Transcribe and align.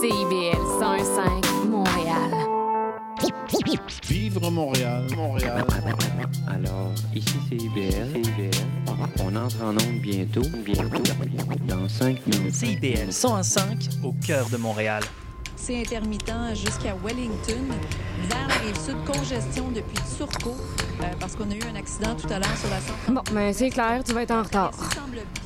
CIBL 0.00 0.56
105 0.80 1.44
Montréal. 1.68 2.30
Vivre 4.08 4.50
Montréal, 4.50 5.06
Montréal. 5.14 5.64
Alors, 6.48 6.92
ici 7.14 7.36
c'est 7.48 7.56
IBL. 7.56 8.24
CIBL. 8.24 8.50
On 9.20 9.36
entre 9.36 9.62
en 9.62 9.70
onde 9.70 10.00
bientôt. 10.00 10.42
Bientôt. 10.64 11.02
Dans 11.68 11.88
5 11.88 12.26
minutes. 12.26 12.54
CIBL 12.54 13.12
105 13.12 13.88
au 14.02 14.12
cœur 14.26 14.48
de 14.50 14.56
Montréal. 14.56 15.02
C'est 15.60 15.80
intermittent 15.80 16.54
jusqu'à 16.54 16.94
Wellington. 17.04 17.66
Vers 18.28 18.48
la 18.48 18.54
rive 18.54 18.78
sud, 18.78 18.96
congestion 19.04 19.70
depuis 19.70 19.98
Turcot, 20.16 20.56
euh, 21.00 21.04
parce 21.20 21.34
qu'on 21.36 21.50
a 21.50 21.54
eu 21.54 21.62
un 21.70 21.76
accident 21.76 22.14
tout 22.14 22.28
à 22.32 22.38
l'heure 22.38 22.56
sur 22.56 22.70
la 22.70 22.80
centrale. 22.80 23.14
Bon, 23.14 23.22
mais 23.32 23.52
c'est 23.52 23.70
clair, 23.70 24.02
tu 24.04 24.12
vas 24.12 24.22
être 24.22 24.30
en 24.30 24.42
retard. 24.42 24.72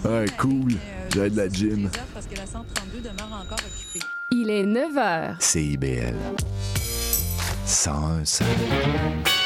Ah, 0.04 0.24
cool. 0.38 0.72
Euh, 0.74 1.08
J'ai 1.12 1.30
de 1.30 1.36
la 1.36 1.48
gym. 1.48 1.90
La 2.36 2.46
132. 2.46 3.10
Il 4.30 4.50
est 4.50 4.64
9 4.64 4.94
h. 4.94 5.36
CIBL. 5.40 6.14
101. 7.66 9.41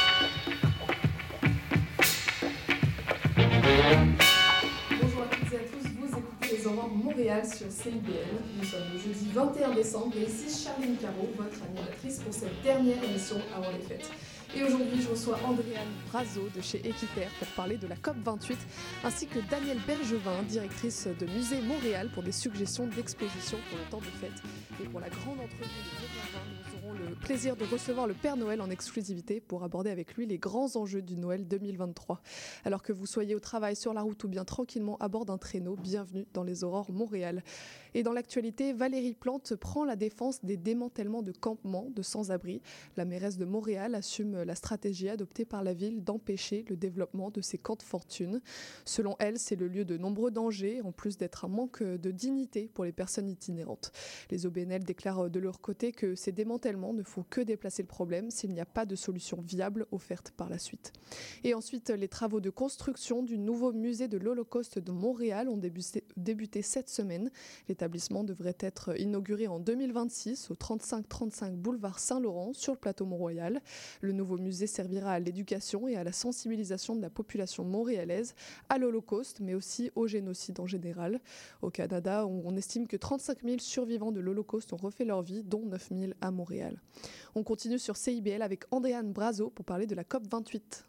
Sur 7.45 7.71
CIBL. 7.71 8.41
Nous 8.59 8.65
sommes 8.65 8.81
le 8.95 8.99
jeudi 8.99 9.29
21 9.35 9.75
décembre 9.75 10.15
et 10.17 10.23
ici 10.23 10.65
Charline 10.65 10.97
Caro, 10.97 11.29
votre 11.37 11.63
animatrice 11.69 12.21
pour 12.21 12.33
cette 12.33 12.63
dernière 12.63 13.03
émission 13.05 13.37
avant 13.55 13.71
les 13.73 13.85
fêtes. 13.85 14.11
Et 14.57 14.63
aujourd'hui, 14.63 15.03
je 15.03 15.09
reçois 15.09 15.39
Andréane 15.45 15.93
Brazo 16.11 16.49
de 16.55 16.63
chez 16.63 16.79
Équiterre 16.79 17.31
pour 17.39 17.49
parler 17.49 17.77
de 17.77 17.87
la 17.87 17.97
COP28, 17.97 18.57
ainsi 19.05 19.27
que 19.27 19.41
Danielle 19.51 19.81
Bergevin, 19.87 20.43
directrice 20.49 21.09
de 21.09 21.27
Musée 21.27 21.61
Montréal, 21.61 22.09
pour 22.15 22.23
des 22.23 22.33
suggestions 22.33 22.87
d'exposition 22.87 23.59
pour 23.69 23.79
le 23.79 23.85
temps 23.91 23.99
de 23.99 24.19
fête. 24.19 24.43
Et 24.83 24.89
pour 24.89 25.01
la 25.01 25.11
grande 25.11 25.41
entrevue 25.41 25.61
de 25.61 26.07
2020, 26.33 26.39
nous 26.49 26.76
le 26.93 27.15
plaisir 27.15 27.57
de 27.57 27.65
recevoir 27.65 28.07
le 28.07 28.15
Père 28.15 28.37
Noël 28.37 28.61
en 28.61 28.71
exclusivité 28.71 29.41
pour 29.41 29.65
aborder 29.65 29.91
avec 29.91 30.15
lui 30.15 30.27
les 30.27 30.39
grands 30.39 30.77
enjeux 30.77 31.03
du 31.03 31.17
Noël 31.17 31.47
2023. 31.47 32.21
Alors 32.65 32.83
que 32.83 32.93
vous 32.93 33.07
soyez 33.07 33.35
au 33.35 33.41
travail, 33.41 33.77
sur 33.77 33.93
la 33.93 34.03
route 34.03 34.23
ou 34.25 34.29
bien 34.29 34.45
tranquillement 34.45 34.97
à 34.99 35.09
bord 35.09 35.25
d'un 35.25 35.39
traîneau, 35.39 35.77
bienvenue 35.77 36.27
dans 36.33 36.43
les 36.43 36.65
Aurores 36.65 36.93
Montréal. 36.93 37.43
Et 37.97 38.03
dans 38.03 38.13
l'actualité, 38.13 38.75
Valérie 38.75 39.15
Plante 39.15 39.55
prend 39.55 39.87
la 39.87 39.97
défense 39.97 40.45
des 40.45 40.59
démantèlements 40.59 41.23
de 41.23 41.33
campements 41.33 41.89
de 41.89 42.03
sans-abri. 42.03 42.61
La 42.99 43.07
mairesse 43.07 43.39
de 43.39 43.47
Montréal 43.47 43.95
assume 43.95 44.43
la 44.43 44.55
stratégie 44.55 45.09
adoptée 45.09 45.47
par 45.47 45.65
la 45.65 45.73
ville 45.73 46.05
d'empêcher 46.05 46.67
le 46.69 46.77
développement 46.77 47.31
de 47.31 47.41
ces 47.41 47.57
camps 47.57 47.75
de 47.75 47.83
fortune. 47.83 48.43
Selon 48.85 49.17
elle, 49.19 49.39
c'est 49.39 49.57
le 49.57 49.67
lieu 49.67 49.87
de 49.87 49.97
nombreux 49.97 50.31
dangers, 50.31 50.83
en 50.83 50.93
plus 50.93 51.17
d'être 51.17 51.47
un 51.47 51.49
manque 51.49 51.83
de 51.83 52.11
dignité 52.11 52.69
pour 52.75 52.85
les 52.85 52.93
personnes 52.93 53.31
itinérantes. 53.31 53.93
Les 54.31 54.45
OBNL 54.45 54.85
déclarent 54.85 55.31
de 55.31 55.41
leur 55.41 55.63
côté 55.63 55.93
que 55.93 56.15
ces 56.17 56.33
démantèlements 56.33 56.93
ne 56.93 57.03
font 57.03 57.25
que 57.31 57.41
déplacer 57.41 57.83
le 57.83 57.89
problème 57.89 58.31
s'il 58.31 58.53
n'y 58.53 58.61
a 58.61 58.67
pas 58.67 58.85
de 58.85 58.95
solution 58.95 59.41
viable 59.41 59.87
offerte 59.91 60.35
par 60.37 60.51
la 60.51 60.59
suite. 60.59 60.93
Et 61.45 61.55
ensuite, 61.55 61.89
les 61.89 62.09
travaux 62.09 62.41
de 62.41 62.51
construction 62.51 63.23
du 63.23 63.39
nouveau 63.39 63.73
musée 63.73 64.07
de 64.07 64.19
l'Holocauste 64.19 64.81
de 64.81 64.93
Montréal 64.93 65.49
ont 65.49 65.57
débuté, 65.57 66.61
cette 66.61 66.91
semaine. 66.91 67.31
L'établissement 67.87 68.25
devrait 68.25 68.57
être 68.59 69.01
inauguré 69.01 69.47
en 69.47 69.61
2026 69.61 70.51
au 70.51 70.55
35-35 70.55 71.53
boulevard 71.53 72.01
Saint-Laurent 72.01 72.53
sur 72.53 72.73
le 72.73 72.79
plateau 72.81 73.07
Mont-Royal. 73.07 73.63
Le 74.01 74.11
nouveau 74.11 74.39
musée 74.39 74.67
servira 74.67 75.13
à 75.13 75.21
l'éducation 75.21 75.87
et 75.87 75.95
à 75.95 76.03
la 76.03 76.11
sensibilisation 76.11 76.97
de 76.97 77.01
la 77.01 77.11
population 77.11 77.63
montréalaise 77.63 78.35
à 78.69 78.79
l'Holocauste, 78.79 79.39
mais 79.39 79.55
aussi 79.55 79.93
au 79.95 80.09
génocide 80.09 80.59
en 80.59 80.67
général. 80.67 81.21
Au 81.63 81.71
Canada, 81.71 82.27
on 82.27 82.57
estime 82.57 82.89
que 82.89 82.97
35 82.97 83.45
000 83.45 83.59
survivants 83.61 84.11
de 84.11 84.19
l'Holocauste 84.19 84.73
ont 84.73 84.79
refait 84.79 85.05
leur 85.05 85.23
vie, 85.23 85.45
dont 85.45 85.65
9 85.65 85.89
000 85.97 86.13
à 86.21 86.33
Montréal. 86.33 86.83
On 87.37 87.45
continue 87.45 87.79
sur 87.79 87.97
CIBL 87.97 88.43
avec 88.43 88.65
Andréane 88.73 89.13
Brazo 89.13 89.49
pour 89.49 89.65
parler 89.65 89.87
de 89.87 89.95
la 89.95 90.03
COP 90.03 90.25
28. 90.29 90.85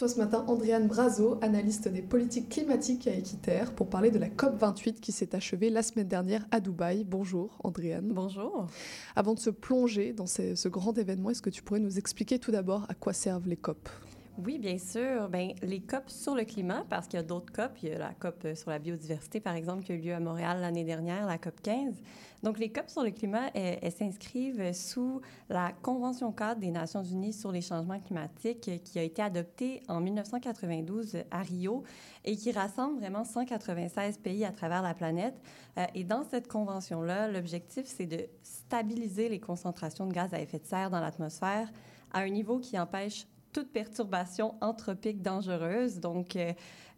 Reçois 0.00 0.14
ce 0.14 0.18
matin 0.18 0.44
Andréane 0.48 0.86
Brazo, 0.86 1.38
analyste 1.42 1.86
des 1.88 2.00
politiques 2.00 2.48
climatiques 2.48 3.06
à 3.06 3.12
Équiterre, 3.12 3.74
pour 3.74 3.90
parler 3.90 4.10
de 4.10 4.18
la 4.18 4.28
COP28 4.28 4.94
qui 4.94 5.12
s'est 5.12 5.34
achevée 5.34 5.68
la 5.68 5.82
semaine 5.82 6.08
dernière 6.08 6.46
à 6.50 6.60
Dubaï. 6.60 7.04
Bonjour 7.04 7.58
Andréane. 7.64 8.08
Bonjour. 8.10 8.66
Avant 9.14 9.34
de 9.34 9.38
se 9.38 9.50
plonger 9.50 10.14
dans 10.14 10.24
ce, 10.24 10.54
ce 10.54 10.68
grand 10.68 10.96
événement, 10.96 11.28
est-ce 11.28 11.42
que 11.42 11.50
tu 11.50 11.62
pourrais 11.62 11.80
nous 11.80 11.98
expliquer 11.98 12.38
tout 12.38 12.50
d'abord 12.50 12.86
à 12.88 12.94
quoi 12.94 13.12
servent 13.12 13.46
les 13.46 13.58
COP? 13.58 13.90
Oui, 14.38 14.58
bien 14.58 14.78
sûr. 14.78 15.28
Ben, 15.28 15.52
les 15.62 15.80
COP 15.80 16.08
sur 16.08 16.34
le 16.34 16.44
climat, 16.44 16.84
parce 16.88 17.06
qu'il 17.06 17.18
y 17.18 17.20
a 17.20 17.22
d'autres 17.22 17.52
COP. 17.52 17.72
Il 17.82 17.88
y 17.90 17.92
a 17.92 17.98
la 17.98 18.14
COP 18.14 18.46
sur 18.54 18.70
la 18.70 18.78
biodiversité, 18.78 19.40
par 19.40 19.54
exemple, 19.54 19.84
qui 19.84 19.92
a 19.92 19.94
eu 19.96 19.98
lieu 19.98 20.14
à 20.14 20.20
Montréal 20.20 20.60
l'année 20.60 20.84
dernière, 20.84 21.26
la 21.26 21.36
COP 21.36 21.60
15. 21.60 21.94
Donc, 22.42 22.58
les 22.58 22.70
COP 22.70 22.88
sur 22.88 23.02
le 23.02 23.10
climat, 23.10 23.50
elles, 23.54 23.78
elles 23.82 23.92
s'inscrivent 23.92 24.72
sous 24.72 25.20
la 25.50 25.72
Convention 25.82 26.32
cadre 26.32 26.60
des 26.60 26.70
Nations 26.70 27.02
unies 27.02 27.34
sur 27.34 27.52
les 27.52 27.60
changements 27.60 28.00
climatiques 28.00 28.68
euh, 28.68 28.78
qui 28.78 28.98
a 28.98 29.02
été 29.02 29.20
adoptée 29.20 29.82
en 29.88 30.00
1992 30.00 31.18
à 31.30 31.42
Rio 31.42 31.82
et 32.24 32.36
qui 32.36 32.52
rassemble 32.52 32.98
vraiment 33.00 33.24
196 33.24 34.18
pays 34.18 34.44
à 34.44 34.52
travers 34.52 34.80
la 34.80 34.94
planète. 34.94 35.34
Euh, 35.76 35.84
et 35.94 36.04
dans 36.04 36.24
cette 36.24 36.48
convention-là, 36.48 37.28
l'objectif, 37.28 37.84
c'est 37.84 38.06
de 38.06 38.26
stabiliser 38.42 39.28
les 39.28 39.40
concentrations 39.40 40.06
de 40.06 40.12
gaz 40.12 40.32
à 40.32 40.40
effet 40.40 40.60
de 40.60 40.66
serre 40.66 40.88
dans 40.88 41.00
l'atmosphère 41.00 41.68
à 42.12 42.20
un 42.20 42.28
niveau 42.28 42.58
qui 42.58 42.78
empêche 42.78 43.26
toute 43.52 43.72
perturbation 43.72 44.54
anthropique 44.60 45.22
dangereuse. 45.22 45.98
Donc, 46.00 46.36
euh, 46.36 46.52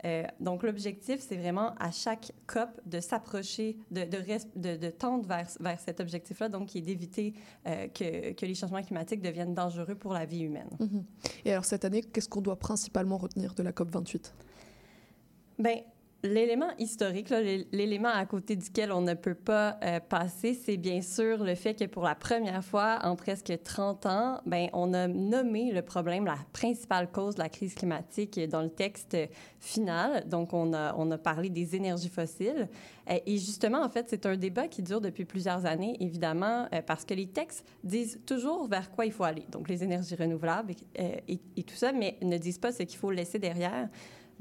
euh, 0.05 0.25
donc 0.41 0.65
l'objectif, 0.65 1.21
c'est 1.21 1.37
vraiment 1.37 1.75
à 1.79 1.91
chaque 1.91 2.33
COP 2.47 2.69
de 2.87 2.99
s'approcher, 3.01 3.77
de, 3.91 4.03
de, 4.05 4.19
res- 4.19 4.49
de, 4.57 4.77
de 4.77 4.91
tendre 4.91 5.27
vers, 5.27 5.47
vers 5.61 5.79
cet 5.81 6.01
objectif-là, 6.01 6.49
donc 6.49 6.69
qui 6.69 6.79
est 6.79 6.83
d'éviter 6.83 7.35
euh, 7.67 7.87
que, 7.89 8.33
que 8.33 8.45
les 8.45 8.55
changements 8.55 8.83
climatiques 8.83 9.23
deviennent 9.23 9.55
dangereux 9.55 9.95
pour 9.95 10.13
la 10.13 10.25
vie 10.25 10.41
humaine. 10.41 10.71
Mhm. 10.81 11.05
Et 11.45 11.53
alors 11.53 11.65
cette 11.65 11.85
année, 11.85 12.03
qu'est-ce 12.03 12.29
qu'on 12.29 12.41
doit 12.43 12.59
principalement 12.59 13.17
retenir 13.17 13.55
de 13.55 13.63
la 13.63 13.73
COP 13.73 13.91
28 13.91 14.35
Ben, 15.59 15.79
l'élément 16.25 16.71
historique, 16.79 17.31
l'élément 17.73 18.09
à 18.09 18.25
côté 18.27 18.55
duquel 18.55 18.93
on 18.93 19.01
ne 19.01 19.15
peut 19.15 19.35
pas 19.35 19.79
euh, 19.83 19.99
passer, 19.99 20.55
c'est 20.55 20.77
bien 20.77 21.03
sûr 21.03 21.43
le 21.43 21.57
fait 21.57 21.75
que 21.75 21.85
pour 21.85 22.05
la 22.05 22.15
première 22.15 22.65
fois 22.65 23.01
en 23.03 23.17
presque 23.17 23.53
30 23.63 24.07
ans, 24.07 24.41
ben, 24.47 24.69
on 24.73 24.95
a 24.95 25.09
nommé 25.09 25.73
le 25.73 25.83
problème, 25.83 26.25
la 26.25 26.39
principale 26.53 27.11
cause 27.11 27.35
de 27.35 27.41
la 27.41 27.49
crise 27.49 27.75
climatique 27.75 28.39
dans 28.49 28.63
le 28.63 28.71
texte 28.71 29.17
final. 29.59 30.29
Donc, 30.29 30.53
on 30.53 30.73
a, 30.73 30.95
on 30.97 31.11
a 31.11 31.19
parlé 31.19 31.51
des 31.51 31.75
énergies 31.75 32.09
fossiles. 32.09 32.69
Euh, 33.11 33.19
Et 33.27 33.39
justement, 33.39 33.83
en 33.83 33.89
fait, 33.89 34.07
c'est 34.09 34.25
un 34.27 34.37
débat 34.37 34.69
qui 34.69 34.83
dure 34.83 35.01
depuis 35.01 35.25
plusieurs 35.25 35.67
années, 35.67 35.97
évidemment, 35.99 36.69
euh, 36.73 36.83
parce 36.87 37.05
que 37.05 37.15
les 37.15 37.27
textes 37.27 37.67
disent 37.83 38.21
toujours 38.27 38.69
vers 38.69 38.93
quoi 38.93 39.07
il 39.07 39.13
faut 39.13 39.25
aller. 39.25 39.45
Donc, 39.51 39.69
les 39.69 39.83
énergies 39.83 40.15
renouvelables 40.15 40.75
et 40.95 41.63
tout 41.65 41.75
ça, 41.75 41.91
mais 41.91 42.17
ne 42.23 42.39
disent 42.39 42.59
pas 42.59 42.71
ce 42.71 42.85
qu'il 42.85 42.99
faut 42.99 43.11
laisser 43.11 43.41
derrière. 43.41 43.89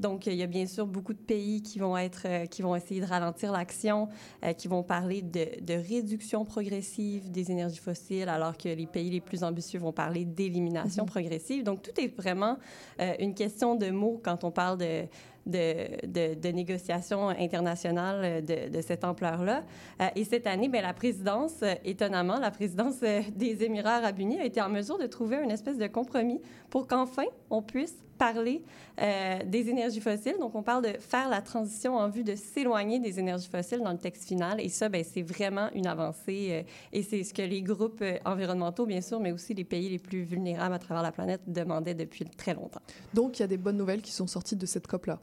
Donc, 0.02 0.26
il 0.26 0.34
y 0.34 0.42
a 0.42 0.48
bien 0.48 0.66
sûr 0.66 0.84
beaucoup 0.84 1.12
de 1.12 1.18
pays 1.18 1.62
qui 1.62 1.78
vont 1.78 1.96
être, 1.96 2.22
euh, 2.26 2.46
qui 2.46 2.60
vont 2.60 2.74
essayer 2.74 3.00
de 3.00 3.06
ralentir 3.06 3.52
l'action, 3.52 4.08
euh, 4.44 4.52
qui 4.52 4.66
vont 4.66 4.82
parler 4.82 5.22
de, 5.22 5.46
de 5.62 5.74
réduction 5.74 6.44
progressive 6.44 7.30
des 7.30 7.52
énergies 7.52 7.78
fossiles, 7.78 8.28
alors 8.28 8.58
que 8.58 8.68
les 8.68 8.86
pays 8.86 9.10
les 9.10 9.20
plus 9.20 9.44
ambitieux 9.44 9.78
vont 9.78 9.92
parler 9.92 10.24
d'élimination 10.24 11.06
progressive. 11.06 11.62
Donc, 11.62 11.82
tout 11.82 12.00
est 12.00 12.14
vraiment 12.16 12.56
euh, 13.00 13.14
une 13.20 13.34
question 13.34 13.76
de 13.76 13.90
mots 13.90 14.20
quand 14.24 14.42
on 14.42 14.50
parle 14.50 14.78
de, 14.78 15.04
de, 15.46 16.06
de, 16.06 16.34
de 16.34 16.48
négociations 16.48 17.28
internationales 17.28 18.44
de, 18.44 18.68
de 18.70 18.80
cette 18.80 19.04
ampleur-là. 19.04 19.62
Euh, 20.00 20.06
et 20.16 20.24
cette 20.24 20.46
année, 20.46 20.68
bien, 20.68 20.82
la 20.82 20.94
présidence, 20.94 21.54
euh, 21.62 21.74
étonnamment, 21.84 22.38
la 22.38 22.50
présidence 22.50 22.96
euh, 23.02 23.20
des 23.34 23.62
Émirats 23.62 23.96
arabes 23.96 24.18
unis 24.18 24.40
a 24.40 24.44
été 24.44 24.60
en 24.60 24.68
mesure 24.68 24.98
de 24.98 25.06
trouver 25.06 25.36
une 25.42 25.50
espèce 25.50 25.78
de 25.78 25.86
compromis 25.86 26.40
pour 26.70 26.86
qu'enfin 26.86 27.24
on 27.50 27.62
puisse 27.62 27.96
parler 28.22 28.62
euh, 29.00 29.40
des 29.44 29.68
énergies 29.68 30.00
fossiles. 30.00 30.36
Donc, 30.38 30.54
on 30.54 30.62
parle 30.62 30.84
de 30.84 30.92
faire 31.00 31.28
la 31.28 31.42
transition 31.42 31.96
en 31.96 32.08
vue 32.08 32.22
de 32.22 32.36
s'éloigner 32.36 33.00
des 33.00 33.18
énergies 33.18 33.48
fossiles 33.48 33.80
dans 33.80 33.90
le 33.90 33.98
texte 33.98 34.28
final. 34.28 34.60
Et 34.60 34.68
ça, 34.68 34.88
ben, 34.88 35.02
c'est 35.02 35.22
vraiment 35.22 35.68
une 35.74 35.88
avancée. 35.88 36.48
euh, 36.52 36.62
et 36.92 37.02
c'est 37.02 37.24
ce 37.24 37.34
que 37.34 37.42
les 37.42 37.62
groupes 37.62 38.00
euh, 38.02 38.18
environnementaux, 38.24 38.86
bien 38.86 39.00
sûr, 39.00 39.18
mais 39.18 39.32
aussi 39.32 39.54
les 39.54 39.64
pays 39.64 39.88
les 39.88 39.98
plus 39.98 40.22
vulnérables 40.22 40.74
à 40.74 40.78
travers 40.78 41.02
la 41.02 41.10
planète 41.10 41.40
demandaient 41.48 41.94
depuis 41.96 42.24
très 42.24 42.54
longtemps. 42.54 42.82
Donc 43.12 43.38
il 43.38 43.42
y 43.42 43.44
a 43.44 43.48
des 43.48 43.56
bonnes 43.56 43.76
nouvelles 43.76 44.02
qui 44.02 44.12
sont 44.12 44.28
sorties 44.28 44.54
de 44.54 44.66
cette 44.66 44.86
COP-là. 44.86 45.18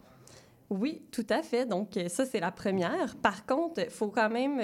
Oui, 0.70 1.02
tout 1.12 1.26
à 1.30 1.42
fait. 1.42 1.66
Donc, 1.66 1.96
euh, 1.96 2.10
ça, 2.10 2.26
c'est 2.26 2.42
la 2.42 2.52
première. 2.52 3.16
Par 3.16 3.46
contre, 3.46 3.82
il 3.82 3.90
faut 3.90 4.10
quand 4.10 4.30
même, 4.30 4.60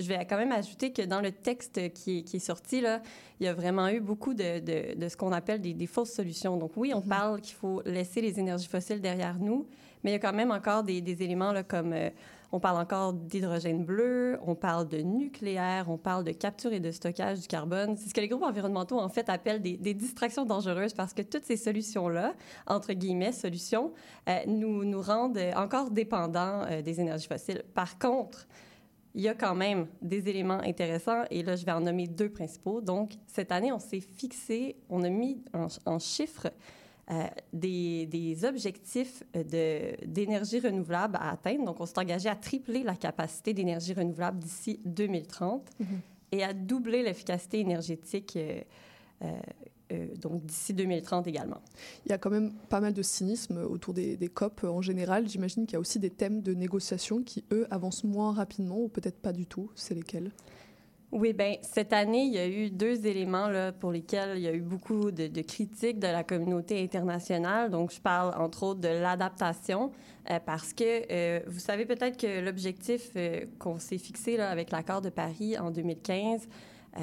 je 0.00 0.08
vais 0.08 0.24
quand 0.26 0.36
même 0.36 0.52
ajouter 0.52 0.92
que 0.92 1.02
dans 1.02 1.20
le 1.20 1.32
texte 1.32 1.92
qui 1.92 2.18
est, 2.18 2.22
qui 2.22 2.36
est 2.36 2.40
sorti, 2.40 2.80
là, 2.80 3.02
il 3.38 3.46
y 3.46 3.48
a 3.48 3.54
vraiment 3.54 3.88
eu 3.88 4.00
beaucoup 4.00 4.34
de, 4.34 4.58
de, 4.60 4.98
de 4.98 5.08
ce 5.08 5.16
qu'on 5.16 5.32
appelle 5.32 5.60
des, 5.60 5.74
des, 5.74 5.86
fausses 5.86 6.12
solutions. 6.12 6.56
Donc, 6.56 6.72
oui, 6.76 6.92
on 6.94 7.00
mm 7.00 7.02
-hmm. 7.02 7.08
parle 7.08 7.40
qu'il 7.40 7.56
faut 7.56 7.82
laisser 7.84 8.20
les 8.20 8.38
énergies 8.38 8.68
fossiles 8.68 9.00
derrière 9.00 9.38
nous, 9.38 9.66
mais 10.02 10.10
il 10.10 10.14
y 10.14 10.16
a 10.16 10.20
quand 10.20 10.36
même 10.36 10.50
encore 10.50 10.82
des, 10.82 11.00
des 11.00 11.22
éléments 11.22 11.52
là, 11.52 11.62
comme 11.62 11.92
euh, 11.92 12.10
on 12.52 12.58
parle 12.58 12.78
encore 12.80 13.12
d'hydrogène 13.12 13.84
bleu, 13.84 14.38
on 14.44 14.54
parle 14.54 14.88
de 14.88 14.98
nucléaire, 14.98 15.88
on 15.88 15.98
parle 15.98 16.24
de 16.24 16.32
capture 16.32 16.72
et 16.72 16.80
de 16.80 16.90
stockage 16.90 17.40
du 17.40 17.46
carbone. 17.46 17.96
C'est 17.96 18.08
ce 18.08 18.14
que 18.14 18.20
les 18.20 18.28
groupes 18.28 18.42
environnementaux, 18.42 18.98
en 18.98 19.08
fait, 19.08 19.28
appellent 19.28 19.62
des, 19.62 19.76
des 19.76 19.94
distractions 19.94 20.44
dangereuses 20.44 20.94
parce 20.94 21.14
que 21.14 21.22
toutes 21.22 21.44
ces 21.44 21.56
solutions-là, 21.56 22.34
entre 22.66 22.92
guillemets, 22.92 23.32
solutions, 23.32 23.92
euh, 24.28 24.38
nous, 24.48 24.84
nous 24.84 25.00
rendent 25.00 25.38
encore 25.56 25.90
dépendants 25.90 26.62
euh, 26.62 26.82
des 26.82 27.00
énergies 27.00 27.28
fossiles. 27.28 27.62
Par 27.74 27.98
contre, 27.98 28.48
il 29.14 29.22
y 29.22 29.28
a 29.28 29.34
quand 29.34 29.54
même 29.54 29.86
des 30.02 30.28
éléments 30.28 30.60
intéressants 30.60 31.24
et 31.30 31.42
là, 31.42 31.56
je 31.56 31.64
vais 31.64 31.72
en 31.72 31.80
nommer 31.80 32.06
deux 32.06 32.28
principaux. 32.28 32.80
Donc, 32.80 33.14
cette 33.26 33.50
année, 33.50 33.72
on 33.72 33.78
s'est 33.78 34.00
fixé, 34.00 34.76
on 34.88 35.02
a 35.02 35.08
mis 35.08 35.42
en, 35.52 35.66
en 35.86 35.98
chiffres 35.98 36.48
euh, 37.10 37.26
des, 37.52 38.06
des, 38.06 38.44
objectifs 38.44 39.24
d'énergie 39.34 40.60
renouvelable 40.60 41.16
à 41.16 41.32
atteindre. 41.32 41.64
Donc, 41.64 41.80
on 41.80 41.86
s'est 41.86 41.98
engagé 41.98 42.28
à 42.28 42.36
tripler 42.36 42.84
la 42.84 42.94
capacité 42.94 43.52
d'énergie 43.52 43.94
renouvelable 43.94 44.38
d'ici 44.38 44.80
2030 44.84 45.70
mm 45.80 45.84
-hmm. 45.84 45.86
et 46.30 46.44
à 46.44 46.52
doubler 46.52 47.02
l'efficacité 47.02 47.58
énergétique 47.58 48.36
euh, 48.36 48.60
euh, 49.22 49.40
donc 50.20 50.44
d'ici 50.44 50.74
2030 50.74 51.26
également. 51.26 51.60
Il 52.06 52.10
y 52.10 52.12
a 52.12 52.18
quand 52.18 52.30
même 52.30 52.52
pas 52.68 52.80
mal 52.80 52.92
de 52.92 53.02
cynisme 53.02 53.58
autour 53.58 53.94
des, 53.94 54.16
des 54.16 54.28
COP 54.28 54.64
en 54.64 54.82
général. 54.82 55.28
J'imagine 55.28 55.66
qu'il 55.66 55.74
y 55.74 55.76
a 55.76 55.80
aussi 55.80 55.98
des 55.98 56.10
thèmes 56.10 56.42
de 56.42 56.54
négociation 56.54 57.22
qui, 57.22 57.44
eux, 57.52 57.66
avancent 57.70 58.04
moins 58.04 58.32
rapidement 58.32 58.78
ou 58.78 58.88
peut-être 58.88 59.18
pas 59.18 59.32
du 59.32 59.46
tout. 59.46 59.70
C'est 59.74 59.94
lesquels? 59.94 60.32
Oui, 61.12 61.32
bien, 61.32 61.56
cette 61.62 61.92
année, 61.92 62.22
il 62.22 62.32
y 62.32 62.38
a 62.38 62.46
eu 62.46 62.70
deux 62.70 63.04
éléments 63.04 63.48
là, 63.48 63.72
pour 63.72 63.90
lesquels 63.90 64.36
il 64.36 64.42
y 64.42 64.46
a 64.46 64.52
eu 64.52 64.60
beaucoup 64.60 65.10
de, 65.10 65.26
de, 65.26 65.42
critiques 65.42 65.98
de 65.98 66.06
la 66.06 66.22
communauté 66.22 66.80
internationale. 66.80 67.68
Donc, 67.68 67.90
je 67.92 68.00
parle 68.00 68.32
entre 68.40 68.62
autres 68.62 68.80
de 68.80 68.88
l'adaptation, 68.88 69.90
euh, 70.30 70.38
parce 70.46 70.72
que 70.72 70.84
euh, 71.10 71.40
vous 71.48 71.58
savez 71.58 71.84
peut-être 71.84 72.16
que 72.16 72.40
l'objectif 72.40 73.10
euh, 73.16 73.44
qu'on 73.58 73.80
s'est 73.80 73.98
fixé 73.98 74.36
là, 74.36 74.50
avec 74.50 74.70
l'accord 74.70 75.00
de 75.00 75.10
Paris 75.10 75.58
en 75.58 75.72
2015, 75.72 76.46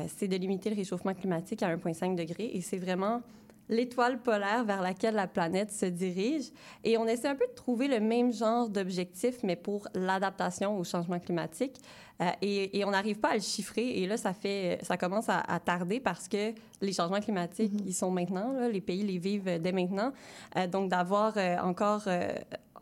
c'est 0.07 0.27
de 0.27 0.35
limiter 0.35 0.69
le 0.69 0.75
réchauffement 0.75 1.13
climatique 1.13 1.63
à 1.63 1.75
1,5 1.75 2.15
degré. 2.15 2.51
Et 2.53 2.61
c'est 2.61 2.77
vraiment 2.77 3.21
l'étoile 3.69 4.21
polaire 4.21 4.63
vers 4.63 4.81
laquelle 4.81 5.15
la 5.15 5.27
planète 5.27 5.71
se 5.71 5.85
dirige. 5.85 6.51
Et 6.83 6.97
on 6.97 7.05
essaie 7.05 7.27
un 7.27 7.35
peu 7.35 7.47
de 7.47 7.53
trouver 7.53 7.87
le 7.87 7.99
même 7.99 8.31
genre 8.31 8.69
d'objectif, 8.69 9.43
mais 9.43 9.55
pour 9.55 9.87
l'adaptation 9.93 10.77
au 10.77 10.83
changement 10.83 11.19
climatique. 11.19 11.75
Euh, 12.19 12.31
et, 12.41 12.79
et, 12.79 12.83
on 12.85 12.89
n'arrive 12.91 13.19
pas 13.19 13.29
à 13.29 13.35
le 13.35 13.41
chiffrer. 13.41 13.89
Et 13.99 14.07
là, 14.07 14.17
ça 14.17 14.33
fait, 14.33 14.79
ça 14.81 14.97
commence 14.97 15.29
à, 15.29 15.39
à 15.39 15.59
tarder 15.59 15.99
parce 15.99 16.27
que 16.27 16.51
les 16.81 16.91
changements 16.93 17.19
climatiques, 17.19 17.71
mm 17.73 17.77
-hmm. 17.77 17.87
ils 17.87 17.93
sont 17.93 18.09
maintenant. 18.09 18.53
Là, 18.53 18.69
les 18.69 18.81
pays 18.81 19.03
les 19.03 19.19
vivent 19.19 19.61
dès 19.61 19.71
maintenant. 19.71 20.11
Euh, 20.55 20.65
donc, 20.65 20.89
d'avoir 20.89 21.33
euh, 21.37 21.57
encore 21.61 22.03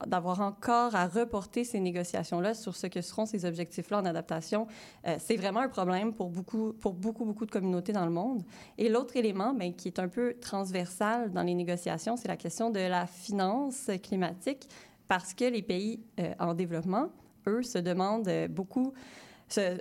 d'avoir 0.06 0.42
encore 0.42 0.96
à 0.96 1.08
reporter 1.08 1.64
ces 1.64 1.80
négociations-là 1.80 2.54
sur 2.54 2.76
ce 2.76 2.88
que 2.88 3.02
seront 3.02 3.26
ces 3.26 3.46
objectifs-là 3.46 4.00
en 4.00 4.06
adaptation, 4.06 4.68
euh, 5.08 5.16
c'est 5.20 5.36
vraiment 5.36 5.62
un 5.62 5.70
problème 5.70 6.14
pour 6.14 6.30
beaucoup, 6.30 6.74
pour 6.74 6.94
beaucoup, 6.94 7.26
beaucoup 7.26 7.46
de 7.46 7.52
communautés 7.52 7.94
dans 7.94 8.06
le 8.06 8.12
monde. 8.12 8.44
Et 8.78 8.90
l'autre 8.90 9.16
élément, 9.18 9.54
bien, 9.54 9.72
qui 9.72 9.88
est 9.88 10.00
un 10.00 10.08
peu 10.08 10.36
transversal 10.42 11.32
dans 11.32 11.44
les 11.44 11.54
négociations, 11.54 12.18
c'est 12.18 12.28
la 12.28 12.38
question 12.38 12.70
de 12.70 12.80
la 12.80 13.08
finance 13.08 13.90
climatique, 14.04 14.68
parce 15.08 15.34
que 15.34 15.46
les 15.46 15.62
pays 15.62 16.00
euh, 16.20 16.34
en 16.40 16.54
développement, 16.54 17.10
eux, 17.48 17.62
se 17.62 17.78
demandent 17.78 18.48
beaucoup 18.50 18.94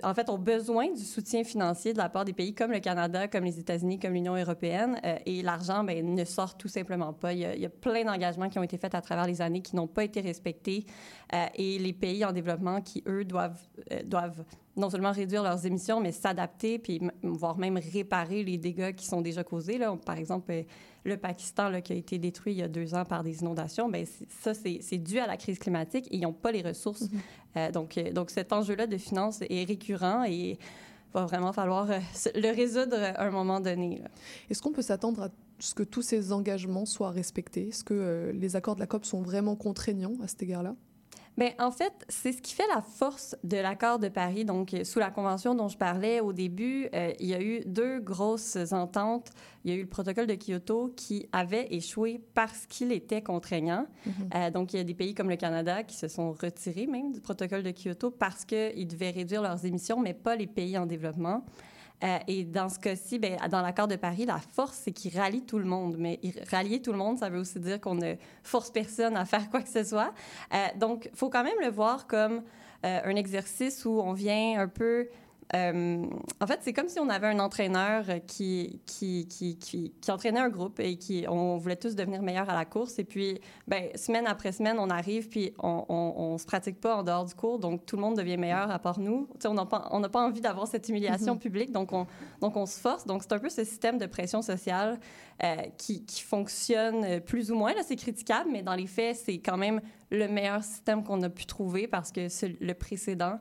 en 0.03 0.13
fait, 0.13 0.29
ont 0.29 0.37
besoin 0.37 0.91
du 0.91 1.03
soutien 1.03 1.43
financier 1.43 1.93
de 1.93 1.97
la 1.97 2.07
part 2.07 2.23
des 2.23 2.33
pays 2.33 2.53
comme 2.53 2.71
le 2.71 2.79
Canada, 2.79 3.27
comme 3.27 3.43
les 3.43 3.59
États-Unis, 3.59 3.99
comme 3.99 4.13
l'Union 4.13 4.35
européenne. 4.35 4.99
Euh, 5.03 5.17
et 5.25 5.41
l'argent 5.41 5.83
ben, 5.83 6.13
ne 6.13 6.23
sort 6.23 6.55
tout 6.55 6.67
simplement 6.67 7.13
pas. 7.13 7.33
Il 7.33 7.39
y 7.39 7.65
a, 7.65 7.69
plein 7.69 8.03
d'engagements 8.03 8.49
qui 8.49 8.59
ont 8.59 8.63
été 8.63 8.77
faits 8.77 8.95
à 8.95 9.01
travers 9.01 9.25
les 9.25 9.41
années 9.41 9.61
qui 9.61 9.75
n'ont 9.75 9.87
pas 9.87 10.03
été 10.03 10.21
respectés. 10.21 10.85
Euh, 11.33 11.45
et 11.55 11.79
les 11.79 11.93
pays 11.93 12.23
en 12.23 12.31
développement 12.31 12.81
qui, 12.81 13.03
eux, 13.07 13.25
doivent, 13.25 13.59
euh, 13.91 14.03
doivent 14.03 14.43
non 14.77 14.89
seulement 14.89 15.11
réduire 15.11 15.41
leurs 15.41 15.65
émissions, 15.65 15.99
mais 15.99 16.11
s'adapter, 16.11 16.77
puis 16.79 17.01
voire 17.23 17.57
même 17.57 17.77
réparer 17.77 18.43
les 18.43 18.57
dégâts 18.57 18.93
qui 18.93 19.05
sont 19.05 19.21
déjà 19.21 19.43
causés. 19.43 19.77
Là. 19.77 19.95
Par 20.05 20.17
exemple, 20.17 20.53
le 21.05 21.17
Pakistan 21.17 21.69
là, 21.69 21.81
qui 21.81 21.93
a 21.93 21.95
été 21.95 22.19
détruit 22.19 22.53
il 22.53 22.59
y 22.59 22.61
a 22.61 22.67
deux 22.67 22.93
ans 22.93 23.05
par 23.05 23.23
des 23.23 23.39
inondations, 23.39 23.87
bien, 23.87 24.03
ça, 24.41 24.53
c'est 24.53 24.97
dû 24.97 25.17
à 25.19 25.27
la 25.27 25.37
crise 25.37 25.59
climatique 25.59 26.07
et 26.11 26.17
ils 26.17 26.21
n'ont 26.21 26.33
pas 26.33 26.51
les 26.51 26.61
ressources. 26.61 27.03
Mm 27.03 27.15
-hmm. 27.15 27.44
Euh, 27.57 27.71
donc, 27.71 27.99
donc, 28.13 28.29
cet 28.29 28.53
enjeu-là 28.53 28.87
de 28.87 28.97
finances 28.97 29.41
est 29.41 29.63
récurrent 29.65 30.23
et 30.23 30.57
va 31.13 31.25
vraiment 31.25 31.53
falloir 31.53 31.89
euh, 31.89 31.99
le 32.35 32.55
résoudre 32.55 32.97
à 32.97 33.23
un 33.23 33.31
moment 33.31 33.59
donné. 33.59 34.01
Est-ce 34.49 34.61
qu'on 34.61 34.71
peut 34.71 34.81
s'attendre 34.81 35.23
à 35.23 35.29
ce 35.59 35.73
que 35.73 35.83
tous 35.83 36.01
ces 36.01 36.31
engagements 36.31 36.85
soient 36.85 37.11
respectés? 37.11 37.69
Est-ce 37.69 37.83
que 37.83 37.93
euh, 37.93 38.31
les 38.33 38.55
accords 38.55 38.75
de 38.75 38.81
la 38.81 38.87
COP 38.87 39.05
sont 39.05 39.21
vraiment 39.21 39.55
contraignants 39.55 40.15
à 40.21 40.27
cet 40.27 40.43
égard-là? 40.43 40.75
Bien, 41.37 41.51
en 41.59 41.71
fait, 41.71 41.93
c'est 42.07 42.31
ce 42.31 42.41
qui 42.41 42.53
fait 42.53 42.67
la 42.73 42.81
force 42.81 43.35
de 43.43 43.57
l'accord 43.57 43.99
de 43.99 44.07
Paris. 44.07 44.45
Donc, 44.45 44.73
sous 44.85 44.99
la 44.99 45.11
convention 45.11 45.53
dont 45.53 45.67
je 45.67 45.77
parlais 45.77 46.21
au 46.21 46.31
début, 46.31 46.87
euh, 46.93 47.11
il 47.19 47.27
y 47.27 47.33
a 47.33 47.41
eu 47.41 47.61
deux 47.65 47.99
grosses 47.99 48.57
ententes. 48.71 49.31
Il 49.65 49.71
y 49.71 49.73
a 49.73 49.77
eu 49.77 49.81
le 49.81 49.89
protocole 49.89 50.27
de 50.27 50.35
Kyoto 50.35 50.93
qui 50.95 51.27
avait 51.33 51.67
échoué 51.71 52.21
parce 52.33 52.65
qu'il 52.67 52.93
était 52.93 53.21
contraignant. 53.21 53.85
Mm 54.05 54.09
-hmm. 54.09 54.47
euh, 54.47 54.51
donc, 54.51 54.73
il 54.73 54.77
y 54.77 54.79
a 54.79 54.83
des 54.85 54.93
pays 54.93 55.13
comme 55.13 55.29
le 55.29 55.35
Canada 55.35 55.83
qui 55.83 55.97
se 55.97 56.07
sont 56.07 56.31
retirés 56.31 56.87
même 56.87 57.11
du 57.11 57.19
protocole 57.19 57.63
de 57.63 57.71
Kyoto 57.71 58.11
parce 58.11 58.45
qu'ils 58.45 58.87
devaient 58.87 59.11
réduire 59.11 59.41
leurs 59.41 59.65
émissions, 59.65 59.99
mais 59.99 60.13
pas 60.13 60.35
les 60.37 60.47
pays 60.47 60.77
en 60.77 60.85
développement. 60.85 61.43
Euh, 62.03 62.17
et 62.27 62.43
dans 62.43 62.69
ce 62.69 62.77
cas-ci, 62.79 63.19
ben, 63.19 63.37
dans 63.49 63.61
l'accord 63.61 63.87
de 63.87 63.95
Paris, 63.95 64.25
la 64.25 64.39
force, 64.39 64.79
c'est 64.83 64.91
qu'il 64.91 65.17
rallie 65.17 65.43
tout 65.43 65.59
le 65.59 65.65
monde. 65.65 65.95
Mais 65.97 66.19
rallier 66.51 66.81
tout 66.81 66.91
le 66.91 66.97
monde, 66.97 67.17
ça 67.17 67.29
veut 67.29 67.39
aussi 67.39 67.59
dire 67.59 67.79
qu'on 67.79 67.95
ne 67.95 68.15
force 68.43 68.69
personne 68.69 69.15
à 69.15 69.25
faire 69.25 69.49
quoi 69.49 69.61
que 69.61 69.69
ce 69.69 69.83
soit. 69.83 70.13
Euh, 70.53 70.57
donc, 70.77 71.09
il 71.11 71.17
faut 71.17 71.29
quand 71.29 71.43
même 71.43 71.59
le 71.61 71.69
voir 71.69 72.07
comme 72.07 72.43
euh, 72.85 72.99
un 73.03 73.15
exercice 73.15 73.85
où 73.85 74.01
on 74.01 74.13
vient 74.13 74.59
un 74.59 74.67
peu 74.67 75.07
euh, 75.53 76.05
en 76.41 76.47
fait, 76.47 76.59
c'est 76.63 76.73
comme 76.73 76.87
si 76.87 76.99
on 76.99 77.09
avait 77.09 77.27
un 77.27 77.39
entraîneur 77.39 78.05
qui, 78.25 78.81
qui, 78.85 79.27
qui, 79.27 79.57
qui, 79.57 79.93
qui 80.01 80.11
entraînait 80.11 80.39
un 80.39 80.49
groupe 80.49 80.79
et 80.79 80.97
qui, 80.97 81.25
on 81.29 81.57
voulait 81.57 81.75
tous 81.75 81.95
devenir 81.95 82.23
meilleurs 82.23 82.49
à 82.49 82.55
la 82.55 82.65
course. 82.65 82.97
Et 82.97 83.03
puis, 83.03 83.39
ben, 83.67 83.89
semaine 83.95 84.25
après 84.25 84.51
semaine, 84.51 84.77
on 84.79 84.89
arrive, 84.89 85.29
puis 85.29 85.53
on, 85.59 85.85
on, 85.87 86.13
on, 86.17 86.37
se 86.39 86.45
pratique 86.45 86.81
pas 86.81 86.97
en 86.97 87.03
dehors 87.03 87.25
du 87.25 87.35
cours, 87.35 87.59
donc 87.59 87.85
tout 87.85 87.95
le 87.95 88.01
monde 88.01 88.17
devient 88.17 88.37
meilleur 88.37 88.71
à 88.71 88.79
part 88.79 88.99
nous. 88.99 89.27
sais, 89.39 89.47
on 89.47 89.53
n'a 89.53 89.65
pas, 89.65 89.89
pas 90.11 90.21
envie 90.21 90.41
d'avoir 90.41 90.67
cette 90.67 90.89
humiliation 90.89 91.35
mm 91.35 91.37
-hmm. 91.37 91.41
publique, 91.41 91.71
donc 91.71 91.93
on, 91.93 92.07
donc 92.41 92.55
on 92.57 92.65
se 92.65 92.79
force. 92.79 93.05
Donc 93.05 93.21
c'est 93.21 93.33
un 93.33 93.39
peu 93.39 93.49
ce 93.49 93.63
système 93.63 93.97
de 93.99 94.07
pression 94.07 94.41
sociale 94.41 94.99
euh, 95.43 95.55
qui, 95.77 96.05
qui, 96.05 96.21
fonctionne 96.21 97.19
plus 97.21 97.51
ou 97.51 97.55
moins. 97.55 97.73
Là, 97.73 97.81
c'est 97.83 97.97
critiquable, 97.97 98.49
mais 98.51 98.63
dans 98.63 98.75
les 98.75 98.87
faits, 98.87 99.17
c'est 99.17 99.37
quand 99.37 99.57
même 99.57 99.79
le 100.11 100.27
meilleur 100.27 100.63
système 100.63 101.03
qu'on 101.03 101.21
a 101.23 101.29
pu 101.29 101.45
trouver 101.45 101.87
parce 101.87 102.11
que 102.11 102.27
le 102.61 102.73
précédent 102.73 103.35
euh, 103.35 103.39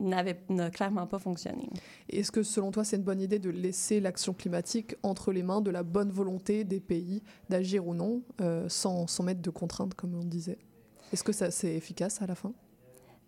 n'a 0.00 0.70
clairement 0.70 1.06
pas 1.06 1.18
fonctionné. 1.18 1.68
Est-ce 2.08 2.32
que 2.32 2.42
selon 2.42 2.70
toi, 2.70 2.84
c'est 2.84 2.96
une 2.96 3.02
bonne 3.02 3.20
idée 3.20 3.38
de 3.38 3.50
laisser 3.50 4.00
l'action 4.00 4.32
climatique 4.32 4.96
entre 5.02 5.32
les 5.32 5.42
mains 5.42 5.60
de 5.60 5.70
la 5.70 5.82
bonne 5.82 6.10
volonté 6.10 6.64
des 6.64 6.80
pays 6.80 7.22
d'agir 7.48 7.86
ou 7.86 7.94
non, 7.94 8.22
euh, 8.40 8.68
sans, 8.68 9.06
sans 9.06 9.22
mettre 9.22 9.42
de 9.42 9.50
contraintes, 9.50 9.94
comme 9.94 10.14
on 10.14 10.24
disait? 10.24 10.58
Est-ce 11.12 11.22
que 11.22 11.32
ça 11.32 11.50
c'est 11.50 11.74
efficace 11.74 12.22
à 12.22 12.26
la 12.26 12.34
fin? 12.34 12.52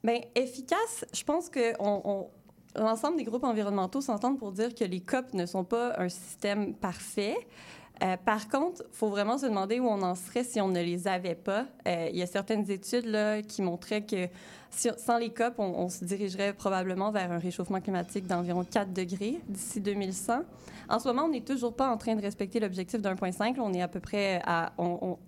Bien, 0.02 0.20
efficace, 0.34 1.04
je 1.12 1.24
pense 1.24 1.48
que 1.48 1.74
on, 1.80 2.00
on 2.04 2.30
l'ensemble 2.76 3.16
des 3.16 3.24
groupes 3.24 3.44
environnementaux 3.44 4.00
s'entendent 4.00 4.38
pour 4.38 4.52
dire 4.52 4.74
que 4.74 4.84
les 4.84 5.00
COP 5.00 5.34
ne 5.34 5.46
sont 5.46 5.64
pas 5.64 5.98
un 5.98 6.08
système 6.08 6.74
parfait. 6.74 7.36
Euh, 8.02 8.16
par 8.16 8.48
contre, 8.48 8.82
il 8.92 8.96
faut 8.96 9.08
vraiment 9.08 9.38
se 9.38 9.46
demander 9.46 9.80
où 9.80 9.86
on 9.86 10.02
en 10.02 10.14
serait 10.14 10.44
si 10.44 10.60
on 10.60 10.68
ne 10.68 10.80
les 10.80 11.08
avait 11.08 11.34
pas. 11.34 11.66
Euh, 11.86 12.08
il 12.10 12.16
y 12.16 12.22
a 12.22 12.26
certaines 12.26 12.70
études 12.70 13.06
là, 13.06 13.42
qui 13.42 13.62
montraient 13.62 14.02
que 14.02 14.28
sans 14.70 15.18
les 15.18 15.30
COP, 15.30 15.54
on, 15.58 15.88
se 15.88 16.04
dirigerait 16.04 16.52
probablement 16.52 17.10
vers 17.10 17.32
un 17.32 17.38
réchauffement 17.38 17.80
climatique 17.80 18.26
d'environ 18.26 18.64
4 18.64 18.92
degrés 18.92 19.40
d'ici 19.48 19.80
2100. 19.80 20.42
En 20.90 20.98
ce 20.98 21.08
moment, 21.08 21.24
on 21.24 21.30
n'est 21.30 21.40
toujours 21.40 21.74
pas 21.74 21.88
en 21.88 21.96
train 21.96 22.14
de 22.14 22.20
respecter 22.20 22.60
l'objectif 22.60 23.00
d'1,5. 23.00 23.56
On 23.58 23.72
est 23.72 23.80
à 23.80 23.88
peu 23.88 23.98
près 23.98 24.42
à, 24.44 24.72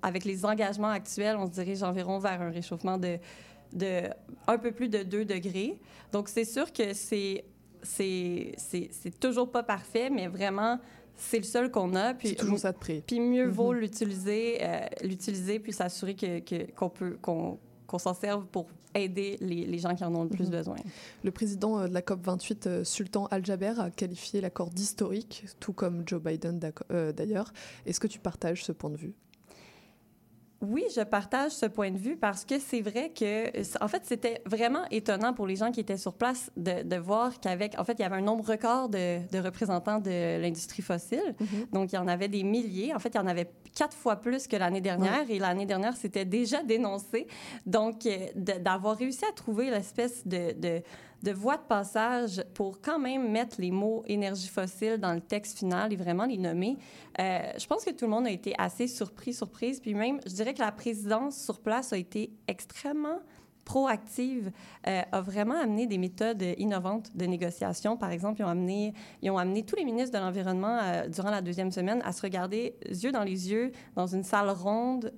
avec 0.03 0.25
les 0.25 0.45
engagements 0.45 0.91
actuels, 0.91 1.37
on 1.37 1.47
se 1.47 1.53
dirige 1.53 1.83
environ 1.83 2.19
vers 2.19 2.41
un 2.43 2.51
réchauffement 2.51 2.99
de, 2.99 3.17
de 3.73 4.03
un 4.47 4.59
peu 4.59 4.73
plus 4.73 4.89
de 4.89 5.03
2 5.03 5.25
degrés. 5.25 5.81
Donc, 6.13 6.29
c'est 6.29 6.45
sûr 6.45 6.71
que 6.73 6.93
c'est 6.93 7.45
toujours 9.21 9.51
pas 9.51 9.63
parfait, 9.63 10.11
mais 10.11 10.29
vraiment 10.29 10.79
c'est 11.17 11.39
le 11.39 11.45
seul 11.45 11.71
qu'on 11.71 11.95
a. 11.95 12.15
Puis 12.15 12.35
toujours 12.35 12.59
ça 12.59 12.73
de 12.73 12.79
prix. 12.79 13.03
Puis 13.07 13.21
mieux 13.21 13.47
mm 13.47 13.51
-hmm. 13.51 13.55
vaut 13.55 13.73
l'utiliser, 13.73 14.59
euh, 14.63 14.81
l'utiliser 15.03 15.59
puis 15.59 15.73
s'assurer 15.73 16.15
que 16.15 16.41
qu'on 16.73 16.89
qu 16.89 16.99
peut 16.99 17.19
qu'on 17.23 17.59
qu 17.89 17.99
s'en 17.99 18.15
serve 18.15 18.47
pour 18.47 18.67
aider 18.95 19.37
les, 19.41 19.67
les, 19.67 19.79
gens 19.79 19.95
qui 19.95 20.05
en 20.05 20.15
ont 20.15 20.25
le 20.25 20.31
plus 20.31 20.49
mm 20.49 20.53
-hmm. 20.53 20.59
besoin. 20.59 20.77
Le 21.23 21.31
président 21.31 21.73
de 21.89 21.95
la 21.95 22.03
COP 22.03 22.21
28, 22.25 22.67
euh, 22.67 22.85
Sultan 22.85 23.27
Al-Jaber, 23.31 23.75
a 23.79 23.91
qualifié 23.91 24.41
l'accord 24.41 24.71
d'historique, 24.71 25.45
tout 25.61 25.75
comme 25.81 26.03
Joe 26.09 26.21
Biden 26.21 26.59
euh, 26.63 27.13
d'ailleurs. 27.13 27.53
Est-ce 27.87 28.01
que 28.01 28.09
tu 28.09 28.19
partages 28.19 28.65
ce 28.65 28.73
point 28.73 28.91
de 28.91 28.97
vue? 29.05 29.15
Oui, 30.63 30.85
je 30.95 31.01
partage 31.01 31.53
ce 31.53 31.65
point 31.65 31.91
de 31.91 31.97
vue 31.97 32.17
parce 32.17 32.45
que 32.45 32.59
c'est 32.59 32.83
vrai 32.83 33.11
que, 33.11 33.51
en 33.83 33.89
fait, 33.89 34.03
c'était 34.05 34.43
vraiment 34.45 34.85
étonnant 34.91 35.33
pour 35.33 35.47
les 35.47 35.57
gens 35.57 35.73
qui 35.73 35.81
étaient 35.81 35.97
sur 35.97 36.13
place 36.13 36.51
de, 36.57 36.83
de 36.83 36.97
voir 36.97 37.41
qu'avec, 37.41 37.79
en 37.79 37.85
fait, 37.85 37.95
il 37.95 38.03
y 38.03 38.05
avait 38.05 38.17
un 38.17 38.21
nombre 38.21 38.47
record 38.47 38.91
de, 38.91 39.27
de 39.31 39.39
représentants 39.39 40.01
de 40.01 40.39
l'industrie 40.39 40.83
fossile. 40.83 41.35
Mhm. 41.41 41.67
Donc, 41.73 41.93
il 41.93 41.97
y 41.97 41.99
en 41.99 42.09
avait 42.09 42.29
des 42.29 42.43
milliers. 42.43 42.95
En 42.95 42.99
fait, 42.99 43.09
il 43.15 43.17
y 43.17 43.21
en 43.21 43.27
avait 43.27 43.51
quatre 43.75 43.97
fois 43.97 44.17
plus 44.17 44.47
que 44.47 44.57
l'année 44.57 44.83
dernière. 44.83 45.31
Et 45.31 45.39
l'année 45.39 45.67
dernière, 45.67 45.97
c'était 45.97 46.27
déjà 46.27 46.63
dénoncé. 46.63 47.27
Donc, 47.65 48.05
euh, 48.05 48.27
d'avoir 48.35 48.99
réussi 48.99 49.25
à 49.25 49.33
trouver 49.33 49.71
l'espèce 49.71 50.27
de, 50.27 50.53
de, 50.53 50.83
de 51.23 51.33
voie 51.33 51.57
de 51.57 51.63
passage 51.63 52.43
pour 52.55 52.81
quand 52.81 52.99
même 52.99 53.31
mettre 53.31 53.61
les 53.61 53.71
mots 53.71 54.03
énergie 54.07 54.49
fossile 54.49 54.99
dans 54.99 55.13
le 55.13 55.21
texte 55.21 55.59
final 55.59 55.93
et 55.93 55.97
vraiment 55.97 56.25
les 56.25 56.39
nommer, 56.39 56.79
euh, 57.21 57.41
je 57.59 57.67
pense 57.67 57.85
que 57.85 57.91
tout 57.91 58.07
le 58.07 58.11
monde 58.11 58.27
a 58.27 58.31
été 58.31 58.55
assez 58.59 58.87
surpris, 58.87 59.35
surprise. 59.35 59.81
Puis 59.81 59.95
même, 59.95 60.21
je 60.27 60.33
dirais 60.33 60.55
que 60.55 60.61
la 60.61 60.73
présidence 60.73 61.37
sur 61.37 61.61
place 61.61 61.93
a 61.93 61.99
été 61.99 62.31
extrêmement 62.49 63.19
proactive, 63.65 64.51
euh, 64.89 65.03
a 65.13 65.21
vraiment 65.21 65.55
amené 65.55 65.87
des 65.87 65.99
méthodes 65.99 66.45
innovantes 66.59 67.15
de 67.17 67.27
négociation. 67.27 67.97
Par 67.97 68.11
exemple, 68.11 68.41
ils 68.41 68.45
ont 68.45 68.49
amené, 68.49 68.95
ils 69.23 69.31
ont 69.31 69.39
amené 69.39 69.63
tous 69.63 69.77
les 69.77 69.85
ministres 69.85 70.19
de 70.19 70.25
l'Environnement 70.25 70.79
euh, 70.83 71.09
durant 71.09 71.31
la 71.31 71.41
deuxième 71.41 71.71
semaine 71.71 72.03
à 72.05 72.13
se 72.13 72.23
regarder 72.23 72.75
yeux 72.89 73.13
dans 73.13 73.23
les 73.23 73.51
yeux 73.51 73.71
dans 73.95 74.07
une 74.07 74.25
salle 74.25 74.51
ronde. 74.51 75.13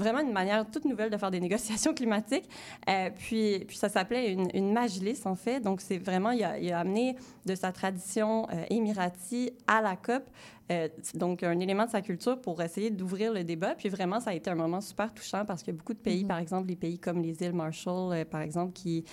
Vraiment 0.00 0.20
une 0.20 0.32
manière 0.32 0.68
toute 0.70 0.84
nouvelle 0.84 1.10
de 1.10 1.16
faire 1.16 1.30
des 1.30 1.40
négociations 1.40 1.94
climatiques. 2.00 2.48
Euh, 2.88 3.10
puis, 3.16 3.64
puis 3.66 3.76
ça 3.76 3.88
s'appelait 3.88 4.32
une, 4.32 4.48
une 4.54 4.72
majlis, 4.72 5.20
en 5.24 5.36
fait. 5.36 5.60
Donc, 5.60 5.80
c'est 5.80 5.98
vraiment, 5.98 6.30
il 6.32 6.42
a, 6.42 6.58
il 6.58 6.72
a 6.72 6.80
amené 6.80 7.16
de 7.46 7.54
sa 7.54 7.70
tradition 7.72 8.46
euh, 8.50 8.64
émirati 8.70 9.52
à 9.66 9.80
la 9.80 9.96
COP, 9.96 10.24
euh, 10.70 10.88
donc 11.14 11.42
un 11.42 11.58
élément 11.60 11.84
de 11.86 11.90
sa 11.90 12.00
culture 12.02 12.40
pour 12.40 12.60
essayer 12.62 12.90
d'ouvrir 12.90 13.32
le 13.32 13.44
débat. 13.44 13.74
Puis 13.74 13.88
vraiment, 13.88 14.20
ça 14.20 14.30
a 14.30 14.34
été 14.34 14.50
un 14.50 14.54
moment 14.54 14.80
super 14.80 15.12
touchant 15.12 15.44
parce 15.44 15.62
que 15.62 15.70
beaucoup 15.70 15.94
de 15.94 15.98
pays, 15.98 16.22
Mhm. 16.22 16.28
par 16.28 16.38
exemple, 16.38 16.68
les 16.68 16.76
pays 16.76 16.98
comme 16.98 17.20
les 17.22 17.42
îles 17.42 17.52
Marshall, 17.52 18.12
euh, 18.12 18.24
par 18.24 18.40
exemple, 18.40 18.72
qui, 18.72 19.04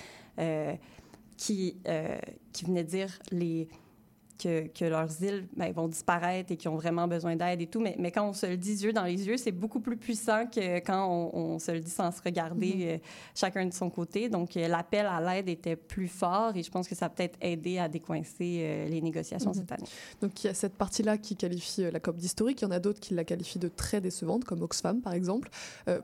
qui, 1.36 1.78
qui 2.54 2.66
venaient 2.66 2.84
dire 2.84 3.10
les 3.32 3.68
que, 4.38 4.68
que 4.68 4.86
leurs 4.86 5.22
îles 5.24 5.48
ben, 5.56 5.72
vont 5.74 5.88
disparaître 5.88 6.52
et 6.52 6.58
qui 6.58 6.68
ont 6.68 6.76
vraiment 6.76 7.08
besoin 7.08 7.36
d'aide 7.36 7.62
et 7.62 7.68
tout. 7.68 7.80
Mais, 7.80 7.96
mais 7.98 8.12
quand 8.12 8.28
on 8.30 8.34
se 8.34 8.46
le 8.46 8.58
dit 8.58 8.84
yeux 8.84 8.94
dans 8.94 9.04
les 9.04 9.28
yeux, 9.28 9.38
c'est 9.38 9.52
beaucoup 9.52 9.80
plus 9.80 9.98
puissant 9.98 10.46
que 10.48 10.78
quand 10.80 11.08
on, 11.10 11.36
on 11.56 11.60
se 11.60 11.72
le 11.72 11.80
dit 11.80 11.90
sans 11.92 12.12
se 12.12 12.22
regarder 12.22 12.74
Mhm. 12.76 12.82
euh, 12.84 12.98
chacun 13.36 13.66
de 13.66 13.74
son 13.74 13.90
côté. 13.90 14.30
Donc, 14.30 14.56
euh, 14.58 14.68
l'appel 14.68 15.06
à 15.06 15.20
l'aide 15.22 15.50
était 15.50 15.76
plus 15.76 16.08
fort 16.08 16.56
et 16.56 16.64
je 16.64 16.72
pense 16.72 16.88
que 16.88 16.96
ça 16.96 17.06
a 17.06 17.10
peut-être 17.10 17.38
aidé 17.42 17.80
à 17.80 17.88
décoincer 17.90 18.60
euh, 18.62 18.88
les 18.88 19.02
négociations 19.02 19.50
Mhm. 19.52 19.56
cette 19.56 19.72
année. 19.72 19.88
Donc 20.22 20.44
il 20.44 20.48
y 20.48 20.50
a 20.50 20.54
cette 20.54 20.76
partie-là 20.76 21.18
qui 21.18 21.36
qualifie 21.36 21.90
la 21.92 22.00
COP 22.00 22.18
d'historique, 22.18 22.62
il 22.62 22.66
y 22.66 22.68
en 22.68 22.72
a 22.72 22.80
d'autres 22.80 23.00
qui 23.00 23.14
la 23.14 23.24
qualifient 23.24 23.60
de 23.60 23.68
très 23.68 24.02
décevante, 24.02 24.44
comme 24.46 24.62
Oxfam 24.62 25.02
par 25.02 25.14
exemple. 25.14 25.50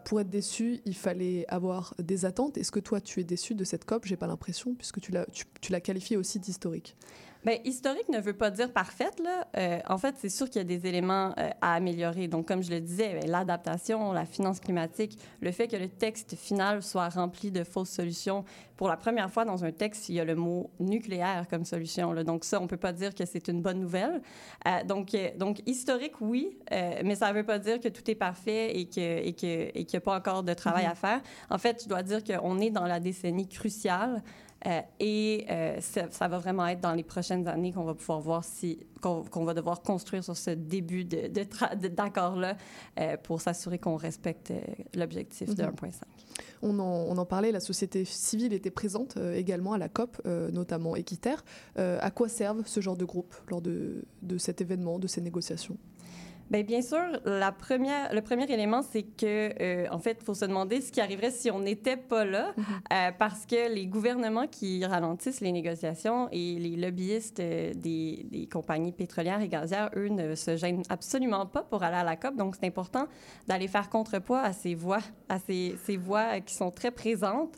Pour 0.06 0.20
être 0.22 0.30
déçu, 0.30 0.80
il 0.86 0.96
fallait 0.96 1.46
avoir 1.48 1.94
des 2.00 2.26
attentes. 2.26 2.58
Est-ce 2.58 2.72
que 2.72 2.80
toi 2.80 3.02
tu 3.02 3.20
es 3.20 3.24
déçu 3.24 3.56
de 3.56 3.64
cette 3.64 3.86
COP? 3.86 4.06
J'ai 4.06 4.16
pas 4.18 4.28
l'impression, 4.28 4.74
puisque 4.76 5.00
tu 5.00 5.12
tu, 5.32 5.46
tu 5.62 5.72
l'as 5.72 5.82
qualifiée 5.82 6.18
aussi 6.18 6.40
d'historique. 6.40 6.96
Bien, 7.46 7.58
historique 7.66 8.08
ne 8.08 8.20
veut 8.20 8.34
pas 8.34 8.50
dire 8.52 8.72
parfaite. 8.72 9.20
Là. 9.20 9.48
Euh, 9.58 9.80
en 9.88 9.98
fait, 9.98 10.16
c'est 10.18 10.30
sûr 10.30 10.50
qu'il 10.50 10.58
y 10.58 10.62
a 10.62 10.64
des 10.64 10.88
éléments 10.88 11.34
euh, 11.38 11.50
à 11.62 11.74
améliorer. 11.74 12.28
Donc, 12.28 12.48
comme 12.48 12.64
je 12.64 12.72
le 12.72 12.80
disais, 12.80 13.20
ben, 13.20 13.30
l'adaptation, 13.30 14.14
la 14.14 14.26
finance 14.26 14.62
climatique, 14.62 15.20
le 15.42 15.52
fait 15.52 15.68
que 15.68 15.76
le 15.76 15.90
texte 15.90 16.36
final 16.36 16.82
soit 16.82 17.10
rempli 17.10 17.52
de 17.52 17.64
fausses 17.66 17.90
solutions. 17.90 18.46
Pour 18.78 18.88
la 18.88 18.96
première 18.96 19.30
fois 19.30 19.44
dans 19.46 19.66
un 19.66 19.72
texte, 19.72 20.08
il 20.10 20.16
y 20.16 20.20
a 20.20 20.26
le 20.26 20.36
mot 20.36 20.70
nucléaire 20.80 21.46
comme 21.50 21.66
solution. 21.66 22.14
Là. 22.14 22.24
Donc, 22.24 22.46
ça, 22.46 22.62
on 22.62 22.68
peut 22.68 22.78
pas 22.78 22.94
dire 22.94 23.14
que 23.14 23.26
c'est 23.26 23.48
une 23.50 23.62
bonne 23.62 23.80
nouvelle. 23.80 24.22
Euh, 24.68 24.84
donc, 24.86 25.16
donc, 25.38 25.62
historique, 25.66 26.22
oui, 26.22 26.58
mais 26.72 27.16
ça 27.16 27.30
ne 27.30 27.36
veut 27.36 27.46
pas 27.46 27.60
dire 27.60 27.80
que 27.80 27.90
tout 27.90 28.10
est 28.10 28.16
parfait 28.16 28.76
et 28.78 28.86
qu'il 28.86 29.04
et 29.04 29.34
que, 29.34 29.78
et 29.78 29.86
qu'il 29.86 29.98
n'y 29.98 29.98
a 29.98 30.02
pas 30.02 30.18
encore 30.18 30.44
de 30.44 30.54
travail 30.54 30.86
Mhm. 30.86 30.92
à 30.92 30.96
faire. 30.96 31.22
En 31.50 31.58
fait, 31.58 31.84
je 31.84 31.90
dois 31.90 32.04
dire 32.04 32.24
qu'on 32.24 32.60
est 32.60 32.70
dans 32.70 32.86
la 32.86 33.00
décennie 33.00 33.48
cruciale 33.48 34.24
euh, 34.66 34.82
et 35.00 35.46
euh, 35.50 35.80
ça, 35.82 36.10
ça 36.10 36.28
va 36.28 36.38
vraiment 36.40 36.66
être 36.68 36.82
dans 36.82 36.94
les 36.94 37.04
prochaines 37.04 37.48
années 37.48 37.72
qu'on 37.74 37.84
va 37.84 37.94
pouvoir 37.94 38.20
voir 38.22 38.44
si 38.44 38.80
qu'on 39.02 39.44
va 39.44 39.54
devoir 39.54 39.82
construire 39.82 40.24
sur 40.24 40.38
ce 40.38 40.52
début 40.52 41.04
de, 41.04 41.28
de 41.28 41.44
de- 41.82 41.88
d'accord-là 41.90 42.56
euh, 43.00 43.18
pour 43.18 43.42
s'assurer 43.42 43.78
qu'on 43.78 43.98
respecte 43.98 44.54
l'objectif 44.96 45.54
de 45.56 45.64
Mhm. 45.64 45.72
1,5. 45.72 46.02
On 46.62 46.80
en, 46.80 46.84
on 47.10 47.18
en 47.18 47.26
parlait, 47.26 47.52
la 47.52 47.60
société 47.60 48.06
civile 48.06 48.54
était 48.54 48.72
présente 48.72 49.18
également 49.36 49.74
à 49.74 49.78
la 49.78 49.90
COP, 49.90 50.22
notamment 50.26 50.96
Équiterre. 50.96 51.44
Euh, 51.78 51.98
à 52.02 52.10
quoi 52.12 52.30
servent 52.30 52.64
ce 52.66 52.80
genre 52.80 52.96
de 52.96 53.04
groupes 53.06 53.36
lors 53.50 53.62
de, 53.62 54.06
de 54.22 54.38
cet 54.38 54.62
événement, 54.62 54.98
de 55.00 55.08
ces 55.08 55.20
négociations? 55.22 55.78
Bien, 56.50 56.62
bien 56.62 56.82
sûr, 56.82 57.00
la 57.26 57.52
première, 57.52 58.14
le 58.14 58.22
premier 58.22 58.52
élément, 58.52 58.82
c'est 58.84 59.04
que, 59.04 59.54
euh, 59.62 59.88
en 59.92 60.00
fait, 60.00 60.18
il 60.22 60.26
faut 60.26 60.34
se 60.34 60.46
demander 60.46 60.82
ce 60.82 60.92
qui 60.92 61.02
arriverait 61.02 61.32
si 61.32 61.50
on 61.50 61.60
n'était 61.60 61.98
pas 61.98 62.26
là, 62.26 62.54
euh, 62.92 63.12
parce 63.18 63.46
que 63.46 63.74
les 63.74 63.88
gouvernements 63.88 64.48
qui 64.48 64.86
ralentissent 64.86 65.42
les 65.42 65.52
négociations 65.52 66.28
et 66.32 66.60
les 66.60 66.76
lobbyistes 66.76 67.40
euh, 67.40 67.74
des, 67.74 68.26
des 68.30 68.46
compagnies 68.48 68.92
pétrolières 68.92 69.42
et 69.42 69.48
gazières, 69.48 69.90
eux, 69.96 70.10
ne 70.10 70.36
se 70.36 70.58
gênent 70.58 70.84
absolument 70.90 71.46
pas 71.46 71.64
pour 71.64 71.82
aller 71.82 71.98
à 71.98 72.04
la 72.04 72.18
COP. 72.18 72.36
Donc, 72.36 72.56
c'est 72.60 72.68
important 72.68 73.08
d'aller 73.48 73.68
faire 73.68 73.90
contrepoids 73.90 74.42
à 74.42 74.54
ces 74.54 74.76
voix, 74.76 75.02
à 75.30 75.40
ces, 75.40 75.76
ces 75.86 75.98
voix 75.98 76.40
qui 76.42 76.54
sont 76.54 76.72
très 76.72 76.92
présentes. 76.92 77.56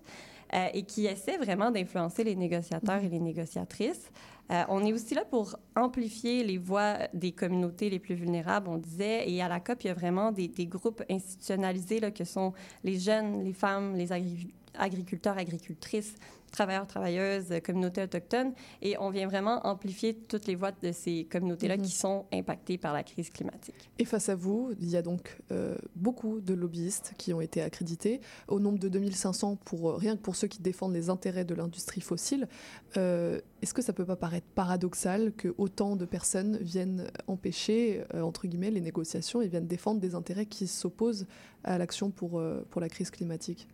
et 0.74 0.84
qui 0.84 1.06
essaient 1.08 1.38
vraiment 1.38 1.70
d'influencer 1.72 2.24
les 2.24 2.36
négociateurs 2.36 3.04
et 3.04 3.10
les 3.10 3.20
négociatrices. 3.20 4.10
Euh, 4.52 4.64
on 4.70 4.86
est 4.86 4.94
aussi 4.94 5.16
là 5.16 5.26
pour 5.26 5.58
amplifier 5.76 6.44
les 6.44 6.58
voix 6.58 6.98
des 7.14 7.32
communautés 7.32 7.90
les 7.90 8.00
plus 8.00 8.16
vulnérables, 8.16 8.70
on 8.70 8.78
disait. 8.78 9.30
Et 9.30 9.42
à 9.42 9.48
la 9.48 9.60
COP, 9.60 9.84
il 9.84 9.88
y 9.88 9.90
a 9.90 9.94
vraiment 9.94 10.32
des, 10.32 10.50
groupes 10.68 11.04
institutionnalisés 11.10 12.00
là, 12.00 12.12
que 12.12 12.24
sont 12.24 12.54
les 12.84 13.00
jeunes, 13.00 13.44
les 13.44 13.54
femmes, 13.54 13.96
les 13.96 14.12
agri- 14.12 14.54
agriculteurs, 14.78 15.38
agricultrices, 15.38 16.16
travailleurs, 16.52 16.88
travailleuses, 16.88 17.50
communautés 17.66 18.02
autochtones. 18.04 18.54
Et 18.82 18.98
on 18.98 19.10
vient 19.10 19.28
vraiment 19.28 19.66
amplifier 19.68 20.14
toutes 20.16 20.48
les 20.48 20.56
voix 20.56 20.72
de 20.72 20.92
ces 20.94 21.26
communautés-là 21.30 21.76
Mhm. 21.76 21.84
qui 21.84 21.92
sont 21.92 22.26
impactées 22.32 22.78
par 22.78 22.94
la 22.94 23.04
crise 23.04 23.30
climatique. 23.30 23.90
Et 24.00 24.06
face 24.06 24.30
à 24.30 24.36
vous, 24.36 24.72
il 24.80 24.90
y 24.90 24.96
a 24.96 25.02
donc 25.02 25.38
euh, 25.52 25.76
beaucoup 25.96 26.40
de 26.40 26.54
lobbyistes 26.54 27.14
qui 27.18 27.34
ont 27.34 27.42
été 27.42 27.62
accrédités, 27.62 28.22
au 28.48 28.62
nombre 28.62 28.80
de 28.80 28.88
2500 28.88 29.58
pour, 29.66 29.90
euh, 29.90 29.96
rien 29.96 30.16
que 30.16 30.22
pour 30.22 30.38
ceux 30.38 30.48
qui 30.48 30.62
défendent 30.62 30.94
les 30.94 31.10
intérêts 31.10 31.44
de 31.46 31.56
l'industrie 31.56 32.02
fossile. 32.02 32.48
Euh, 32.96 33.42
Est-ce 33.62 33.74
que 33.74 33.82
ça 33.82 33.94
peut 33.94 34.06
pas 34.06 34.16
paraître 34.16 34.48
paradoxal 34.54 35.34
que 35.34 35.54
autant 35.58 35.96
de 35.96 36.06
personnes 36.06 36.58
viennent 36.62 37.08
empêcher, 37.28 38.04
euh, 38.14 38.22
entre 38.22 38.48
guillemets, 38.48 38.70
les 38.72 38.80
négociations 38.82 39.42
et 39.42 39.48
viennent 39.48 39.68
défendre 39.68 40.00
des 40.00 40.14
intérêts 40.16 40.46
qui 40.46 40.68
s'opposent 40.68 41.26
à 41.64 41.78
l'action 41.80 42.12
pour, 42.12 42.42
pour 42.70 42.80
la 42.80 42.90
crise 42.90 43.10
climatique? 43.10 43.68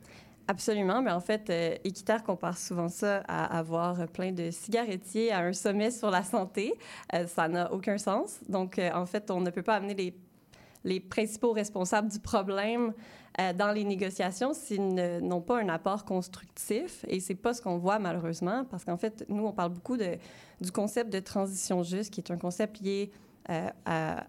Absolument, 0.47 1.01
mais 1.01 1.11
en 1.11 1.19
fait, 1.21 1.49
euh, 1.49 1.77
compare 2.25 2.57
souvent 2.57 2.89
ça 2.89 3.23
à 3.27 3.57
avoir 3.57 4.07
plein 4.07 4.31
de 4.31 4.51
cigarettiers 4.51 5.31
à 5.31 5.39
un 5.39 5.53
sommet 5.53 5.91
sur 5.91 6.11
la 6.11 6.23
santé. 6.23 6.73
Euh, 7.13 7.25
ça 7.27 7.47
n'a 7.47 7.71
aucun 7.71 7.97
sens. 7.97 8.39
Donc, 8.49 8.77
euh, 8.77 8.89
en 8.93 9.05
fait, 9.05 9.31
on 9.31 9.39
ne 9.39 9.49
peut 9.49 9.61
pas 9.61 9.75
amener 9.75 10.15
les, 10.83 10.99
principaux 10.99 11.53
responsables 11.53 12.09
du 12.09 12.19
problème 12.19 12.93
euh, 13.39 13.53
dans 13.53 13.71
les 13.71 13.83
négociations 13.83 14.53
s'ils 14.53 14.95
n'ont 15.21 15.41
pas 15.41 15.61
un 15.61 15.69
apport 15.69 16.03
constructif. 16.05 17.05
Et 17.07 17.19
c'est 17.19 17.35
pas 17.35 17.53
ce 17.53 17.61
qu'on 17.61 17.77
voit 17.77 17.99
malheureusement, 17.99 18.65
parce 18.65 18.83
qu'en 18.83 18.97
fait, 18.97 19.23
nous, 19.29 19.45
on 19.45 19.53
parle 19.53 19.71
beaucoup 19.71 19.95
du 19.95 20.71
concept 20.73 21.13
de 21.13 21.19
transition 21.19 21.83
juste, 21.83 22.11
qui 22.13 22.19
est 22.19 22.31
un 22.31 22.37
concept 22.37 22.81
lié 22.81 23.11
à- 23.47 23.73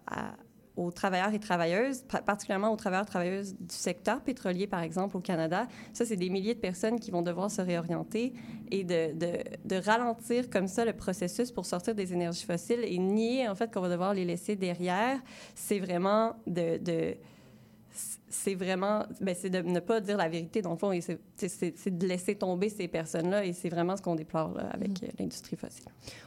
à- 0.07 0.35
aux 0.75 0.91
travailleurs 0.91 1.33
et 1.33 1.39
travailleuses, 1.39 2.01
pa- 2.01 2.21
particulièrement 2.21 2.71
aux 2.71 2.75
travailleurs 2.75 3.05
et 3.05 3.09
travailleuses 3.09 3.55
du 3.55 3.75
secteur 3.75 4.21
pétrolier, 4.21 4.67
par 4.67 4.81
exemple, 4.81 5.17
au 5.17 5.19
Canada. 5.19 5.67
Ça, 5.93 6.05
c'est 6.05 6.15
des 6.15 6.29
milliers 6.29 6.55
de 6.55 6.59
personnes 6.59 6.99
qui 6.99 7.11
vont 7.11 7.21
devoir 7.21 7.51
se 7.51 7.61
réorienter 7.61 8.33
et 8.71 8.83
de, 8.83 9.77
ralentir 9.85 10.49
comme 10.49 10.67
ça 10.67 10.85
le 10.85 10.93
processus 10.93 11.51
pour 11.51 11.65
sortir 11.65 11.95
des 11.95 12.13
énergies 12.13 12.45
fossiles 12.45 12.83
et 12.83 12.97
nier, 12.97 13.47
en 13.47 13.55
fait, 13.55 13.73
qu'on 13.73 13.81
va 13.81 13.89
devoir 13.89 14.13
les 14.13 14.25
laisser 14.25 14.55
derrière. 14.55 15.19
C'est 15.55 15.79
vraiment 15.79 16.35
de 16.47 17.15
c'est 18.29 18.55
vraiment, 18.55 19.05
ben 19.21 19.35
c'est 19.39 19.49
de 19.49 19.59
ne 19.61 19.79
pas 19.79 20.01
dire 20.01 20.17
la 20.17 20.27
vérité 20.27 20.61
dans 20.61 20.71
le 20.71 20.77
fond 20.77 20.91
et 20.91 21.01
c'est- 21.01 21.19
de 21.89 22.07
laisser 22.07 22.35
tomber 22.35 22.69
ces 22.69 22.87
personnes-là 22.87 23.45
et 23.45 23.53
c'est 23.53 23.69
vraiment 23.69 23.95
ce 23.95 24.01
qu'on 24.01 24.15
déplore 24.15 24.53
là, 24.55 24.69
avec 24.71 25.03
euh, 25.03 25.07
l'industrie 25.19 25.55
fossile. 25.55 25.85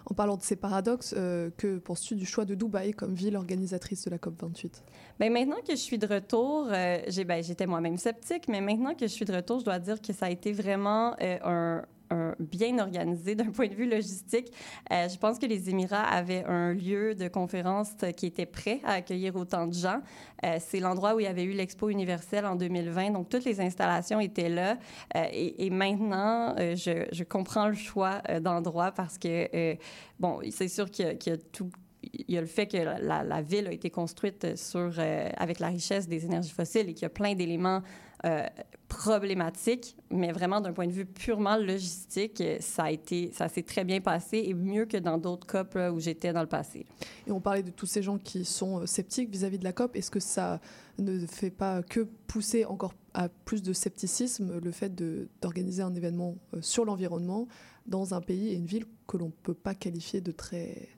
En 0.08 0.14
parlant 0.14 0.36
de 0.36 0.42
ces 0.42 0.56
paradoxes, 0.56 1.14
euh, 1.16 1.50
que 1.56 1.78
penses-tu 1.78 2.14
du 2.14 2.24
choix 2.24 2.44
de 2.44 2.54
Dubaï 2.54 2.92
comme 2.92 3.14
ville 3.14 3.36
organisatrice 3.36 4.04
de 4.04 4.10
la 4.10 4.18
COP28 4.18 4.82
Bien, 5.18 5.30
maintenant 5.30 5.56
que 5.66 5.72
je 5.72 5.80
suis 5.80 5.98
de 5.98 6.06
retour, 6.06 6.68
euh, 6.70 6.98
j'ai- 7.08 7.24
ben, 7.24 7.42
j'étais 7.42 7.66
moi-même 7.66 7.96
sceptique, 7.96 8.46
mais 8.48 8.60
maintenant 8.60 8.94
que 8.94 9.06
je 9.06 9.12
suis 9.12 9.24
de 9.24 9.34
retour, 9.34 9.58
je 9.60 9.64
dois 9.64 9.78
dire 9.80 10.00
que 10.00 10.12
ça 10.12 10.26
a 10.26 10.30
été 10.30 10.52
vraiment 10.52 11.16
euh, 11.20 11.38
un, 11.42 11.82
un 12.10 12.34
bien 12.38 12.78
organisé 12.78 13.34
d'un 13.34 13.50
point 13.50 13.68
de 13.68 13.74
vue 13.74 13.88
logistique. 13.88 14.52
Euh, 14.92 15.08
je 15.08 15.18
pense 15.18 15.38
que 15.38 15.46
les 15.46 15.70
Émirats 15.70 16.04
avaient 16.04 16.44
un 16.44 16.72
lieu 16.72 17.14
de 17.14 17.28
conférence 17.28 17.92
euh, 18.02 18.12
qui 18.12 18.26
était 18.26 18.46
prêt 18.46 18.80
à 18.84 18.94
accueillir 18.94 19.36
autant 19.36 19.66
de 19.66 19.74
gens. 19.74 20.00
Euh, 20.44 20.58
c'est 20.60 20.80
l'endroit 20.80 21.14
où 21.14 21.20
il 21.20 21.24
y 21.24 21.28
avait 21.28 21.44
eu 21.44 21.52
l'Expo 21.52 21.88
universelle 21.88 22.46
en 22.46 22.56
2020, 22.56 23.10
donc 23.10 23.28
toutes 23.28 23.44
les 23.44 23.60
installations 23.60 24.20
étaient 24.20 24.48
là. 24.48 24.78
Euh, 25.16 25.24
et, 25.32 25.70
maintenant, 25.70 26.54
euh, 26.58 26.76
je, 26.76 27.24
comprends 27.24 27.68
le 27.68 27.74
choix 27.74 28.22
euh, 28.28 28.40
d'endroit 28.40 28.92
parce 28.92 29.18
que, 29.18 29.48
euh, 29.54 29.74
bon, 30.18 30.40
c'est 30.50 30.68
sûr 30.68 30.90
qu'il 30.90 31.18
y 31.26 31.30
a, 31.30 31.36
tout 31.52 31.70
il 32.12 32.34
y 32.34 32.38
a 32.38 32.40
le 32.40 32.46
fait 32.46 32.66
que 32.66 32.76
la, 32.76 33.42
ville 33.42 33.66
a 33.66 33.72
été 33.72 33.90
construite 33.90 34.56
sur, 34.56 34.92
euh, 34.98 35.28
avec 35.36 35.58
la 35.58 35.68
richesse 35.68 36.08
des 36.08 36.24
énergies 36.24 36.50
fossiles 36.50 36.88
et 36.88 36.94
qu'il 36.94 37.02
y 37.02 37.06
a 37.06 37.10
plein 37.10 37.34
d'éléments 37.34 37.82
euh, 38.24 38.46
problématiques, 38.88 39.96
mais 40.10 40.32
vraiment 40.32 40.60
d'un 40.60 40.72
point 40.72 40.86
de 40.86 40.92
vue 40.92 41.06
purement 41.06 41.56
logistique, 41.56 42.42
ça 42.60 42.84
a 42.84 42.90
été, 42.90 43.30
ça 43.32 43.48
s'est 43.48 43.62
très 43.62 43.84
bien 43.84 44.00
passé 44.00 44.44
et 44.46 44.54
mieux 44.54 44.86
que 44.86 44.96
dans 44.96 45.18
d'autres 45.18 45.46
COP 45.46 45.78
où 45.92 46.00
j'étais 46.00 46.32
dans 46.32 46.42
le 46.42 46.48
passé. 46.48 46.86
Et 47.26 47.32
on 47.32 47.40
parlait 47.40 47.62
de 47.62 47.70
tous 47.70 47.86
ces 47.86 48.02
gens 48.02 48.18
qui 48.18 48.44
sont 48.44 48.80
euh, 48.80 48.86
sceptiques 48.86 49.30
vis-à-vis 49.30 49.58
de 49.58 49.64
la 49.64 49.72
COP. 49.72 49.96
Est-ce 49.96 50.10
que 50.10 50.20
ça 50.20 50.60
ne 50.98 51.26
fait 51.26 51.50
pas 51.50 51.82
que 51.82 52.08
pousser 52.26 52.64
encore 52.64 52.94
à 53.14 53.28
plus 53.28 53.62
de 53.62 53.72
scepticisme 53.72 54.58
le 54.58 54.70
fait 54.72 54.94
d'organiser 55.40 55.82
un 55.82 55.94
événement 55.94 56.36
euh, 56.54 56.60
sur 56.60 56.84
l'environnement 56.84 57.48
dans 57.86 58.14
un 58.14 58.20
pays 58.20 58.48
et 58.48 58.54
une 58.54 58.66
ville 58.66 58.86
que 59.06 59.16
l'on 59.16 59.26
ne 59.26 59.30
peut 59.42 59.54
pas 59.54 59.74
qualifier 59.74 60.20
de 60.20 60.32
très, 60.32 60.88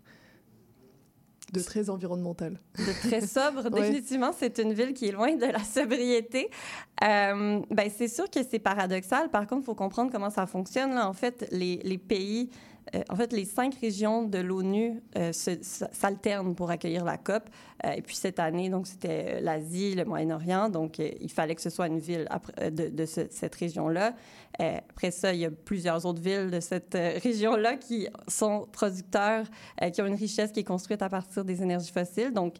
de 1.53 1.61
très 1.61 1.91
environnementale 1.91 2.61
de 2.79 3.09
très 3.09 3.21
sobre. 3.27 3.65
Ouais. 3.73 3.81
Définitivement, 3.83 4.33
c'est 4.37 4.59
une 4.59 4.73
ville 4.73 4.95
qui 4.95 5.07
est 5.07 5.13
loin 5.13 5.35
de 5.35 5.47
la 5.47 5.63
sobriété. 5.65 6.51
Euh, 7.03 7.61
ben, 7.71 7.91
c'est 7.97 8.09
sûr 8.09 8.29
que 8.31 8.41
c'est 8.49 8.59
paradoxal. 8.59 9.31
Par 9.31 9.47
contre, 9.47 9.63
il 9.63 9.67
faut 9.67 9.75
comprendre 9.75 10.11
comment 10.13 10.31
ça 10.31 10.47
fonctionne. 10.47 10.95
Là. 10.95 11.09
En 11.09 11.13
fait, 11.13 11.49
les, 11.51 11.81
les 11.85 11.99
pays, 11.99 12.51
euh, 12.95 13.03
en 13.09 13.17
fait, 13.17 13.33
les 13.33 13.45
cinq 13.45 13.75
régions 13.81 14.23
de 14.23 14.39
l'ONU 14.39 15.01
euh, 15.17 15.33
s'alternent 15.33 16.55
pour 16.55 16.71
accueillir 16.71 17.05
la 17.05 17.17
COP. 17.19 17.49
Euh, 17.85 17.93
et 17.93 18.03
puis 18.03 18.17
cette 18.17 18.39
année, 18.39 18.69
donc, 18.71 18.87
c'était 18.87 19.41
l'Asie, 19.41 19.95
le 19.95 20.05
Moyen-Orient. 20.05 20.69
Donc, 20.69 20.99
il 20.99 21.31
fallait 21.31 21.55
que 21.55 21.63
ce 21.63 21.71
soit 21.71 21.87
une 21.87 21.99
ville 21.99 22.29
de, 22.61 22.89
de 22.89 23.07
ce- 23.07 23.29
cette 23.31 23.55
région-là. 23.55 24.15
Après 24.59 25.11
ça, 25.11 25.33
il 25.33 25.41
y 25.41 25.45
a 25.45 25.51
plusieurs 25.51 26.05
autres 26.05 26.21
villes 26.21 26.51
de 26.51 26.61
cette 26.61 26.95
région-là 27.23 27.77
qui 27.77 28.09
sont 28.27 28.67
producteurs, 28.73 29.45
qui 29.93 30.03
ont 30.03 30.07
une 30.07 30.15
richesse 30.15 30.51
qui 30.51 30.61
est 30.61 30.65
construite 30.65 31.03
à 31.03 31.09
partir 31.09 31.45
des 31.45 31.63
énergies 31.63 31.93
fossiles. 31.93 32.33
Donc, 32.33 32.55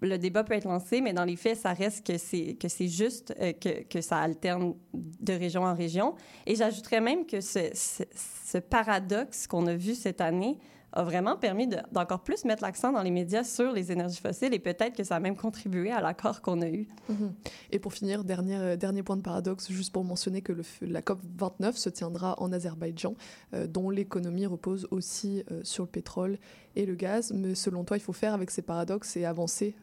le 0.00 0.18
débat 0.18 0.44
peut 0.44 0.54
être 0.54 0.66
lancé, 0.66 1.00
mais 1.00 1.12
dans 1.12 1.24
les 1.24 1.36
faits, 1.36 1.58
ça 1.58 1.72
reste 1.72 2.06
que 2.06 2.18
c'est 2.18 2.88
juste 2.88 3.34
euh, 3.40 3.52
que, 3.52 4.00
ça 4.00 4.18
alterne 4.18 4.74
de 4.94 5.32
région 5.32 5.62
en 5.62 5.74
région. 5.74 6.14
Et 6.46 6.54
j'ajouterais 6.54 7.00
même 7.00 7.26
que 7.26 7.40
ce, 7.40 8.58
paradoxe 8.58 9.46
qu'on 9.46 9.66
a 9.66 9.74
vu 9.74 9.94
cette 9.94 10.20
année 10.20 10.58
a 10.92 11.02
vraiment 11.02 11.36
permis 11.36 11.66
de- 11.66 11.76
d'encore 11.92 12.22
plus 12.22 12.44
mettre 12.46 12.62
l'accent 12.62 12.90
dans 12.90 13.02
les 13.02 13.10
médias 13.10 13.44
sur 13.44 13.72
les 13.72 13.92
énergies 13.92 14.20
fossiles 14.20 14.54
et 14.54 14.58
peut-être 14.58 14.96
que 14.96 15.04
ça 15.04 15.16
a 15.16 15.20
même 15.20 15.36
contribué 15.36 15.90
à 15.90 16.00
l'accord 16.00 16.40
qu'on 16.40 16.62
a 16.62 16.68
eu. 16.68 16.88
Mhm. 17.10 17.34
Et 17.70 17.78
pour 17.78 17.92
finir, 17.92 18.24
dernier, 18.24 18.56
euh, 18.56 18.76
dernier 18.76 19.02
point 19.02 19.16
de 19.16 19.22
paradoxe, 19.22 19.70
juste 19.70 19.92
pour 19.92 20.04
mentionner 20.04 20.40
que 20.40 20.54
la 20.80 21.02
COP 21.02 21.20
29 21.36 21.76
se 21.76 21.90
tiendra 21.90 22.34
en 22.38 22.50
Azerbaïdjan, 22.50 23.14
euh, 23.52 23.66
dont 23.66 23.90
l'économie 23.90 24.46
repose 24.46 24.88
aussi 24.90 25.44
sur 25.64 25.84
le 25.84 25.90
pétrole 25.90 26.38
et 26.76 26.86
le 26.86 26.94
gaz. 26.94 27.32
Mais 27.34 27.54
selon 27.54 27.84
toi, 27.84 27.96
il 27.98 28.00
faut 28.00 28.14
faire 28.14 28.32
avec 28.32 28.50
ces 28.50 28.62
paradoxes 28.62 29.16
et 29.16 29.26
avancer 29.26 29.74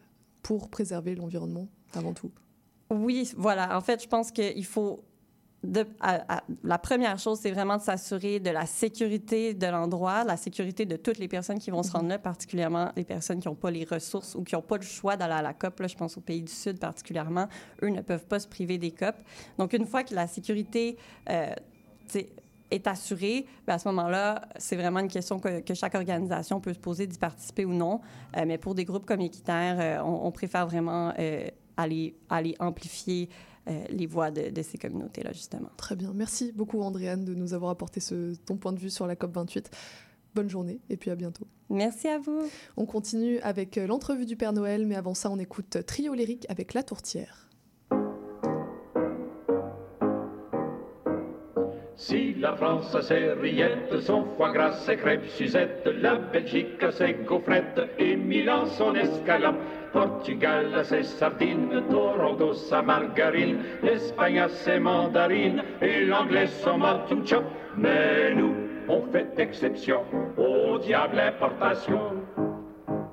pour 0.43 0.69
préserver 0.69 1.15
l'environnement 1.15 1.67
avant 1.95 2.13
tout. 2.13 2.29
Oui, 2.91 3.31
voilà. 3.37 3.75
En 3.75 3.81
fait, 3.81 4.03
je 4.03 4.07
pense 4.07 4.31
qu'il 4.31 4.65
faut. 4.65 5.03
de- 5.65 5.87
à- 6.01 6.39
à- 6.39 6.43
la 6.65 6.77
première 6.77 7.17
chose, 7.17 7.39
c'est 7.41 7.51
vraiment 7.51 7.77
de 7.77 7.81
s'assurer 7.81 8.41
de 8.41 8.49
la 8.49 8.65
sécurité 8.65 9.53
de 9.53 9.65
l'endroit, 9.67 10.25
la 10.25 10.35
sécurité 10.35 10.85
de 10.85 10.97
toutes 10.97 11.19
les 11.19 11.29
personnes 11.29 11.57
qui 11.57 11.71
vont 11.71 11.83
se 11.83 11.91
rendre 11.93 12.09
là, 12.09 12.19
particulièrement 12.19 12.91
les 12.97 13.05
personnes 13.05 13.39
qui 13.39 13.47
n'ont 13.47 13.55
pas 13.55 13.71
les 13.71 13.85
ressources 13.85 14.35
ou 14.35 14.43
qui 14.43 14.55
n'ont 14.55 14.61
pas 14.61 14.75
le 14.75 14.83
choix 14.83 15.15
d'aller 15.15 15.35
à 15.35 15.41
la 15.41 15.53
COP. 15.53 15.79
Là, 15.79 15.87
je 15.87 15.95
pense 15.95 16.17
aux 16.17 16.21
pays 16.21 16.41
du 16.43 16.51
Sud 16.51 16.79
particulièrement. 16.79 17.47
Eux 17.81 17.87
ne 17.87 18.01
peuvent 18.01 18.25
pas 18.27 18.39
se 18.39 18.47
priver 18.49 18.77
des 18.77 18.91
COP. 18.91 19.15
Donc, 19.57 19.71
une 19.71 19.85
fois 19.85 20.03
que 20.03 20.13
la 20.13 20.27
sécurité 20.27 20.97
euh, 21.29 21.53
est 22.71 22.87
assurée, 22.87 23.45
ben 23.67 23.75
à 23.75 23.79
ce 23.79 23.87
moment-là, 23.89 24.47
c'est 24.57 24.75
vraiment 24.75 24.99
une 24.99 25.07
question 25.07 25.39
que, 25.39 25.59
que 25.61 25.73
chaque 25.73 25.95
organisation 25.95 26.59
peut 26.59 26.73
se 26.73 26.79
poser 26.79 27.07
d'y 27.07 27.17
participer 27.17 27.65
ou 27.65 27.73
non. 27.73 28.01
Euh, 28.37 28.45
mais 28.47 28.57
pour 28.57 28.75
des 28.75 28.85
groupes 28.85 29.05
comme 29.05 29.21
Équiterre, 29.21 29.77
euh, 29.79 30.03
on, 30.03 30.27
on 30.27 30.31
préfère 30.31 30.65
vraiment 30.65 31.13
euh, 31.19 31.47
aller, 31.77 32.15
aller 32.29 32.55
amplifier 32.59 33.29
euh, 33.69 33.83
les 33.89 34.07
voix 34.07 34.29
de, 34.29 34.49
de 34.49 34.61
ces 34.61 34.77
communautés-là, 34.77 35.31
justement. 35.31 35.69
Très 35.77 35.95
bien. 35.95 36.11
Merci 36.13 36.51
beaucoup, 36.51 36.81
Andréane, 36.81 37.23
de 37.23 37.33
nous 37.33 37.53
avoir 37.53 37.71
apporté 37.71 38.01
ce, 38.01 38.35
ton 38.35 38.57
point 38.57 38.73
de 38.73 38.79
vue 38.79 38.89
sur 38.89 39.07
la 39.07 39.15
COP 39.15 39.33
28. 39.33 39.71
Bonne 40.35 40.49
journée 40.49 40.81
et 40.89 40.97
puis 40.97 41.11
à 41.11 41.15
bientôt. 41.15 41.47
Merci 41.69 42.07
à 42.07 42.17
vous. 42.17 42.41
On 42.75 42.85
continue 42.85 43.39
avec 43.39 43.77
l'entrevue 43.77 44.25
du 44.25 44.35
Père 44.35 44.51
Noël, 44.51 44.85
mais 44.85 44.95
avant 44.95 45.13
ça, 45.13 45.29
on 45.29 45.39
écoute 45.39 45.77
Trio 45.85 46.13
lyrique 46.13 46.45
avec 46.49 46.73
La 46.73 46.83
Tourtière. 46.83 47.47
La 52.43 52.57
France 52.57 52.93
a 52.93 53.01
ses 53.01 53.31
rillettes, 53.41 54.01
son 54.01 54.25
foie 54.35 54.51
gras, 54.51 54.73
ses 54.73 54.97
crêpes 54.97 55.25
Suzette, 55.27 55.89
la 56.01 56.15
Belgique 56.15 56.85
ses 56.91 57.13
gaufrettes 57.25 57.81
et 57.97 58.17
Milan 58.17 58.65
son 58.65 58.93
escalope, 58.95 59.55
Portugal 59.93 60.83
ses 60.83 61.03
sardines, 61.03 61.81
Toronto 61.89 62.51
sa 62.53 62.81
margarine, 62.81 63.59
l'Espagne 63.81 64.45
ses 64.49 64.77
mandarines 64.77 65.63
et 65.81 66.05
l'anglais 66.05 66.47
son 66.47 66.79
mutton 66.79 67.25
chop. 67.25 67.45
Mais 67.77 68.35
nous, 68.35 68.53
on 68.89 69.01
fait 69.13 69.31
exception 69.37 70.01
au 70.37 70.77
diable 70.79 71.19
importation. 71.19 72.22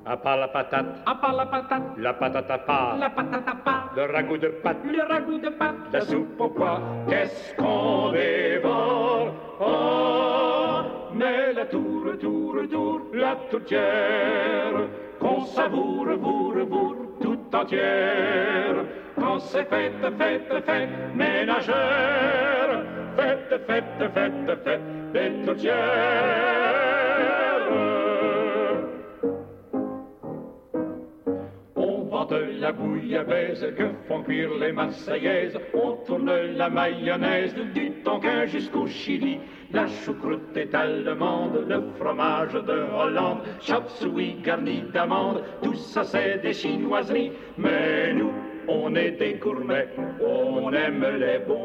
À 0.03 0.17
part 0.17 0.37
la 0.37 0.47
patate, 0.47 0.85
à 1.05 1.13
part 1.13 1.35
la 1.35 1.45
patate, 1.45 1.83
la 1.97 2.13
patate 2.13 2.49
à 2.49 2.57
part, 2.57 2.97
la 2.97 3.09
patate 3.11 3.47
à 3.47 3.53
part, 3.53 3.91
le 3.95 4.11
ragoût 4.11 4.37
de 4.37 4.47
pâte, 4.47 4.77
le 4.83 5.03
ragoût 5.03 5.37
de 5.37 5.49
pâte, 5.49 5.75
la 5.93 6.01
soupe 6.01 6.41
au 6.41 6.49
pois, 6.49 6.81
qu'est-ce 7.07 7.53
qu'on 7.55 8.11
dévore? 8.11 9.31
Oh, 9.59 10.79
mais 11.13 11.53
la 11.53 11.65
tour, 11.65 12.17
tour, 12.19 12.55
tour, 12.71 13.01
la 13.13 13.35
tourtière, 13.51 14.87
qu'on 15.19 15.41
savoure, 15.41 16.17
bourre, 16.17 16.65
bourre, 16.65 16.95
tout 17.21 17.55
entière, 17.55 18.83
quand 19.19 19.37
c'est 19.37 19.69
fête, 19.69 20.01
fête, 20.17 20.65
fête, 20.65 20.89
ménagère, 21.13 22.83
fête, 23.17 23.61
fête, 23.67 24.11
fête, 24.15 24.63
fête, 24.63 25.13
des 25.13 25.45
tourtières. 25.45 26.90
La 32.31 32.71
bouillabaisse 32.71 33.65
que 33.77 33.89
font 34.07 34.23
cuire 34.23 34.51
les 34.57 34.71
Marseillaises. 34.71 35.57
On 35.73 35.97
tourne 36.05 36.31
la 36.55 36.69
mayonnaise 36.69 37.53
du 37.73 37.91
Tonkin 38.05 38.45
jusqu'au 38.45 38.87
Chili. 38.87 39.37
La 39.73 39.85
choucroute 39.87 40.55
est 40.55 40.73
allemande, 40.73 41.65
le 41.67 41.81
fromage 41.99 42.53
de 42.53 42.85
Hollande, 42.97 43.41
chop 43.61 43.89
suey 43.89 44.37
garni 44.41 44.83
d'amandes, 44.93 45.43
tout 45.61 45.73
ça 45.73 46.03
c'est 46.03 46.41
des 46.41 46.53
chinoiseries. 46.53 47.31
Mais 47.57 48.13
nous, 48.13 48.31
on 48.67 48.95
est 48.95 49.11
des 49.11 49.33
gourmets, 49.33 49.89
on 50.21 50.71
aime 50.71 51.05
les 51.19 51.39
bons. 51.39 51.61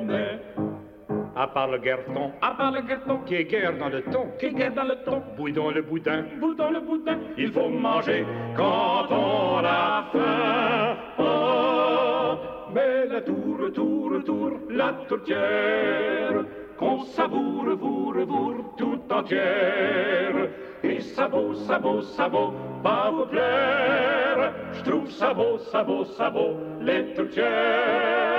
À 1.39 1.47
part 1.47 1.69
le 1.71 1.77
guerton, 1.77 2.33
à 2.41 2.53
part 2.55 2.73
le 2.73 2.81
guerton, 2.81 3.19
qui 3.27 3.35
est 3.35 3.45
guère 3.45 3.77
dans 3.77 3.91
le 3.91 4.01
ton, 4.01 4.29
qui 4.39 4.47
est 4.47 4.53
guère 4.53 4.73
dans 4.73 4.85
le 4.85 4.97
ton, 5.05 5.23
boudon 5.37 5.71
le 5.71 5.83
boudin, 5.83 6.25
boudon 6.41 6.71
le 6.71 6.81
boudin, 6.81 7.19
il 7.37 7.53
faut 7.53 7.69
manger 7.69 8.25
quand 8.57 9.05
on 9.11 9.59
a 9.63 10.05
faim. 10.13 10.97
Oh, 11.19 12.39
mais 12.75 13.05
la 13.07 13.21
tour, 13.21 13.71
tour, 13.75 14.25
tour, 14.25 14.53
la 14.71 14.95
tourtière, 15.07 16.43
qu'on 16.79 17.01
savoure, 17.01 17.77
voure, 17.77 18.25
voure, 18.27 18.75
tout 18.79 19.03
entière. 19.13 20.49
Et 20.83 21.01
ça 21.01 21.27
vaut, 21.27 21.53
ça 21.53 21.77
vaut, 21.77 22.01
ça 22.01 22.29
vaut, 22.29 22.55
pas 22.83 23.11
vous 23.11 23.27
plaire. 23.27 24.55
Je 24.73 24.91
trouve 24.91 25.11
ça 25.11 25.35
beau, 25.35 25.59
ça 25.59 25.83
vaut, 25.83 26.05
ça 26.05 26.31
vaut, 26.31 26.57
les 26.81 27.13
tourtières. 27.13 28.36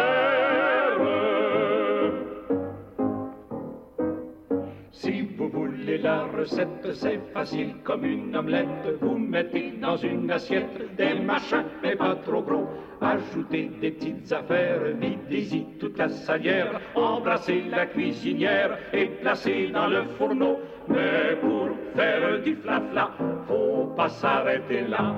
La 5.98 6.24
recette, 6.26 6.94
c'est 6.94 7.20
facile 7.34 7.76
comme 7.84 8.06
une 8.06 8.36
omelette. 8.36 9.00
Vous 9.02 9.18
mettez 9.18 9.72
dans 9.82 9.98
une 9.98 10.30
assiette 10.32 10.96
des 10.98 11.16
machins, 11.20 11.64
mais 11.84 11.96
pas 11.96 12.16
trop 12.16 12.42
gros. 12.42 12.68
Ajoutez 13.02 13.70
des 13.80 13.92
petites 13.92 14.32
affaires, 14.32 14.82
videz-y 15.00 15.66
toute 15.80 15.98
la 15.98 16.10
salière. 16.10 16.80
Embrassez 16.96 17.64
la 17.70 17.86
cuisinière 17.86 18.78
et 18.94 19.06
placez 19.22 19.68
dans 19.68 19.88
le 19.88 20.04
fourneau. 20.18 20.60
Mais 20.88 21.36
pour 21.42 21.70
faire 21.96 22.42
du 22.42 22.56
flafla, 22.56 23.12
faut 23.48 23.94
pas 23.96 24.10
s'arrêter 24.10 24.82
là. 24.88 25.16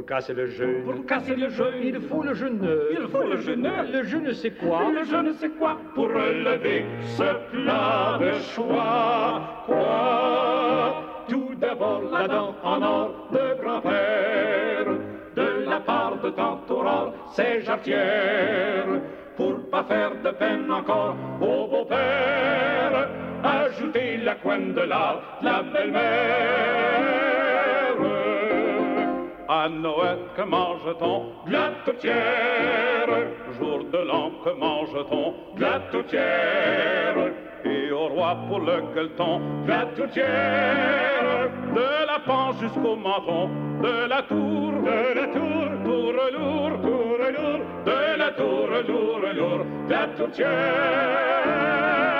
Pour 0.00 0.06
casser 0.06 0.32
le 0.32 0.46
jeu, 0.46 0.82
pour 0.82 1.04
casser 1.04 1.36
le 1.36 1.50
jeu, 1.50 1.72
il 1.82 2.00
faut 2.00 2.22
le 2.22 2.32
jeûneux, 2.32 2.88
il 2.98 3.06
faut 3.08 3.22
le 3.22 3.36
jeûneux, 3.36 3.82
le 3.92 4.02
je 4.02 4.16
ne 4.16 4.32
sais 4.32 4.50
quoi, 4.50 4.90
le 4.90 5.04
je 5.04 5.16
ne 5.16 5.32
sais 5.34 5.50
quoi, 5.50 5.76
pour 5.94 6.06
relever 6.06 6.86
ce 7.18 7.24
plat 7.52 8.18
de 8.18 8.32
choix. 8.54 9.62
Quoi? 9.66 11.04
Tout 11.28 11.54
d'abord 11.60 12.00
la 12.10 12.26
dent 12.26 12.54
en 12.64 12.82
or 12.82 13.28
de 13.30 13.62
grand-père, 13.62 14.86
de 15.36 15.68
la 15.68 15.80
part 15.80 16.16
de 16.22 16.30
tante 16.30 16.70
Aurore, 16.70 17.12
ses 17.34 17.60
jarretières, 17.60 19.02
pour 19.36 19.68
pas 19.68 19.84
faire 19.84 20.12
de 20.24 20.30
peine 20.30 20.72
encore 20.72 21.14
au 21.42 21.68
beau-père, 21.68 23.10
ajoutez 23.44 24.16
la 24.16 24.34
coin 24.36 24.60
de 24.60 24.80
la, 24.80 25.20
la 25.42 25.62
belle-mère. 25.62 27.29
À 29.52 29.68
Noël, 29.68 30.18
que 30.36 30.42
mange-t-on 30.42 31.24
De 31.44 31.52
la 31.52 31.72
tourtière. 31.84 33.08
Jour 33.58 33.80
de 33.92 33.98
l'an, 33.98 34.30
que 34.44 34.50
mange-t-on 34.50 35.34
De 35.56 35.60
la 35.60 35.80
tourtière. 35.90 37.16
Et 37.64 37.90
au 37.90 38.06
roi 38.06 38.36
pour 38.46 38.60
le 38.60 38.80
gueuleton, 38.94 39.40
la. 39.66 39.86
De 39.86 40.04
la 42.06 42.20
panse 42.24 42.60
jusqu'au 42.60 42.94
menton, 42.94 43.50
de 43.82 44.06
la 44.08 44.22
tour, 44.22 44.72
de 44.84 45.14
la 45.18 45.26
tour, 45.26 45.68
tour 45.84 46.12
lourd, 46.12 46.80
tour 46.80 47.18
lourd, 47.36 47.60
de 47.86 48.18
la 48.18 48.30
tour, 48.30 48.68
lourd, 48.86 49.24
lourd, 49.34 49.66
la 49.88 50.06
tourtière. 50.16 52.19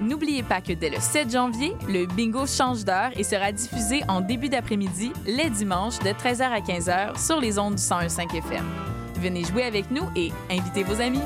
N'oubliez 0.00 0.44
pas 0.44 0.60
que 0.60 0.72
dès 0.72 0.90
le 0.90 1.00
7 1.00 1.32
janvier, 1.32 1.74
le 1.88 2.06
bingo 2.06 2.46
change 2.46 2.84
d'heure 2.84 3.10
et 3.16 3.24
sera 3.24 3.50
diffusé 3.50 4.02
en 4.08 4.20
début 4.20 4.48
d'après-midi, 4.48 5.12
les 5.26 5.50
dimanches, 5.50 5.98
de 5.98 6.10
13h 6.10 6.42
à 6.42 6.60
15h 6.60 7.18
sur 7.24 7.40
les 7.40 7.58
ondes 7.58 7.74
du 7.74 7.82
101.5 7.82 8.36
FM. 8.36 8.64
Venez 9.16 9.42
jouer 9.42 9.64
avec 9.64 9.90
nous 9.90 10.04
et 10.14 10.30
invitez 10.50 10.84
vos 10.84 11.00
amis. 11.00 11.20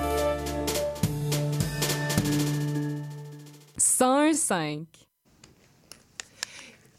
101.5 3.79 5.02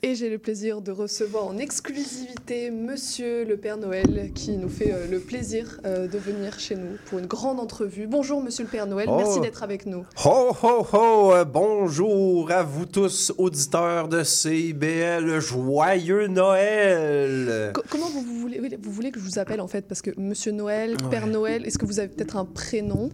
Et 0.06 0.16
j'ai 0.16 0.30
le 0.30 0.38
plaisir 0.38 0.82
de 0.82 0.92
recevoir 0.92 1.46
en 1.48 1.58
exclusivité 1.58 2.72
Monsieur 2.72 3.46
le 3.46 3.56
Père 3.56 3.78
Noël 3.78 4.32
qui 4.36 4.58
nous 4.58 4.68
fait 4.68 4.92
euh, 4.92 5.08
le 5.10 5.20
plaisir 5.22 5.80
euh, 5.86 6.08
de 6.10 6.18
venir 6.18 6.60
chez 6.60 6.76
nous 6.76 6.98
pour 7.06 7.20
une 7.20 7.26
grande 7.26 7.58
entrevue. 7.62 8.06
Bonjour 8.06 8.44
Monsieur 8.44 8.66
le 8.66 8.70
Père 8.70 8.86
Noël, 8.86 9.08
Oh. 9.10 9.16
merci 9.16 9.40
d'être 9.40 9.64
avec 9.64 9.86
nous. 9.86 10.04
Ho, 10.26 10.52
ho, 10.62 10.86
ho! 10.92 11.32
euh, 11.34 11.46
bonjour 11.46 12.52
à 12.52 12.64
vous 12.64 12.86
tous, 12.86 13.32
auditeurs 13.38 14.10
de 14.10 14.24
CIBL. 14.24 15.40
Joyeux 15.40 16.28
Noël! 16.28 17.72
Co- 17.74 17.84
comment 17.90 18.10
vous, 18.10 18.24
vous 18.24 18.40
voulez, 18.40 18.60
vous 18.82 18.92
voulez 18.92 19.10
que 19.12 19.20
je 19.22 19.24
vous 19.26 19.40
appelle 19.40 19.62
en 19.62 19.70
fait? 19.70 19.88
Parce 19.88 20.02
que 20.02 20.12
Monsieur 20.18 20.52
Noël, 20.52 20.98
Père 21.10 21.24
Ouais. 21.24 21.30
Noël, 21.32 21.66
est-ce 21.66 21.78
que 21.78 21.86
vous 21.86 22.00
avez 22.00 22.10
peut-être 22.10 22.36
un 22.36 22.44
prénom? 22.46 23.10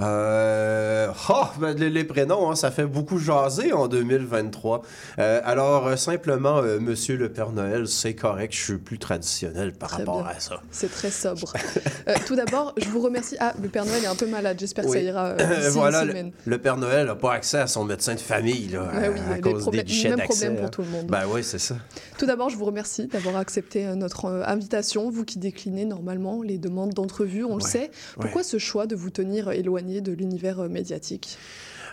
Euh, 0.00 1.08
oh, 1.28 1.44
ben, 1.58 1.76
les, 1.76 1.90
les 1.90 2.04
prénoms, 2.04 2.50
hein, 2.50 2.54
ça 2.54 2.70
fait 2.70 2.86
beaucoup 2.86 3.18
jaser 3.18 3.72
en 3.72 3.88
2023. 3.88 4.82
Euh, 5.18 5.40
alors, 5.44 5.86
euh, 5.88 5.96
simplement, 5.96 6.58
euh, 6.58 6.78
Monsieur 6.78 7.16
le 7.16 7.30
Père 7.30 7.50
Noël, 7.50 7.88
c'est 7.88 8.14
correct, 8.14 8.54
je 8.54 8.62
suis 8.62 8.78
plus 8.78 8.98
traditionnel 8.98 9.72
par 9.72 9.90
Très 9.90 9.98
rapport 9.98 10.22
bien. 10.22 10.32
à 10.36 10.40
ça. 10.40 10.60
C'est 10.70 10.90
très 10.90 11.10
sobre. 11.10 11.52
Tout 12.26 12.36
d'abord, 12.36 12.74
je 12.76 12.88
vous 12.88 13.00
remercie. 13.00 13.36
Ah, 13.40 13.54
le 13.60 13.68
Père 13.68 13.84
Noël 13.84 14.04
est 14.04 14.08
un 14.08 14.14
peu 14.14 14.26
malade. 14.26 14.56
J'espère 14.58 14.84
que 14.84 14.90
ça 14.90 15.00
ira 15.00 15.34
voilà, 15.70 16.02
une 16.02 16.06
le, 16.06 16.12
semaine. 16.12 16.32
le 16.46 16.58
Père 16.58 16.76
Noël 16.76 17.06
n'a 17.06 17.14
pas 17.14 17.32
accès 17.32 17.58
à 17.58 17.66
son 17.66 17.84
médecin 17.84 18.14
de 18.14 18.20
famille 18.20 18.68
là, 18.68 18.88
à, 18.92 19.10
oui, 19.10 19.18
à 19.30 19.34
les 19.36 19.40
cause 19.40 19.68
des 19.70 19.82
guichets 19.82 20.10
même 20.10 20.18
d'accès. 20.18 20.46
problème 20.46 20.56
pour 20.56 20.66
hein. 20.66 20.70
tout 20.70 20.82
le 20.82 20.88
monde. 20.88 21.06
Ben 21.06 21.22
oui, 21.28 21.42
c'est 21.42 21.58
ça. 21.58 21.76
Tout 22.18 22.26
d'abord, 22.26 22.50
je 22.50 22.56
vous 22.56 22.64
remercie 22.64 23.06
d'avoir 23.06 23.36
accepté 23.36 23.84
notre 23.94 24.26
invitation, 24.46 25.10
vous 25.10 25.24
qui 25.24 25.38
déclinez 25.38 25.84
normalement 25.84 26.42
les 26.42 26.58
demandes 26.58 26.92
d'entrevue, 26.92 27.44
on 27.44 27.56
le 27.56 27.62
sait. 27.62 27.90
Pourquoi 28.20 28.42
ce 28.42 28.58
choix 28.58 28.86
de 28.86 28.94
vous 28.94 29.10
tenir 29.10 29.50
éloigné 29.50 29.87
de 29.88 30.12
l'univers 30.12 30.60
euh, 30.60 30.68
médiatique 30.68 31.38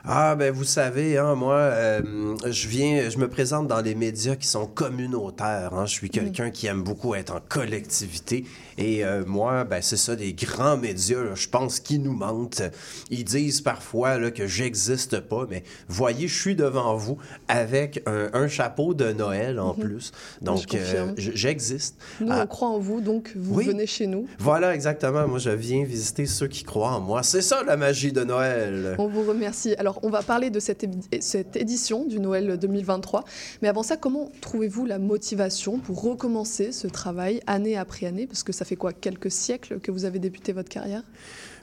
Ah, 0.04 0.36
ben 0.36 0.52
vous 0.54 0.64
savez, 0.64 1.18
hein, 1.18 1.36
moi, 1.36 1.56
euh, 1.56 2.36
je 2.46 2.68
viens, 2.68 3.10
je 3.10 3.18
me 3.18 3.28
présente 3.28 3.68
dans 3.68 3.82
les 3.82 3.96
médias 3.96 4.36
qui 4.36 4.48
sont 4.48 4.66
communautaires. 4.68 5.74
hein. 5.74 5.86
Je 5.86 5.92
suis 5.94 6.10
quelqu'un 6.10 6.50
qui 6.50 6.68
aime 6.68 6.84
beaucoup 6.84 7.16
être 7.16 7.34
en 7.36 7.40
collectivité. 7.48 8.46
Et 8.78 9.06
euh, 9.06 9.24
moi, 9.26 9.64
ben 9.64 9.82
c'est 9.82 9.96
ça, 9.98 10.16
des 10.16 10.34
grands 10.34 10.76
médias, 10.78 11.22
là, 11.24 11.32
je 11.36 11.48
pense 11.48 11.80
qu'ils 11.80 12.02
nous 12.02 12.14
mentent. 12.14 12.62
Ils 13.10 13.24
disent 13.24 13.62
parfois 13.62 14.18
là, 14.18 14.32
que 14.32 14.48
j'existe 14.48 15.20
pas, 15.22 15.46
mais 15.50 15.64
voyez, 15.88 16.28
je 16.28 16.38
suis 16.40 16.56
devant 16.56 16.96
vous 16.98 17.18
avec 17.48 18.02
un, 18.06 18.30
un 18.34 18.48
chapeau 18.48 18.94
de 18.94 19.14
Noël 19.14 19.60
en 19.60 19.74
Mhm. 19.76 19.80
plus. 19.80 20.12
Donc, 20.42 20.74
euh, 20.76 21.14
j'existe. 21.18 21.96
Nous, 22.20 22.28
Ah, 22.32 22.42
on 22.44 22.48
croit 22.48 22.68
en 22.70 22.80
vous, 22.80 23.00
donc 23.02 23.32
vous 23.36 23.56
Oui. 23.56 23.66
venez 23.68 23.88
chez 23.88 24.08
nous. 24.08 24.28
Voilà, 24.40 24.74
exactement. 24.76 25.26
Moi, 25.28 25.40
je 25.40 25.52
viens 25.52 25.84
visiter 25.86 26.26
ceux 26.26 26.48
qui 26.48 26.64
croient 26.64 26.92
en 26.92 27.00
moi. 27.00 27.24
C'est 27.24 27.42
ça 27.42 27.64
la 27.64 27.78
magie 27.78 28.12
de 28.12 28.24
Noël. 28.26 28.96
On 28.98 29.08
vous 29.08 29.24
remercie. 29.24 29.74
Alors, 29.78 29.85
on 30.04 30.10
va 30.10 30.22
parler 30.22 30.50
de 30.50 30.60
cette, 30.60 30.86
cette 31.20 31.56
édition 31.56 32.06
du 32.06 32.20
Noël 32.20 32.58
2023. 32.58 33.24
Mais 33.62 33.68
avant 33.68 33.84
ça, 33.84 33.98
comment 33.98 34.32
trouvez-vous 34.42 34.86
la 34.86 35.00
motivation 35.00 35.80
pour 35.80 36.02
recommencer 36.02 36.72
ce 36.72 36.88
travail 36.88 37.42
année 37.48 37.78
après 37.78 38.06
année? 38.06 38.28
Parce 38.28 38.44
que 38.44 38.52
ça 38.52 38.66
fait 38.66 38.76
quoi 38.76 38.94
Quelques 38.94 39.32
siècles 39.32 39.80
que 39.80 39.92
vous 39.92 40.06
avez 40.06 40.20
débuté 40.20 40.54
votre 40.54 40.70
carrière? 40.70 41.04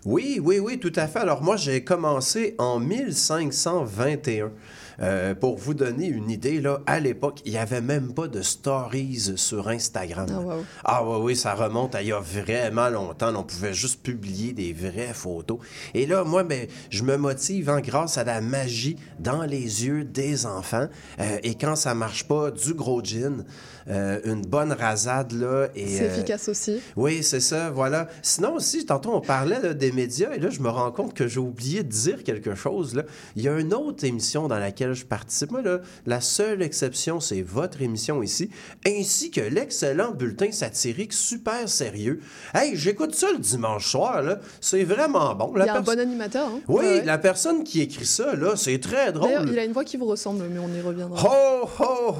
Oui, 0.04 0.40
oui, 0.42 0.58
oui, 0.58 0.78
tout 0.78 0.92
à 0.96 1.06
fait. 1.06 1.20
Alors 1.20 1.42
moi, 1.42 1.56
j'ai 1.56 1.84
commencé 1.84 2.54
en 2.58 2.80
1521. 2.80 4.50
Euh, 5.00 5.34
pour 5.34 5.56
vous 5.58 5.74
donner 5.74 6.06
une 6.06 6.30
idée, 6.30 6.60
là, 6.60 6.80
à 6.86 7.00
l'époque, 7.00 7.40
il 7.44 7.52
n'y 7.52 7.58
avait 7.58 7.80
même 7.80 8.12
pas 8.14 8.28
de 8.28 8.42
stories 8.42 9.32
sur 9.36 9.68
Instagram. 9.68 10.26
Ah, 10.30 10.40
wow. 10.40 10.64
Ah 10.84 11.04
oui, 11.04 11.18
oui, 11.22 11.36
ça 11.36 11.54
remonte 11.54 11.94
à 11.94 12.02
il 12.02 12.08
y 12.08 12.12
a 12.12 12.20
vraiment 12.20 12.88
longtemps. 12.88 13.34
On 13.34 13.44
pouvait 13.44 13.74
juste 13.74 14.02
publier 14.02 14.52
des 14.52 14.72
vraies 14.72 15.14
photos. 15.14 15.58
Et 15.94 16.06
là, 16.06 16.24
moi, 16.24 16.44
ben, 16.44 16.66
je 16.90 17.02
me 17.04 17.16
motive 17.16 17.70
hein, 17.70 17.80
grâce 17.80 18.18
à 18.18 18.24
la 18.24 18.40
magie 18.40 18.96
dans 19.18 19.42
les 19.42 19.86
yeux 19.86 20.04
des 20.04 20.46
enfants. 20.46 20.88
Euh, 21.20 21.38
et 21.42 21.54
quand 21.54 21.76
ça 21.76 21.94
marche 21.94 22.24
pas, 22.24 22.50
du 22.50 22.74
gros 22.74 23.02
gin, 23.02 23.44
euh, 23.88 24.20
une 24.24 24.42
bonne 24.42 24.72
rasade, 24.72 25.32
là. 25.32 25.68
et, 25.74 25.86
C'est 25.86 26.04
euh, 26.04 26.14
efficace 26.14 26.48
aussi. 26.48 26.80
oui, 26.96 27.22
c'est 27.22 27.40
ça, 27.40 27.70
voilà. 27.70 28.08
Sinon 28.22 28.54
aussi, 28.54 28.84
tantôt, 28.86 29.12
on 29.14 29.20
parlait 29.20 29.60
là, 29.60 29.74
des 29.74 29.92
médias, 29.92 30.32
et 30.34 30.38
là, 30.38 30.50
je 30.50 30.60
me 30.60 30.68
rends 30.68 30.90
compte 30.92 31.14
que 31.14 31.28
j'ai 31.28 31.40
oublié 31.40 31.82
de 31.82 31.88
dire 31.88 32.22
quelque 32.24 32.54
chose. 32.54 32.94
Là. 32.94 33.02
Il 33.36 33.42
y 33.42 33.48
a 33.48 33.58
une 33.58 33.74
autre 33.74 34.04
émission 34.04 34.48
dans 34.48 34.58
laquelle 34.58 34.92
je 34.94 35.04
participe. 35.04 35.50
Moi, 35.50 35.62
là, 35.62 35.80
la 36.06 36.20
seule 36.20 36.62
exception, 36.62 37.20
c'est 37.20 37.42
votre 37.42 37.82
émission 37.82 38.22
ici, 38.22 38.50
ainsi 38.86 39.30
que 39.30 39.40
l'excellent 39.40 40.12
bulletin 40.12 40.50
satirique 40.52 41.12
super 41.12 41.68
sérieux. 41.68 42.20
Hey, 42.54 42.76
j'écoute 42.76 43.14
ça 43.14 43.28
le 43.32 43.38
dimanche 43.38 43.90
soir, 43.90 44.22
là. 44.22 44.38
C'est 44.60 44.84
vraiment 44.84 45.34
bon. 45.34 45.52
Il 45.56 45.64
y 45.64 45.68
a 45.68 45.76
un 45.76 45.80
bon 45.80 45.98
animateur. 45.98 46.48
hein 46.48 46.60
Oui, 46.68 46.82
Ouais, 46.82 47.04
la 47.04 47.18
personne 47.18 47.62
qui 47.64 47.80
écrit 47.80 48.06
ça, 48.06 48.34
là, 48.34 48.56
c'est 48.56 48.78
très 48.80 49.12
drôle. 49.12 49.48
Il 49.50 49.58
a 49.58 49.64
une 49.64 49.72
voix 49.72 49.84
qui 49.84 49.96
vous 49.96 50.06
ressemble, 50.06 50.44
mais 50.50 50.58
on 50.58 50.68
y 50.74 50.80
reviendra. 50.80 51.22
Ho, 51.24 51.68
ho, 51.78 52.16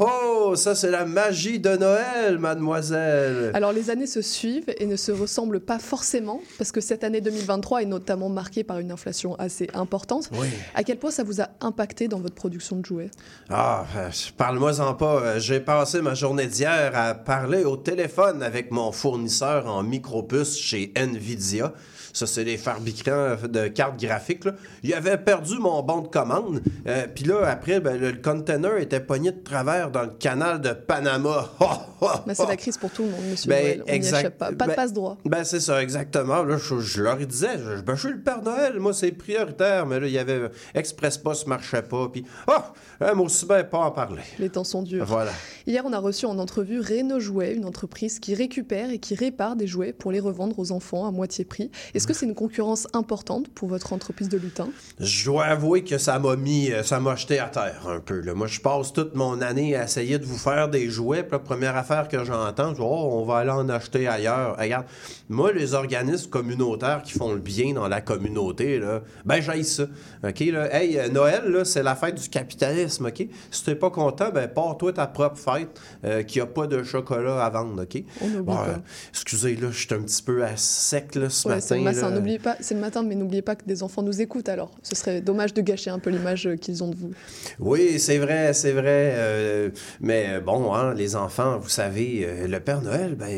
ho! 0.51 0.57
Ça, 0.57 0.75
c'est 0.75 0.90
la 0.90 1.05
magie 1.05 1.52
de 1.59 1.77
Noël, 1.77 2.38
mademoiselle. 2.38 3.51
Alors 3.55 3.73
les 3.73 3.91
années 3.91 4.07
se 4.07 4.23
suivent 4.23 4.73
et 4.79 4.87
ne 4.87 4.97
se 4.97 5.12
ressemblent 5.12 5.61
pas 5.61 5.79
forcément 5.79 6.41
parce 6.59 6.73
que 6.73 6.81
cette 6.81 7.05
année 7.05 7.21
2023 7.21 7.83
est 7.83 7.87
notamment 7.87 8.29
marquée 8.29 8.65
par 8.65 8.79
une 8.79 8.91
inflation 8.93 9.35
assez 9.37 9.69
importante. 9.75 10.31
Oui. 10.33 10.49
À 10.75 10.85
quel 10.85 10.99
point 10.99 11.11
ça 11.11 11.25
vous 11.25 11.41
a 11.41 11.49
impacté 11.61 12.09
dans 12.09 12.19
votre 12.19 12.35
production 12.35 12.77
de 12.77 12.85
jouets? 12.85 13.11
Ah, 13.51 13.85
euh, 13.97 14.11
parle-moi-en 14.37 14.95
pas. 14.95 15.21
Euh, 15.23 15.38
J'ai 15.38 15.61
passé 15.61 16.03
ma 16.03 16.15
journée 16.15 16.47
d'hier 16.47 16.93
à 16.95 17.15
parler 17.15 17.65
au 17.65 17.77
téléphone 17.77 18.43
avec 18.43 18.71
mon 18.71 18.93
fournisseur 18.93 19.67
en 19.67 19.83
micropuces 19.83 20.57
chez 20.59 20.93
Nvidia. 20.97 21.73
Ça, 22.12 22.27
c'est 22.27 22.44
les 22.44 22.57
fabricants 22.59 23.37
de 23.48 23.68
cartes 23.68 23.98
graphiques. 24.01 24.44
Là. 24.44 24.53
Il 24.83 24.92
avait 24.94 25.16
perdu 25.16 25.59
mon 25.59 25.83
bon 25.83 26.01
de 26.01 26.09
commande. 26.09 26.61
Euh, 26.87 27.07
Puis 27.14 27.25
là, 27.25 27.46
après, 27.46 27.81
ben, 27.81 27.98
le, 27.98 28.12
container 28.12 28.77
était 28.79 29.01
pogné 29.01 29.33
de 29.33 29.42
travers 29.42 29.90
dans 29.90 30.03
le 30.03 30.11
canal 30.18 30.61
de 30.61 30.72
Panama. 30.72 31.48
C'est 32.35 32.46
la 32.46 32.57
crise 32.57 32.77
pour 32.77 32.90
tout 32.90 33.05
le 33.05 33.11
monde, 33.11 33.25
monsieur 33.31 33.48
Ben, 33.48 33.62
Noël. 33.64 33.85
On 33.87 33.92
exact- 33.92 34.38
pas. 34.38 34.46
Pas 34.46 34.53
de 34.53 34.70
ben- 34.70 34.75
passe-droit. 34.75 35.16
Ben, 35.25 35.44
c'est 35.44 35.61
ça, 35.61 35.83
exactement. 35.83 36.42
Là, 36.42 36.57
je, 36.57 36.81
je 36.81 37.03
leur 37.03 37.16
disais, 37.16 37.59
je, 37.59 37.81
ben, 37.81 37.94
je 37.94 38.01
suis 38.01 38.11
le 38.16 38.20
Père 38.20 38.42
Noël, 38.42 38.79
moi, 38.79 38.92
c'est 38.92 39.12
prioritaire. 39.12 39.87
Mais 39.87 40.01
là, 40.01 40.07
il 40.07 40.12
y 40.12 40.18
avait 40.18 40.51
Express 40.75 41.16
Post 41.18 41.46
marchait 41.46 41.83
pas. 41.83 42.09
Puis, 42.12 42.25
ah, 42.48 42.72
hein, 43.01 43.14
moi 43.14 43.27
aussi, 43.27 43.46
ben, 43.46 43.62
pas 43.64 43.79
en 43.79 43.90
parler. 43.90 44.22
Les 44.38 44.51
temps 44.51 44.64
sont 44.64 44.83
durs. 44.83 45.05
Voilà. 45.05 45.33
Hier, 45.66 45.83
on 45.87 45.92
a 45.92 45.98
reçu 45.98 46.27
en 46.27 46.38
entrevue 46.38 46.81
Reno 46.81 47.20
Jouets, 47.20 47.55
une 47.55 47.64
entreprise 47.64 48.18
qui 48.18 48.35
récupère 48.35 48.90
et 48.90 48.98
qui 48.98 49.14
répare 49.14 49.57
des 49.57 49.66
jouets 49.66 49.92
pour 49.92 50.11
les 50.12 50.20
revendre 50.20 50.59
aux 50.59 50.72
enfants 50.72 51.07
à 51.07 51.11
moitié 51.11 51.44
prix. 51.44 51.70
Est-ce 52.03 52.09
que 52.09 52.15
c'est 52.15 52.27
une 52.27 52.35
concurrence 52.35 52.88
importante 52.95 53.49
pour 53.51 53.69
votre 53.69 53.93
entreprise 53.93 54.29
de 54.29 54.37
lutin? 54.37 54.67
Je 54.99 55.25
dois 55.25 55.45
avouer 55.45 55.85
que 55.85 55.99
ça 55.99 56.19
m'a 56.19 56.35
mis, 56.35 56.73
euh, 56.73 56.83
ça 56.83 56.99
m'a 56.99 57.15
jeté 57.15 57.38
à 57.38 57.47
terre 57.47 57.87
un 57.87 58.01
peu. 58.01 58.19
là. 58.19 58.35
Moi, 58.35 58.49
je 58.49 58.59
passe 58.59 58.93
toute 58.93 59.15
mon 59.15 59.41
année 59.41 59.77
à 59.77 59.85
essayer 59.85 60.19
de 60.19 60.25
vous 60.25 60.37
faire 60.37 60.69
des 60.69 60.91
jouets. 60.91 61.23
Puis 61.23 61.31
la 61.31 61.38
première 61.38 61.77
affaire 61.77 62.09
que 62.09 62.25
j'entends, 62.25 62.75
je 62.75 62.83
oh, 62.83 63.09
on 63.12 63.25
va 63.25 63.37
aller 63.37 63.51
en 63.53 63.69
acheter 63.69 64.09
ailleurs. 64.09 64.57
Regarde, 64.59 64.87
moi, 65.29 65.53
les 65.53 65.75
organismes 65.75 66.29
communautaires 66.29 67.03
qui 67.05 67.12
font 67.12 67.33
le 67.35 67.38
bien 67.38 67.73
dans 67.73 67.87
la 67.87 68.01
communauté, 68.01 68.81
là, 68.81 69.03
ben, 69.25 69.41
j'aille 69.41 69.65
ça. 69.65 69.85
OK, 70.25 70.41
là? 70.41 70.75
Hey, 70.75 70.99
euh, 70.99 71.09
Noël, 71.09 71.45
là, 71.45 71.65
c'est 71.65 71.85
la 71.85 71.95
fête 71.95 72.21
du 72.21 72.29
capitalisme, 72.29 73.07
OK? 73.07 73.29
Si 73.53 73.65
t'es 73.65 73.77
pas 73.77 73.91
content, 73.91 74.31
ben, 74.35 74.49
pars-toi 74.49 74.93
ta 74.93 75.07
propre 75.07 75.38
fête 75.38 75.81
euh, 76.05 76.25
qui 76.25 76.41
a 76.41 76.47
pas 76.47 76.67
de 76.67 76.83
chocolat 76.83 77.45
à 77.45 77.49
vendre, 77.49 77.85
OK? 77.85 78.03
On 78.21 78.43
Bon, 78.43 78.59
euh, 78.59 78.75
excusez, 79.11 79.55
là, 79.55 79.69
je 79.71 79.79
suis 79.79 79.95
un 79.95 80.03
petit 80.03 80.23
peu 80.23 80.43
à 80.43 80.57
sec, 80.57 81.15
là, 81.15 81.31
ce 81.31 81.47
Ouais, 81.47 81.55
matin. 81.55 81.92
Là. 82.01 82.11
n'oubliez 82.11 82.39
pas, 82.39 82.57
c'est 82.61 82.75
le 82.75 82.81
matin, 82.81 83.03
mais 83.03 83.15
n'oubliez 83.15 83.43
pas 83.43 83.55
que 83.57 83.65
des 83.65 83.83
enfants 83.83 84.03
nous 84.03 84.21
écoutent 84.21 84.49
alors. 84.49 84.71
Ce 84.83 84.95
serait 84.95 85.21
dommage 85.21 85.55
de 85.55 85.61
gâcher 85.61 85.91
un 85.91 85.99
peu 85.99 86.11
l'image 86.11 86.47
euh, 86.47 86.57
qu'ils 86.57 86.83
ont 86.83 86.89
de 86.89 86.97
vous. 86.97 87.13
Oui, 87.59 87.99
c'est 87.99 88.19
vrai, 88.19 88.53
c'est 88.53 88.73
vrai. 88.73 89.15
euh, 89.17 89.71
mais 90.01 90.27
euh, 90.29 90.41
bon, 90.41 90.75
hein, 90.75 90.95
les 90.95 91.17
enfants, 91.17 91.59
vous 91.59 91.69
savez, 91.69 92.25
euh, 92.25 92.47
le 92.47 92.61
Père 92.61 92.83
Noël, 92.83 93.15
ben, 93.15 93.29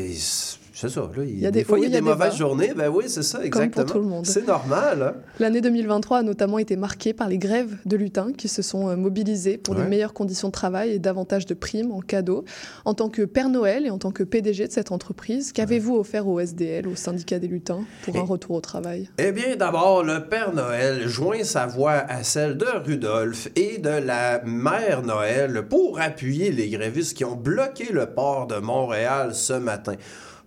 c'est 0.77 0.89
ça. 0.89 1.01
Là, 1.15 1.23
il, 1.23 1.39
y 1.39 1.45
a 1.47 1.51
des, 1.51 1.59
des 1.61 1.63
fois, 1.65 1.79
il 1.79 1.83
y 1.83 1.87
a 1.87 1.89
des 1.89 2.01
mauvaises 2.01 2.35
journées. 2.35 2.73
Ben 2.75 2.89
oui, 2.89 3.05
c'est 3.07 3.23
ça, 3.23 3.37
Comme 3.37 3.47
exactement. 3.47 3.85
pour 3.85 3.93
tout 3.93 3.99
le 4.01 4.05
monde. 4.07 4.25
C'est 4.25 4.45
normal. 4.45 5.01
Hein? 5.01 5.21
L'année 5.39 5.61
2023 5.61 6.17
a 6.17 6.23
notamment 6.23 6.57
été 6.59 6.75
marquée 6.75 7.13
par 7.13 7.29
les 7.29 7.37
grèves 7.37 7.77
de 7.85 7.95
lutins 7.95 8.33
qui 8.37 8.47
se 8.49 8.61
sont 8.61 8.89
euh, 8.89 8.95
mobilisés 8.97 9.57
pour 9.57 9.75
Ouais. 9.75 9.83
des 9.83 9.87
meilleures 9.89 10.13
conditions 10.13 10.49
de 10.49 10.53
travail 10.53 10.91
et 10.91 10.99
davantage 10.99 11.45
de 11.45 11.53
primes 11.53 11.91
en 11.91 12.01
cadeaux. 12.01 12.43
En 12.83 12.93
tant 12.93 13.09
que 13.09 13.21
Père 13.23 13.47
Noël 13.49 13.85
et 13.85 13.89
en 13.89 13.97
tant 13.97 14.11
que 14.11 14.23
PDG 14.23 14.67
de 14.67 14.71
cette 14.73 14.91
entreprise, 14.91 15.51
qu'avez-vous 15.53 15.95
offert 15.95 16.27
au 16.27 16.39
SDL, 16.39 16.87
au 16.87 16.95
syndicat 16.95 17.39
des 17.39 17.47
lutins, 17.47 17.85
pour 18.03 18.17
un 18.17 18.23
retour 18.23 18.55
au 18.57 18.61
travail? 18.61 19.09
Eh 19.17 19.31
bien, 19.31 19.55
d'abord, 19.55 20.03
le 20.03 20.25
Père 20.27 20.53
Noël 20.53 21.07
joint 21.07 21.43
sa 21.43 21.65
voix 21.67 21.93
à 22.09 22.23
celle 22.23 22.57
de 22.57 22.65
Rudolph 22.85 23.47
et 23.55 23.77
de 23.77 23.89
la 23.89 24.41
Mère 24.43 25.03
Noël 25.03 25.63
pour 25.69 25.99
appuyer 26.01 26.51
les 26.51 26.69
grévistes 26.69 27.15
qui 27.15 27.23
ont 27.23 27.35
bloqué 27.35 27.91
le 27.93 28.07
port 28.07 28.47
de 28.47 28.57
Montréal 28.57 29.33
ce 29.33 29.53
matin. 29.53 29.93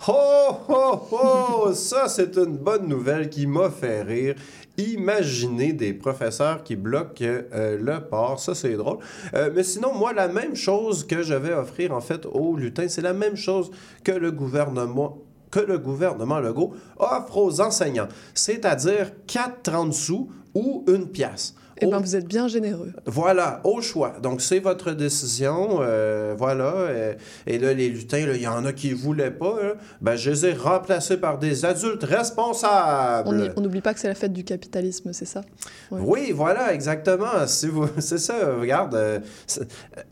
Oh, 0.07 0.57
oh, 0.69 1.01
oh! 1.11 1.73
Ça, 1.75 2.09
c'est 2.09 2.37
une 2.37 2.57
bonne 2.57 2.87
nouvelle 2.87 3.29
qui 3.29 3.47
m'a 3.47 3.69
fait 3.69 4.03
rire. 4.03 4.37
Imaginez 4.77 5.73
des 5.73 5.93
professeurs 5.93 6.63
qui 6.63 6.77
bloquent 6.77 7.25
euh, 7.25 7.77
le 7.77 8.01
port. 8.09 8.39
Ça, 8.39 8.55
c'est 8.55 8.75
drôle. 8.75 8.99
Euh, 9.35 9.51
mais 9.53 9.65
sinon, 9.65 9.93
moi, 9.93 10.13
la 10.13 10.29
même 10.29 10.55
chose 10.55 11.05
que 11.05 11.23
je 11.23 11.35
vais 11.35 11.53
offrir, 11.53 11.93
en 11.93 12.01
fait, 12.01 12.27
aux 12.27 12.57
lutins, 12.57 12.89
c'est 12.89 13.03
la 13.03 13.13
même 13.13 13.37
chose 13.37 13.73
que 14.05 14.13
le 14.13 14.31
gouvernement 14.31 15.19
que 15.51 15.61
le 15.61 15.79
gouvernement 15.79 16.41
Legault 16.41 16.75
offre 16.99 17.39
aux 17.39 17.63
enseignants, 17.63 18.09
c'est-à-dire 18.35 19.13
4,30 19.27 19.93
sous 19.93 20.31
ou 20.55 20.85
une 20.89 21.09
pièce. 21.09 21.55
Eh 21.81 21.87
bien, 21.87 21.99
vous 21.99 22.17
êtes 22.17 22.27
bien 22.27 22.49
généreux. 22.49 22.93
Voilà, 23.07 23.61
au 23.65 23.81
choix. 23.81 24.15
Donc, 24.23 24.41
c'est 24.41 24.59
votre 24.59 24.93
décision. 24.93 25.79
euh, 25.81 26.35
voilà. 26.37 26.65
euh, 26.75 27.15
et 27.47 27.59
là, 27.59 27.73
les 27.73 27.89
lutins, 27.89 28.19
il 28.19 28.43
y 28.43 28.47
en 28.49 28.65
a 28.65 28.73
qui 28.73 28.91
ne 28.91 28.95
voulaient 28.97 29.31
pas. 29.31 29.57
là. 29.63 29.73
Ben, 30.01 30.17
je 30.17 30.31
les 30.31 30.47
ai 30.47 30.53
remplacés 30.53 31.17
par 31.17 31.39
des 31.39 31.65
adultes 31.65 32.05
responsables. 32.05 33.53
On 33.57 33.61
n'oublie 33.61 33.81
pas 33.81 33.95
que 33.95 34.01
c'est 34.01 34.09
la 34.09 34.15
fête 34.15 34.33
du 34.33 34.45
capitalisme, 34.45 35.13
c'est 35.13 35.25
ça? 35.25 35.43
Ouais. 35.91 36.01
Oui, 36.03 36.33
voilà, 36.33 36.73
exactement. 36.75 37.47
Si 37.47 37.67
vous, 37.67 37.87
c'est 37.99 38.19
ça. 38.19 38.35
Regarde, 38.61 38.95
euh, 38.95 39.19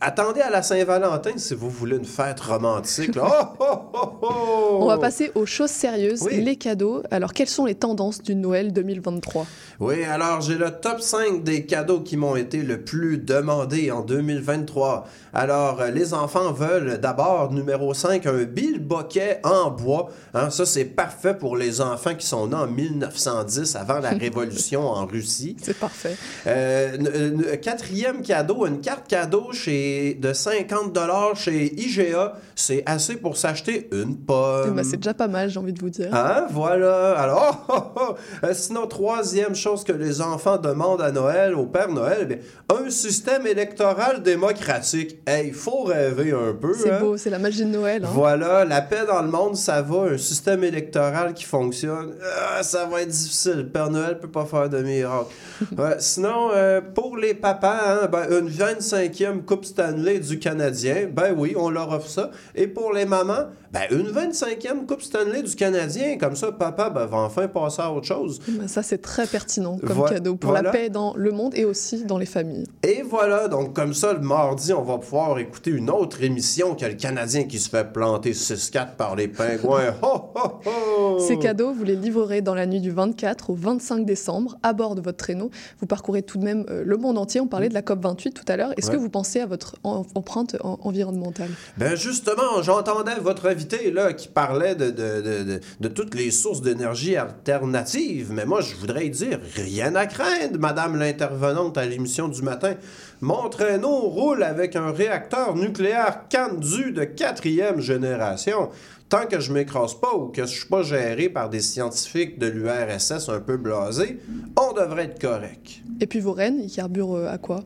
attendez 0.00 0.40
à 0.40 0.50
la 0.50 0.62
Saint-Valentin 0.62 1.32
si 1.36 1.54
vous 1.54 1.70
voulez 1.70 1.96
une 1.96 2.04
fête 2.04 2.40
romantique. 2.40 3.16
oh, 3.20 3.28
oh, 3.60 4.08
oh! 4.22 4.78
On 4.80 4.86
va 4.86 4.98
passer 4.98 5.32
aux 5.34 5.46
choses 5.46 5.70
sérieuses, 5.70 6.22
Oui. 6.22 6.40
les 6.42 6.56
cadeaux. 6.56 7.02
Alors, 7.10 7.32
quelles 7.32 7.48
sont 7.48 7.64
les 7.64 7.74
tendances 7.74 8.22
du 8.22 8.34
Noël 8.34 8.72
2023 8.72 9.46
Oui, 9.80 10.04
alors 10.04 10.40
j'ai 10.40 10.56
le 10.56 10.70
top 10.70 11.00
5 11.00 11.42
des 11.42 11.55
cadeaux 11.64 12.00
qui 12.00 12.16
m'ont 12.16 12.36
été 12.36 12.62
le 12.62 12.82
plus 12.82 13.18
demandés 13.18 13.90
en 13.90 14.02
2023. 14.02 15.08
Alors, 15.38 15.82
euh, 15.82 15.90
les 15.90 16.14
enfants 16.14 16.50
veulent 16.50 16.98
d'abord, 16.98 17.52
numéro 17.52 17.92
5, 17.92 18.24
un 18.24 18.44
bilboquet 18.44 19.40
en 19.44 19.70
bois. 19.70 20.08
Hein, 20.32 20.48
ça, 20.48 20.64
c'est 20.64 20.86
parfait 20.86 21.34
pour 21.34 21.58
les 21.58 21.82
enfants 21.82 22.14
qui 22.14 22.24
sont 22.26 22.46
nés 22.46 22.54
en 22.54 22.66
1910, 22.66 23.76
avant 23.76 23.98
la 23.98 24.10
Révolution 24.18 24.88
en 24.88 25.04
Russie. 25.04 25.54
C'est 25.62 25.78
parfait. 25.78 26.16
Euh, 26.46 26.94
n- 26.94 27.60
quatrième 27.60 28.22
cadeau, 28.22 28.64
une 28.66 28.80
carte 28.80 29.08
cadeau 29.08 29.52
chez, 29.52 30.14
de 30.14 30.32
50 30.32 30.98
chez 31.34 31.70
IGA. 31.82 32.32
C'est 32.54 32.82
assez 32.86 33.16
pour 33.16 33.36
s'acheter 33.36 33.90
une 33.92 34.16
pomme. 34.16 34.68
Eh 34.68 34.70
ben, 34.70 34.84
c'est 34.84 34.96
déjà 34.96 35.12
pas 35.12 35.28
mal, 35.28 35.50
j'ai 35.50 35.58
envie 35.58 35.74
de 35.74 35.80
vous 35.80 35.90
dire. 35.90 36.14
Hein, 36.14 36.46
voilà. 36.50 37.10
Alors, 37.18 37.66
oh, 37.68 37.74
oh, 37.74 38.00
oh. 38.00 38.14
Euh, 38.42 38.54
sinon, 38.54 38.86
troisième 38.86 39.54
chose 39.54 39.84
que 39.84 39.92
les 39.92 40.22
enfants 40.22 40.56
demandent 40.56 41.02
à 41.02 41.12
Noël, 41.12 41.54
au 41.54 41.66
Père 41.66 41.90
Noël, 41.90 42.20
eh 42.22 42.24
bien, 42.24 42.38
un 42.74 42.88
système 42.88 43.46
électoral 43.46 44.22
démocratique. 44.22 45.18
Hey, 45.28 45.48
il 45.48 45.54
faut 45.54 45.82
rêver 45.82 46.30
un 46.30 46.52
peu. 46.52 46.72
C'est 46.72 46.88
hein. 46.88 47.00
beau, 47.00 47.16
c'est 47.16 47.30
la 47.30 47.40
magie 47.40 47.64
de 47.64 47.68
Noël. 47.70 48.04
hein. 48.04 48.08
Voilà, 48.12 48.64
la 48.64 48.80
paix 48.80 49.04
dans 49.08 49.20
le 49.22 49.28
monde, 49.28 49.56
ça 49.56 49.82
va. 49.82 50.12
Un 50.12 50.18
système 50.18 50.62
électoral 50.62 51.34
qui 51.34 51.42
fonctionne, 51.42 52.14
ah, 52.56 52.62
ça 52.62 52.86
va 52.86 53.02
être 53.02 53.08
difficile. 53.08 53.54
Le 53.56 53.66
Père 53.68 53.90
Noël 53.90 54.20
peut 54.20 54.30
pas 54.30 54.44
faire 54.44 54.68
de 54.70 54.80
miracle. 54.82 55.30
Ouais, 55.76 55.96
sinon, 55.98 56.50
euh, 56.54 56.80
pour 56.80 57.16
les 57.16 57.34
papas, 57.34 58.02
hein, 58.02 58.08
ben, 58.12 58.26
une 58.30 58.48
25e 58.48 59.42
Coupe 59.42 59.64
Stanley 59.64 60.20
du 60.20 60.38
Canadien, 60.38 61.08
ben 61.10 61.34
oui, 61.36 61.54
on 61.56 61.70
leur 61.70 61.90
offre 61.90 62.08
ça. 62.08 62.30
Et 62.54 62.66
pour 62.68 62.92
les 62.92 63.04
mamans, 63.06 63.46
ben, 63.90 63.98
une 63.98 64.10
25e 64.10 64.86
Coupe 64.86 65.02
Stanley 65.02 65.42
du 65.42 65.54
Canadien. 65.54 66.16
Comme 66.18 66.36
ça, 66.36 66.52
papa 66.52 66.90
ben, 66.90 67.06
va 67.06 67.18
enfin 67.18 67.48
passer 67.48 67.82
à 67.82 67.92
autre 67.92 68.06
chose. 68.06 68.40
Ben, 68.48 68.68
ça, 68.68 68.82
c'est 68.82 68.98
très 68.98 69.26
pertinent 69.26 69.78
comme 69.78 70.04
cadeau 70.08 70.36
pour 70.36 70.50
voilà. 70.50 70.64
la 70.64 70.70
paix 70.70 70.88
dans 70.90 71.14
le 71.16 71.30
monde 71.32 71.54
et 71.54 71.64
aussi 71.64 72.04
dans 72.04 72.18
les 72.18 72.26
familles. 72.26 72.64
Et 72.82 73.02
voilà, 73.02 73.48
donc 73.48 73.74
comme 73.74 73.94
ça, 73.94 74.12
le 74.12 74.20
mardi, 74.20 74.72
on 74.72 74.82
va 74.82 74.98
pouvoir 74.98 75.38
écouter 75.38 75.70
une 75.70 75.90
autre 75.90 76.22
émission 76.22 76.74
que 76.74 76.84
le 76.86 76.94
Canadien 76.94 77.44
qui 77.44 77.58
se 77.58 77.68
fait 77.68 77.92
planter 77.92 78.32
6-4 78.32 78.96
par 78.96 79.16
les 79.16 79.28
pingouins. 79.28 79.94
Ho, 80.02 80.30
ho, 80.34 80.40
ho! 80.66 81.18
Ces 81.18 81.38
cadeaux, 81.38 81.72
vous 81.72 81.84
les 81.84 81.96
livrerez 81.96 82.40
dans 82.42 82.54
la 82.54 82.66
nuit 82.66 82.80
du 82.80 82.90
24 82.90 83.50
au 83.50 83.54
25 83.54 84.04
décembre 84.04 84.56
à 84.62 84.72
bord 84.72 84.94
de 84.94 85.00
votre 85.00 85.16
traîneau. 85.18 85.50
Vous 85.80 85.86
parcourez 85.86 86.22
tout 86.22 86.38
de 86.38 86.44
même 86.44 86.64
euh, 86.70 86.82
le 86.84 86.96
monde 86.96 87.18
entier. 87.18 87.40
On 87.40 87.46
parlait 87.46 87.68
de 87.68 87.74
la 87.74 87.82
COP28 87.82 88.32
tout 88.32 88.44
à 88.48 88.56
l'heure. 88.56 88.72
Est-ce 88.76 88.90
que 88.90 88.96
vous 88.96 89.10
pensez 89.10 89.40
à 89.40 89.46
votre 89.46 89.76
en- 89.84 90.04
empreinte 90.14 90.56
en- 90.62 90.78
environnementale? 90.82 91.50
Ben 91.76 91.94
justement, 91.96 92.62
j'entendais 92.62 93.14
votre 93.20 93.46
là 93.92 94.12
qui 94.12 94.28
parlait 94.28 94.74
de, 94.74 94.90
de, 94.90 95.20
de, 95.20 95.60
de- 95.80 95.88
toutes 95.88 96.14
les 96.14 96.30
sources 96.30 96.62
d'énergie 96.62 97.16
alternatives, 97.16 98.30
mais 98.32 98.44
moi 98.46 98.60
je 98.60 98.74
voudrais 98.76 99.08
dire 99.08 99.40
rien 99.56 99.94
à 99.94 100.06
craindre, 100.06 100.58
Madame 100.58 100.96
l'intervenante 100.98 101.76
à 101.78 101.84
l'émission 101.86 102.28
du 102.28 102.42
matin. 102.42 102.74
Mon 103.20 103.48
traîneau 103.48 104.00
roule 104.08 104.42
avec 104.42 104.76
un 104.76 104.90
réacteur 104.92 105.56
nucléaire 105.56 106.24
Candu 106.30 106.92
de 106.92 107.04
quatrième 107.04 107.80
génération. 107.80 108.68
Tant 109.08 109.26
que 109.26 109.38
je 109.40 109.52
m'écrase 109.52 109.94
pas 109.94 110.14
ou 110.14 110.28
que 110.28 110.42
je 110.42 110.50
suis 110.52 110.68
pas 110.68 110.82
géré 110.82 111.28
par 111.28 111.48
des 111.48 111.60
scientifiques 111.60 112.38
de 112.40 112.46
l'URSS 112.48 113.28
un 113.28 113.38
peu 113.40 113.56
blasés, 113.56 114.18
on 114.56 114.72
devrait 114.72 115.04
être 115.04 115.20
correct. 115.20 115.80
Et 116.00 116.06
puis 116.06 116.18
vos 116.20 116.32
rennes, 116.32 116.60
ils 116.62 116.72
carburent 116.72 117.16
euh, 117.16 117.28
à 117.32 117.38
quoi? 117.38 117.60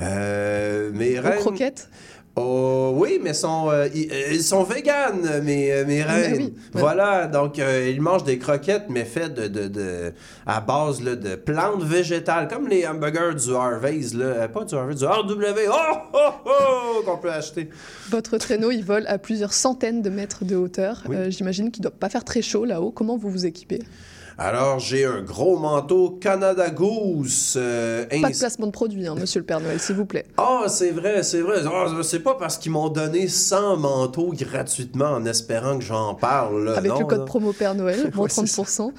Euh, 0.00 0.90
mes 0.94 1.18
Aux 1.18 1.22
reines- 1.22 1.38
croquettes? 1.40 1.88
Oh 2.36 2.92
oui, 2.96 3.18
mais 3.22 3.34
sont, 3.34 3.70
euh, 3.70 3.88
ils, 3.94 4.10
euh, 4.10 4.32
ils 4.32 4.42
sont 4.42 4.62
véganes, 4.62 5.42
mes, 5.42 5.72
euh, 5.72 5.84
mes 5.84 6.02
Ah, 6.02 6.12
reines. 6.14 6.36
ben 6.36 6.42
oui. 6.44 6.54
Voilà, 6.74 7.26
donc 7.26 7.58
euh, 7.58 7.90
ils 7.92 8.00
mangent 8.00 8.22
des 8.24 8.38
croquettes, 8.38 8.84
mais 8.88 9.04
faites 9.04 9.34
de, 9.34 9.48
de, 9.48 9.66
de- 9.68 10.12
à 10.46 10.60
base 10.60 11.02
là, 11.02 11.16
de 11.16 11.34
plantes 11.34 11.82
végétales, 11.82 12.46
comme 12.48 12.68
les 12.68 12.86
hamburgers 12.86 13.34
du 13.34 13.52
Harvey's, 13.54 14.14
là. 14.14 14.46
Pas 14.48 14.64
du 14.64 14.74
Harvey's, 14.74 14.98
du 15.00 15.04
RW, 15.06 15.68
oh, 15.70 15.74
oh, 16.14 16.18
oh, 16.46 17.02
qu'on 17.04 17.18
peut 17.18 17.32
acheter. 17.32 17.68
Votre 18.10 18.38
traîneau, 18.38 18.70
il 18.70 18.84
vole 18.84 19.06
à 19.08 19.18
plusieurs 19.18 19.52
centaines 19.52 20.00
de 20.00 20.08
mètres 20.10 20.44
de 20.44 20.54
hauteur. 20.56 21.02
Oui. 21.08 21.16
Euh, 21.16 21.30
J'imagine 21.30 21.70
qu'il 21.72 21.82
ne 21.82 21.88
doit 21.88 21.98
pas 21.98 22.08
faire 22.08 22.24
très 22.24 22.42
chaud 22.42 22.64
là-haut. 22.64 22.92
Comment 22.92 23.16
vous 23.16 23.28
vous 23.28 23.44
équipez? 23.44 23.80
Alors, 24.42 24.78
j'ai 24.78 25.04
un 25.04 25.20
gros 25.20 25.58
manteau 25.58 26.12
Canada 26.18 26.70
Goose. 26.70 27.56
euh, 27.58 28.06
Pas 28.22 28.30
de 28.30 28.38
placement 28.38 28.68
de 28.68 28.72
produit, 28.72 29.06
hein, 29.06 29.14
monsieur 29.14 29.38
le 29.40 29.44
Père 29.44 29.60
Noël, 29.60 29.78
s'il 29.78 29.96
vous 29.96 30.06
plaît. 30.06 30.24
Ah, 30.38 30.62
c'est 30.66 30.92
vrai, 30.92 31.22
c'est 31.22 31.42
vrai. 31.42 31.58
Ah, 31.66 31.88
c'est 32.02 32.20
pas 32.20 32.36
parce 32.36 32.56
qu'ils 32.56 32.72
m'ont 32.72 32.88
donné 32.88 33.28
100 33.28 33.76
manteaux 33.76 34.32
gratuitement 34.32 35.10
en 35.10 35.26
espérant 35.26 35.76
que 35.76 35.84
j'en 35.84 36.14
parle. 36.14 36.64
là. 36.64 36.78
Avec 36.78 36.90
Non, 36.90 37.00
le 37.00 37.04
code 37.04 37.18
là. 37.18 37.24
promo 37.26 37.52
Père 37.52 37.74
Noël, 37.74 38.10
moins 38.14 38.24
Ouais, 38.24 38.30
c'est 38.30 38.46
ça. 38.46 38.62
30%. 38.62 38.92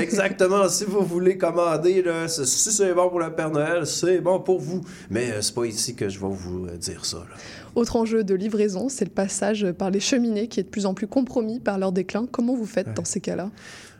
Exactement. 0.00 0.68
si 0.68 0.84
vous 0.84 1.02
voulez 1.02 1.38
commander, 1.38 2.02
là, 2.02 2.26
si 2.26 2.44
c'est 2.72 2.92
bon 2.92 3.08
pour 3.08 3.20
le 3.20 3.32
Père 3.32 3.50
Noël, 3.50 3.86
c'est 3.86 4.20
bon 4.20 4.40
pour 4.40 4.58
vous. 4.58 4.80
Mais 5.10 5.30
euh, 5.30 5.42
c'est 5.42 5.54
pas 5.54 5.64
ici 5.64 5.94
que 5.94 6.08
je 6.08 6.18
vais 6.18 6.26
vous 6.28 6.66
euh, 6.66 6.76
dire 6.76 7.04
ça. 7.04 7.18
là. 7.18 7.36
Autre 7.76 7.94
enjeu 7.94 8.24
de 8.24 8.34
livraison, 8.34 8.88
c'est 8.88 9.04
le 9.04 9.12
passage 9.12 9.64
par 9.78 9.90
les 9.90 10.00
cheminées 10.00 10.48
qui 10.48 10.58
est 10.58 10.64
de 10.64 10.68
plus 10.68 10.86
en 10.86 10.92
plus 10.94 11.06
compromis 11.06 11.60
par 11.60 11.78
leur 11.78 11.92
déclin. 11.92 12.26
Comment 12.32 12.56
vous 12.56 12.66
faites 12.66 12.92
dans 12.94 13.04
ces 13.04 13.20
cas-là? 13.20 13.48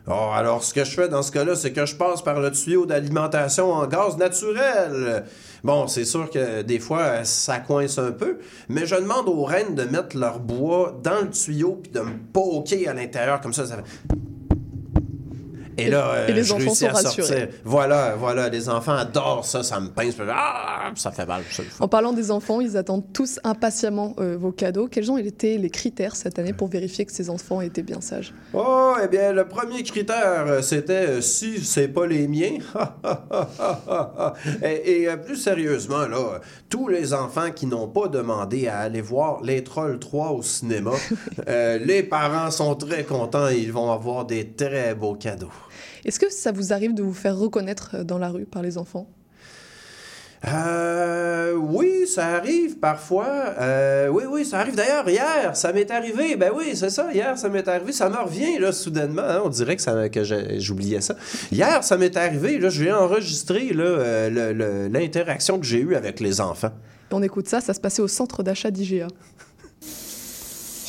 Oh, 0.05 0.31
alors, 0.33 0.61
ce 0.63 0.73
que 0.73 0.83
je 0.83 0.91
fais 0.91 1.07
dans 1.07 1.21
ce 1.21 1.31
cas-là, 1.31 1.55
c'est 1.55 1.71
que 1.71 1.85
je 1.85 1.95
passe 1.95 2.21
par 2.21 2.41
le 2.41 2.51
tuyau 2.51 2.85
d'alimentation 2.85 3.71
en 3.71 3.87
gaz 3.87 4.17
naturel. 4.17 5.23
Bon, 5.63 5.87
c'est 5.87 6.03
sûr 6.03 6.29
que 6.29 6.61
des 6.61 6.79
fois, 6.79 7.23
ça 7.23 7.59
coince 7.59 7.97
un 7.97 8.11
peu, 8.11 8.39
mais 8.67 8.85
je 8.85 8.95
demande 8.95 9.29
aux 9.29 9.45
reines 9.45 9.75
de 9.75 9.83
mettre 9.83 10.17
leur 10.17 10.39
bois 10.39 10.99
dans 11.01 11.21
le 11.21 11.29
tuyau 11.29 11.79
puis 11.81 11.91
de 11.93 12.01
me 12.01 12.17
poker 12.33 12.89
à 12.89 12.93
l'intérieur, 12.93 13.39
comme 13.39 13.53
ça. 13.53 13.63
Et 15.77 15.89
là, 15.89 16.11
euh, 16.13 16.27
et 16.27 16.33
les 16.33 16.43
je 16.43 16.53
enfants 16.53 16.73
sont 16.73 16.87
à 16.87 16.93
sortir. 16.95 17.23
rassurés. 17.23 17.49
Voilà, 17.63 18.15
voilà, 18.17 18.49
les 18.49 18.69
enfants 18.69 18.93
adorent 18.93 19.45
ça, 19.45 19.63
ça 19.63 19.79
me 19.79 19.89
pince. 19.89 20.15
Ah, 20.29 20.91
ça 20.95 21.11
fait 21.11 21.25
mal. 21.25 21.43
ça. 21.49 21.63
En 21.79 21.87
parlant 21.87 22.13
des 22.13 22.31
enfants, 22.31 22.61
ils 22.61 22.77
attendent 22.77 23.11
tous 23.13 23.39
impatiemment 23.43 24.15
euh, 24.19 24.37
vos 24.37 24.51
cadeaux. 24.51 24.87
Quels 24.87 25.11
ont 25.11 25.17
été 25.17 25.57
les 25.57 25.69
critères 25.69 26.15
cette 26.15 26.39
année 26.39 26.53
pour 26.53 26.67
vérifier 26.67 27.05
que 27.05 27.11
ces 27.11 27.29
enfants 27.29 27.61
étaient 27.61 27.83
bien 27.83 28.01
sages? 28.01 28.33
Oh, 28.53 28.95
eh 29.03 29.07
bien, 29.07 29.31
le 29.33 29.47
premier 29.47 29.83
critère, 29.83 30.45
euh, 30.47 30.61
c'était 30.61 31.07
euh, 31.07 31.21
si 31.21 31.63
c'est 31.63 31.87
pas 31.87 32.05
les 32.05 32.27
miens. 32.27 32.57
et 34.63 35.03
et, 35.03 35.17
plus 35.17 35.35
sérieusement, 35.35 36.07
là, 36.07 36.39
tous 36.69 36.87
les 36.87 37.13
enfants 37.13 37.51
qui 37.53 37.65
n'ont 37.65 37.87
pas 37.87 38.07
demandé 38.07 38.67
à 38.67 38.79
aller 38.79 39.01
voir 39.01 39.41
Les 39.43 39.63
Trolls 39.63 39.99
3 39.99 40.31
au 40.31 40.41
cinéma, 40.41 40.91
euh, 41.47 41.77
les 41.77 42.03
parents 42.03 42.51
sont 42.51 42.75
très 42.75 43.03
contents 43.03 43.49
et 43.49 43.57
ils 43.57 43.71
vont 43.71 43.91
avoir 43.91 44.25
des 44.25 44.47
très 44.47 44.93
beaux 44.95 45.15
cadeaux. 45.15 45.51
Est-ce 46.05 46.19
que 46.19 46.31
ça 46.31 46.51
vous 46.51 46.73
arrive 46.73 46.93
de 46.93 47.01
vous 47.03 47.13
faire 47.13 47.37
reconnaître 47.37 47.91
euh, 47.95 48.03
dans 48.03 48.17
la 48.17 48.29
rue 48.29 48.45
par 48.45 48.61
les 48.61 48.77
enfants? 48.77 49.07
Euh, 50.45 51.53
oui, 51.55 52.05
ça 52.05 52.27
arrive 52.35 52.77
parfois. 52.77 53.27
Euh, 53.61 54.09
oui, 54.09 54.23
oui, 54.29 54.43
ça 54.45 54.59
arrive. 54.59 54.75
D'ailleurs, 54.75 55.07
hier, 55.09 55.55
ça 55.55 55.71
m'est 55.71 55.89
arrivé. 55.89 56.35
Ben 56.35 56.51
oui, 56.53 56.71
c'est 56.75 56.89
ça. 56.89 57.13
Hier, 57.13 57.37
ça 57.37 57.47
m'est 57.47 57.65
arrivé. 57.65 57.93
Ça 57.93 58.09
me 58.09 58.17
revient, 58.17 58.59
là, 58.59 58.73
soudainement. 58.73 59.21
hein. 59.21 59.41
On 59.45 59.49
dirait 59.49 59.77
que, 59.77 59.81
ça, 59.81 60.09
que 60.09 60.23
j'ai- 60.25 60.59
j'oubliais 60.59 60.99
ça. 60.99 61.15
Hier, 61.51 61.81
ça 61.83 61.97
m'est 61.97 62.17
arrivé. 62.17 62.59
Là, 62.59 62.67
j'ai 62.69 62.91
enregistré 62.91 63.71
là, 63.71 63.83
euh, 63.85 64.29
le- 64.29 64.53
le- 64.53 64.87
l'interaction 64.89 65.59
que 65.59 65.65
j'ai 65.65 65.79
eue 65.79 65.95
avec 65.95 66.19
les 66.19 66.41
enfants. 66.41 66.71
On 67.11 67.23
écoute 67.23 67.47
ça, 67.47 67.61
ça 67.61 67.73
se 67.73 67.79
passait 67.79 68.01
au 68.01 68.07
centre 68.09 68.43
d'achat 68.43 68.69
d'IGA. 68.71 69.07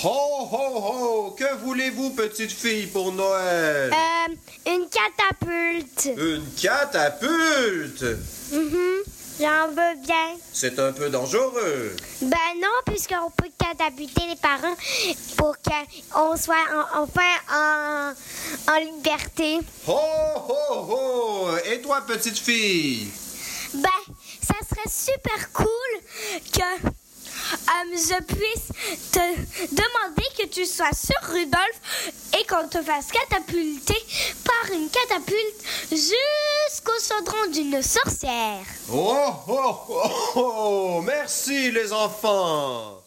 Ho, 0.03 0.49
ho, 0.51 0.79
ho! 0.79 1.31
Que 1.39 1.55
voulez-vous, 1.65 2.11
petite 2.11 2.53
fille, 2.53 2.87
pour 2.87 3.13
Noël? 3.13 3.93
Euh, 3.93 4.35
une 4.71 4.87
catapulte. 4.89 6.11
Une 6.17 6.45
catapulte! 6.61 8.05
Mhm. 8.53 9.03
J'en 9.41 9.69
veux 9.69 10.01
bien. 10.05 10.37
C'est 10.53 10.79
un 10.79 10.93
peu 10.93 11.09
dangereux. 11.11 11.97
Ben 12.23 12.37
non, 12.61 12.69
puisqu'on 12.87 13.31
peut 13.31 13.49
catapulter 13.59 14.23
les 14.29 14.37
parents 14.37 14.77
pour 15.37 15.57
qu'on 15.59 16.37
soit 16.37 16.55
en- 16.73 17.03
enfin 17.03 17.33
en, 17.53 18.13
en 18.73 18.79
liberté. 18.79 19.59
Ho, 19.89 19.99
ho, 20.49 20.87
ho! 20.89 21.49
Et 21.73 21.81
toi, 21.81 22.03
petite 22.07 22.39
fille? 22.39 23.09
Ben, 23.75 23.89
ça 24.41 24.55
serait 24.69 24.89
super 24.89 25.53
cool 25.53 25.67
que 26.53 26.89
euh, 27.53 27.97
je 27.97 28.23
puisse 28.23 28.69
te 29.13 29.75
demander 29.75 30.25
que 30.39 30.47
tu 30.47 30.67
sois 30.67 30.93
sur 30.93 31.17
Rudolph 31.33 32.13
et 32.39 32.45
qu'on 32.47 32.69
te 32.69 32.83
fasse 32.83 33.09
catapulter 33.13 33.97
par 34.45 34.73
une 34.73 34.89
catapulte 34.89 35.65
jusqu'au 35.91 36.93
chaudron 37.01 37.51
d'une 37.53 37.83
sorcière. 37.83 38.65
Oh, 38.93 39.17
oh, 39.49 39.77
oh, 39.89 40.11
oh! 40.37 41.01
Merci, 41.03 41.71
les 41.71 41.93
enfants! 41.93 43.04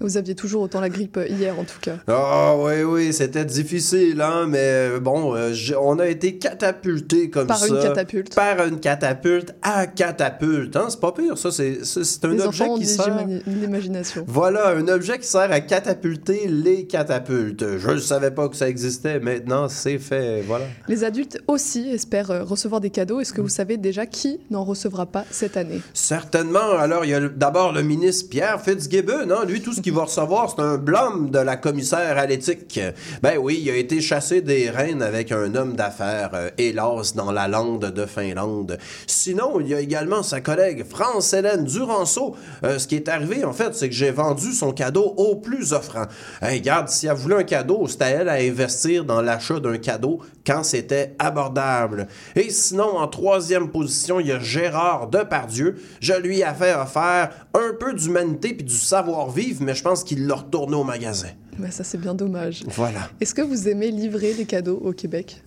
Vous 0.00 0.16
aviez 0.16 0.34
toujours 0.34 0.62
autant 0.62 0.80
la 0.80 0.88
grippe 0.88 1.16
euh, 1.18 1.26
hier, 1.28 1.58
en 1.58 1.64
tout 1.64 1.78
cas. 1.80 1.96
Ah 2.08 2.54
oui, 2.56 2.82
oui, 2.82 3.12
c'était 3.12 3.44
difficile, 3.44 4.20
hein, 4.20 4.46
mais 4.48 4.58
euh, 4.60 5.00
bon, 5.00 5.34
euh, 5.36 5.52
on 5.80 5.98
a 5.98 6.08
été 6.08 6.36
catapultés 6.38 7.30
comme 7.30 7.46
Par 7.46 7.58
ça. 7.58 7.68
une 7.68 7.80
catapulte. 7.80 8.34
Par 8.34 8.66
une 8.66 8.80
catapulte 8.80 9.54
à 9.62 9.86
catapulte, 9.86 10.76
hein, 10.76 10.86
c'est 10.88 11.00
pas 11.00 11.12
pire, 11.12 11.36
ça, 11.38 11.50
c'est 11.50 11.84
c'est- 11.84 12.24
un 12.24 12.28
les 12.28 12.42
objet 12.42 12.66
qui 12.78 12.86
sert... 12.86 13.26
l'imagination. 13.46 14.24
Voilà, 14.26 14.70
un 14.70 14.88
objet 14.88 15.18
qui 15.18 15.26
sert 15.26 15.50
à 15.52 15.60
catapulter 15.60 16.46
les 16.48 16.86
catapultes. 16.86 17.78
Je 17.78 17.90
ne 17.90 17.98
savais 17.98 18.30
pas 18.30 18.48
que 18.48 18.56
ça 18.56 18.68
existait, 18.68 19.20
maintenant 19.20 19.68
c'est 19.68 19.98
fait, 19.98 20.42
voilà. 20.42 20.64
Les 20.88 21.04
adultes 21.04 21.38
aussi 21.46 21.88
espèrent 21.90 22.46
recevoir 22.46 22.80
des 22.80 22.90
cadeaux. 22.90 23.20
Est-ce 23.20 23.32
que 23.32 23.40
vous 23.40 23.48
savez 23.48 23.76
déjà 23.76 24.06
qui 24.06 24.40
n'en 24.50 24.64
recevra 24.64 25.06
pas 25.06 25.24
cette 25.30 25.56
année? 25.56 25.80
Certainement. 25.94 26.70
Alors, 26.78 27.04
il 27.04 27.10
y 27.10 27.14
a 27.14 27.20
d'abord 27.28 27.72
le 27.72 27.82
ministre 27.82 28.28
Pierre 28.30 28.60
Fitzgibbon. 28.60 29.30
Hein? 29.30 29.44
Lui, 29.46 29.60
tout 29.60 29.72
ce 29.72 29.80
va 29.92 30.04
recevoir, 30.04 30.50
c'est 30.50 30.62
un 30.62 30.76
blâme 30.76 31.30
de 31.30 31.38
la 31.38 31.56
commissaire 31.56 32.18
à 32.18 32.26
l'éthique. 32.26 32.80
Ben 33.22 33.38
oui, 33.38 33.60
il 33.62 33.70
a 33.70 33.76
été 33.76 34.00
chassé 34.00 34.40
des 34.40 34.70
reines 34.70 35.02
avec 35.02 35.32
un 35.32 35.54
homme 35.54 35.74
d'affaires, 35.74 36.30
euh, 36.34 36.50
hélas, 36.58 37.14
dans 37.14 37.32
la 37.32 37.48
lande 37.48 37.86
de 37.86 38.06
Finlande. 38.06 38.78
Sinon, 39.06 39.60
il 39.60 39.68
y 39.68 39.74
a 39.74 39.80
également 39.80 40.22
sa 40.22 40.40
collègue 40.40 40.84
France-Hélène 40.84 41.64
Duranceau. 41.64 42.36
Euh, 42.64 42.78
ce 42.78 42.86
qui 42.86 42.96
est 42.96 43.08
arrivé, 43.08 43.44
en 43.44 43.52
fait, 43.52 43.74
c'est 43.74 43.88
que 43.88 43.94
j'ai 43.94 44.10
vendu 44.10 44.52
son 44.52 44.72
cadeau 44.72 45.14
au 45.16 45.36
plus 45.36 45.72
offrant. 45.72 46.06
Hey, 46.42 46.58
regarde, 46.58 46.88
si 46.88 47.06
elle 47.06 47.14
voulait 47.14 47.36
un 47.36 47.44
cadeau, 47.44 47.86
c'était 47.86 48.10
elle 48.10 48.28
à 48.28 48.34
investir 48.34 49.04
dans 49.04 49.22
l'achat 49.22 49.60
d'un 49.60 49.78
cadeau 49.78 50.20
quand 50.46 50.62
c'était 50.62 51.14
abordable. 51.18 52.08
Et 52.36 52.50
sinon, 52.50 52.98
en 52.98 53.08
troisième 53.08 53.70
position, 53.70 54.20
il 54.20 54.28
y 54.28 54.32
a 54.32 54.38
Gérard 54.38 55.08
Depardieu. 55.08 55.76
Je 56.00 56.14
lui 56.14 56.40
ai 56.40 56.54
fait 56.58 56.74
offert 56.74 57.30
un 57.54 57.72
peu 57.78 57.94
d'humanité 57.94 58.54
puis 58.54 58.64
du 58.64 58.74
savoir-vivre, 58.74 59.62
mais 59.62 59.74
je 59.74 59.79
pense 59.82 60.04
qu'il 60.04 60.26
l'a 60.26 60.36
retourné 60.36 60.76
au 60.76 60.84
magasin. 60.84 61.28
Ben, 61.58 61.70
Ça, 61.70 61.84
c'est 61.84 61.98
bien 61.98 62.14
dommage. 62.14 62.62
Voilà. 62.68 63.10
Est-ce 63.20 63.34
que 63.34 63.42
vous 63.42 63.68
aimez 63.68 63.90
livrer 63.90 64.34
des 64.34 64.44
cadeaux 64.46 64.80
au 64.82 64.92
Québec? 64.92 65.42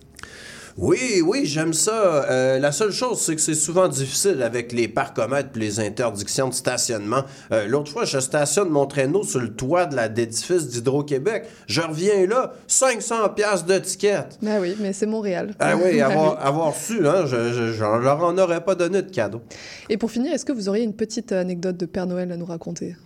Oui, 0.76 1.22
oui, 1.24 1.42
j'aime 1.46 1.72
ça. 1.72 2.24
Euh, 2.28 2.58
la 2.58 2.72
seule 2.72 2.90
chose, 2.90 3.20
c'est 3.20 3.36
que 3.36 3.40
c'est 3.40 3.54
souvent 3.54 3.86
difficile 3.86 4.42
avec 4.42 4.72
les 4.72 4.88
parcomètres 4.88 5.50
et 5.54 5.58
les 5.60 5.78
interdictions 5.78 6.48
de 6.48 6.54
stationnement. 6.54 7.22
Euh, 7.52 7.68
L'autre 7.68 7.92
fois, 7.92 8.04
je 8.04 8.18
stationne 8.18 8.70
mon 8.70 8.84
traîneau 8.86 9.22
sur 9.22 9.38
le 9.38 9.54
toit 9.54 9.86
de 9.86 9.94
d'édifice 10.08 10.66
d'Hydro-Québec. 10.66 11.44
Je 11.68 11.80
reviens 11.80 12.26
là, 12.26 12.54
500 12.66 13.28
pièces 13.36 13.64
de 13.64 13.78
ticket. 13.78 14.24
Ah 14.44 14.58
oui, 14.60 14.74
mais 14.80 14.92
c'est 14.92 15.06
Montréal. 15.06 15.54
Ah 15.60 15.76
oui, 15.76 16.00
avoir, 16.00 16.44
avoir 16.44 16.74
su, 16.74 17.06
hein, 17.06 17.24
je, 17.26 17.52
je, 17.52 17.72
je 17.72 17.84
leur 17.84 18.24
en 18.24 18.36
aurais 18.36 18.64
pas 18.64 18.74
donné 18.74 19.02
de 19.02 19.10
cadeau. 19.12 19.42
Et 19.88 19.96
pour 19.96 20.10
finir, 20.10 20.32
est-ce 20.32 20.44
que 20.44 20.52
vous 20.52 20.68
auriez 20.68 20.82
une 20.82 20.94
petite 20.96 21.30
anecdote 21.30 21.76
de 21.76 21.86
Père 21.86 22.08
Noël 22.08 22.32
à 22.32 22.36
nous 22.36 22.46
raconter? 22.46 22.96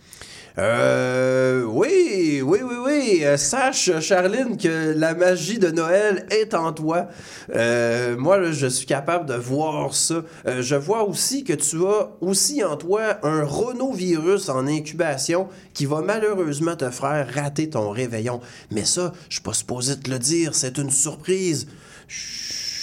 Euh, 0.59 1.63
oui, 1.63 2.43
oui, 2.45 2.59
oui, 2.63 2.75
oui. 2.85 3.21
Euh, 3.23 3.37
sache, 3.37 4.01
Charline, 4.01 4.57
que 4.57 4.93
la 4.97 5.15
magie 5.15 5.61
de 5.61 5.71
Noël 5.71 6.27
est 6.31 6.53
en 6.53 6.73
toi. 6.73 7.07
Euh, 7.55 8.17
moi, 8.17 8.51
je 8.51 8.67
suis 8.67 8.87
capable 8.87 9.27
de 9.27 9.35
voir 9.35 9.95
ça. 9.95 10.25
Euh, 10.47 10.61
je 10.61 10.75
vois 10.75 11.05
aussi 11.05 11.45
que 11.45 11.53
tu 11.53 11.85
as 11.87 12.11
aussi 12.21 12.65
en 12.65 12.77
toi 12.77 13.19
un 13.23 13.45
rhinovirus 13.45 14.49
en 14.49 14.67
incubation 14.67 15.49
qui 15.75 15.87
va 15.87 16.01
malheureusement 16.01 16.75
te 16.75 16.91
faire 16.91 17.33
rater 17.33 17.71
ton 17.71 17.91
réveillon. 17.91 18.41
Mais 18.73 18.85
ça, 18.85 19.13
je 19.29 19.35
suis 19.35 19.43
pas 19.43 19.53
supposé 19.53 19.97
te 19.97 20.11
le 20.11 20.19
dire. 20.19 20.57
C'est 20.57 20.79
une 20.79 20.91
surprise. 20.91 21.69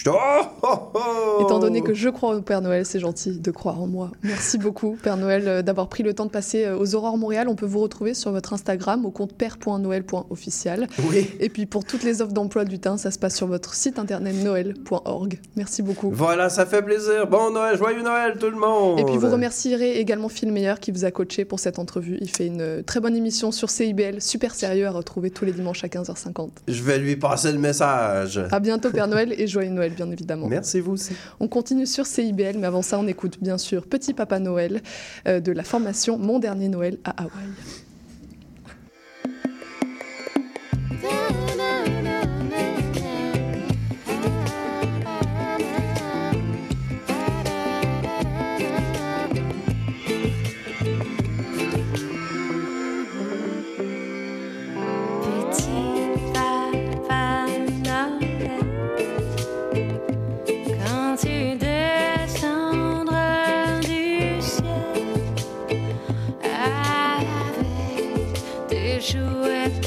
Oh, 0.08 0.42
oh, 0.62 0.92
oh. 0.94 1.44
Étant 1.44 1.60
donné 1.60 1.82
que 1.82 1.94
je 1.94 2.10
crois 2.10 2.36
au 2.36 2.42
Père 2.42 2.62
Noël, 2.62 2.86
c'est 2.86 3.00
gentil 3.00 3.40
de 3.40 3.52
croire 3.52 3.82
en 3.82 3.88
moi. 3.88 4.12
Merci 4.24 4.58
beaucoup, 4.58 4.98
Père 5.02 5.18
Noël, 5.18 5.48
euh, 5.48 5.62
d'avoir 5.64 5.88
pris 5.88 6.04
le 6.04 6.14
temps 6.14 6.26
de 6.26 6.32
passer 6.32 6.66
euh, 6.66 6.78
aux 6.78 6.94
Aurores 6.94 7.18
Montréal. 7.18 7.48
On 7.50 7.56
peut 7.56 7.66
vous 7.66 7.80
retrouver 7.80 8.14
sur 8.14 8.32
votre 8.32 8.54
Instagram 8.54 9.06
au 9.06 9.10
compte 9.10 9.34
père.noël.officiel. 9.34 10.88
Oui. 11.10 11.32
Et 11.40 11.50
puis 11.50 11.66
pour 11.66 11.86
toutes 11.86 12.04
les 12.04 12.22
offres 12.22 12.34
d'emploi 12.34 12.66
du 12.66 12.78
teint, 12.78 12.98
ça 12.98 13.10
se 13.10 13.18
passe 13.18 13.36
sur 13.36 13.48
votre 13.48 13.74
site 13.74 13.98
internet 13.98 14.36
noël.org. 14.44 15.40
Merci 15.56 15.82
beaucoup. 15.82 16.12
Voilà, 16.12 16.50
ça 16.50 16.66
fait 16.68 16.84
plaisir. 16.84 17.28
Bon 17.28 17.52
Noël, 17.52 17.78
joyeux 17.78 18.04
Noël 18.04 18.38
tout 18.40 18.50
le 18.50 18.58
monde. 18.58 19.00
Et 19.00 19.04
puis 19.06 19.18
vous 19.18 19.30
remercierez 19.30 19.98
également 19.98 20.30
Phil 20.30 20.52
Meyer 20.52 20.76
qui 20.80 20.92
vous 20.92 21.06
a 21.06 21.12
coaché 21.12 21.46
pour 21.46 21.60
cette 21.60 21.80
entrevue. 21.80 22.18
Il 22.22 22.30
fait 22.30 22.46
une 22.46 22.62
euh, 22.62 22.82
très 22.84 23.00
bonne 23.00 23.16
émission 23.16 23.52
sur 23.52 23.72
CIBL, 23.72 24.22
super 24.22 24.54
sérieux 24.54 24.86
à 24.86 24.92
retrouver 24.92 25.32
tous 25.32 25.46
les 25.46 25.52
dimanches 25.52 25.84
à 25.84 25.88
15h50. 25.88 26.50
Je 26.68 26.84
vais 26.84 27.00
lui 27.00 27.16
passer 27.16 27.52
le 27.52 27.60
message. 27.60 28.40
À 28.52 28.60
bientôt 28.60 28.92
Père 28.92 29.08
Noël 29.08 29.34
et 29.36 29.48
joyeux 29.48 29.72
Noël 29.72 29.95
bien 29.96 30.12
évidemment. 30.12 30.48
Merci 30.48 30.80
vous 30.80 30.94
aussi. 30.94 31.14
On 31.40 31.48
continue 31.48 31.86
sur 31.86 32.06
CIBL, 32.06 32.58
mais 32.58 32.68
avant 32.68 32.82
ça 32.82 33.00
on 33.00 33.08
écoute 33.08 33.38
bien 33.42 33.58
sûr 33.58 33.88
Petit 33.88 34.14
Papa 34.14 34.40
Noël 34.40 34.82
euh, 35.28 35.40
de 35.40 35.52
la 35.52 35.64
formation 35.64 36.18
Mon 36.18 36.40
Dernier 36.40 36.70
Noël 36.70 36.98
à 37.04 37.24
Hawaï. 37.24 37.46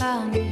Jouets 0.08 0.47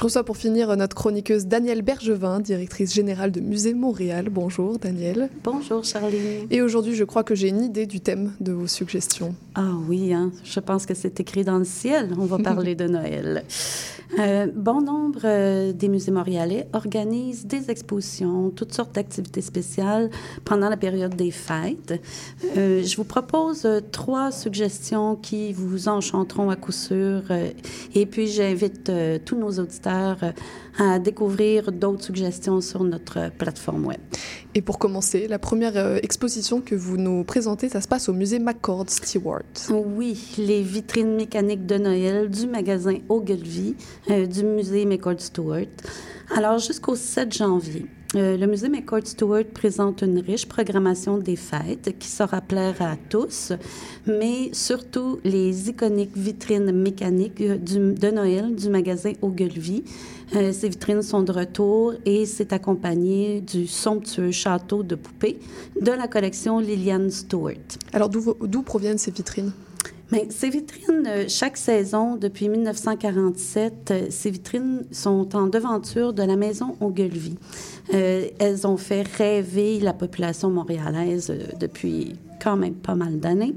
Je 0.00 0.04
reçois 0.04 0.24
pour 0.24 0.38
finir 0.38 0.74
notre 0.78 0.96
chroniqueuse 0.96 1.44
Danielle 1.44 1.82
Bergevin, 1.82 2.40
directrice 2.40 2.94
générale 2.94 3.30
de 3.32 3.40
Musée 3.40 3.74
Montréal. 3.74 4.30
Bonjour 4.30 4.78
Danielle. 4.78 5.28
Bonjour 5.44 5.84
Charlie. 5.84 6.46
Et 6.50 6.62
aujourd'hui, 6.62 6.94
je 6.94 7.04
crois 7.04 7.22
que 7.22 7.34
j'ai 7.34 7.48
une 7.48 7.62
idée 7.62 7.84
du 7.84 8.00
thème 8.00 8.32
de 8.40 8.52
vos 8.52 8.66
suggestions. 8.66 9.34
Ah 9.54 9.74
oui, 9.90 10.14
hein, 10.14 10.32
je 10.42 10.58
pense 10.58 10.86
que 10.86 10.94
c'est 10.94 11.20
écrit 11.20 11.44
dans 11.44 11.58
le 11.58 11.66
ciel. 11.66 12.14
On 12.18 12.24
va 12.24 12.38
parler 12.42 12.74
de 12.74 12.88
Noël. 12.88 13.44
Euh, 14.18 14.48
bon 14.52 14.80
nombre 14.80 15.20
euh, 15.24 15.72
des 15.72 15.88
musées 15.88 16.10
montréalais 16.10 16.66
organisent 16.72 17.46
des 17.46 17.70
expositions, 17.70 18.50
toutes 18.50 18.72
sortes 18.74 18.94
d'activités 18.94 19.40
spéciales 19.40 20.10
pendant 20.44 20.68
la 20.68 20.76
période 20.76 21.14
des 21.14 21.30
fêtes. 21.30 22.00
Euh, 22.56 22.82
je 22.82 22.96
vous 22.96 23.04
propose 23.04 23.64
euh, 23.64 23.80
trois 23.92 24.32
suggestions 24.32 25.14
qui 25.14 25.52
vous 25.52 25.88
enchanteront 25.88 26.50
à 26.50 26.56
coup 26.56 26.72
sûr. 26.72 27.22
et 27.94 28.06
puis, 28.06 28.26
j'invite 28.26 28.90
tous 29.24 29.36
nos 29.36 29.50
auditeurs 29.58 30.18
à 30.78 30.98
découvrir 30.98 31.72
d'autres 31.72 32.04
suggestions 32.04 32.60
sur 32.60 32.82
notre 32.84 33.30
plateforme 33.36 33.86
web. 33.86 34.00
Et 34.54 34.62
pour 34.62 34.78
commencer, 34.78 35.28
la 35.28 35.38
première 35.38 35.98
exposition 36.02 36.60
que 36.60 36.74
vous 36.74 36.96
nous 36.96 37.24
présentez, 37.24 37.68
ça 37.68 37.80
se 37.80 37.88
passe 37.88 38.08
au 38.08 38.12
musée 38.12 38.38
McCord 38.38 38.86
Stewart. 38.88 39.42
Oui, 39.70 40.34
les 40.38 40.62
vitrines 40.62 41.14
mécaniques 41.14 41.66
de 41.66 41.76
Noël 41.76 42.30
du 42.30 42.46
magasin 42.46 42.96
Ogilvy, 43.08 43.76
euh, 44.08 44.26
du 44.26 44.44
musée 44.44 44.86
McCord 44.86 45.20
Stewart. 45.20 45.66
Alors, 46.34 46.58
jusqu'au 46.58 46.94
7 46.94 47.32
janvier, 47.32 47.86
euh, 48.16 48.36
le 48.36 48.46
musée 48.48 48.68
McCord 48.68 49.06
Stewart 49.06 49.44
présente 49.54 50.02
une 50.02 50.18
riche 50.18 50.46
programmation 50.46 51.18
des 51.18 51.36
fêtes 51.36 51.96
qui 51.98 52.08
saura 52.08 52.40
plaire 52.40 52.74
à 52.80 52.96
tous, 53.08 53.52
mais 54.06 54.50
surtout 54.52 55.20
les 55.22 55.68
iconiques 55.68 56.16
vitrines 56.16 56.72
mécaniques 56.72 57.40
de 57.40 58.10
Noël 58.10 58.56
du 58.56 58.68
magasin 58.68 59.12
Ogilvy. 59.22 59.84
Euh, 60.34 60.52
ces 60.52 60.68
vitrines 60.68 61.02
sont 61.02 61.22
de 61.22 61.30
retour 61.30 61.94
et 62.04 62.26
c'est 62.26 62.52
accompagné 62.52 63.40
du 63.40 63.68
somptueux 63.68 64.32
château 64.32 64.82
de 64.82 64.96
poupées 64.96 65.38
de 65.80 65.92
la 65.92 66.08
collection 66.08 66.58
Liliane 66.58 67.10
Stewart. 67.10 67.78
Alors, 67.92 68.08
d'où 68.08 68.62
proviennent 68.62 68.98
ces 68.98 69.12
vitrines? 69.12 69.52
Mais 70.12 70.26
ces 70.30 70.50
vitrines, 70.50 71.06
euh, 71.06 71.24
chaque 71.28 71.56
saison, 71.56 72.16
depuis 72.16 72.48
1947, 72.48 73.90
euh, 73.90 74.06
ces 74.10 74.30
vitrines 74.30 74.84
sont 74.90 75.36
en 75.36 75.46
devanture 75.46 76.12
de 76.12 76.22
la 76.22 76.36
maison 76.36 76.76
Ogilvy. 76.80 77.36
Euh, 77.94 78.28
elles 78.38 78.66
ont 78.66 78.76
fait 78.76 79.02
rêver 79.02 79.80
la 79.80 79.92
population 79.92 80.50
montréalaise 80.50 81.30
euh, 81.30 81.46
depuis 81.58 82.16
quand 82.42 82.56
même 82.56 82.74
pas 82.74 82.94
mal 82.94 83.20
d'années. 83.20 83.54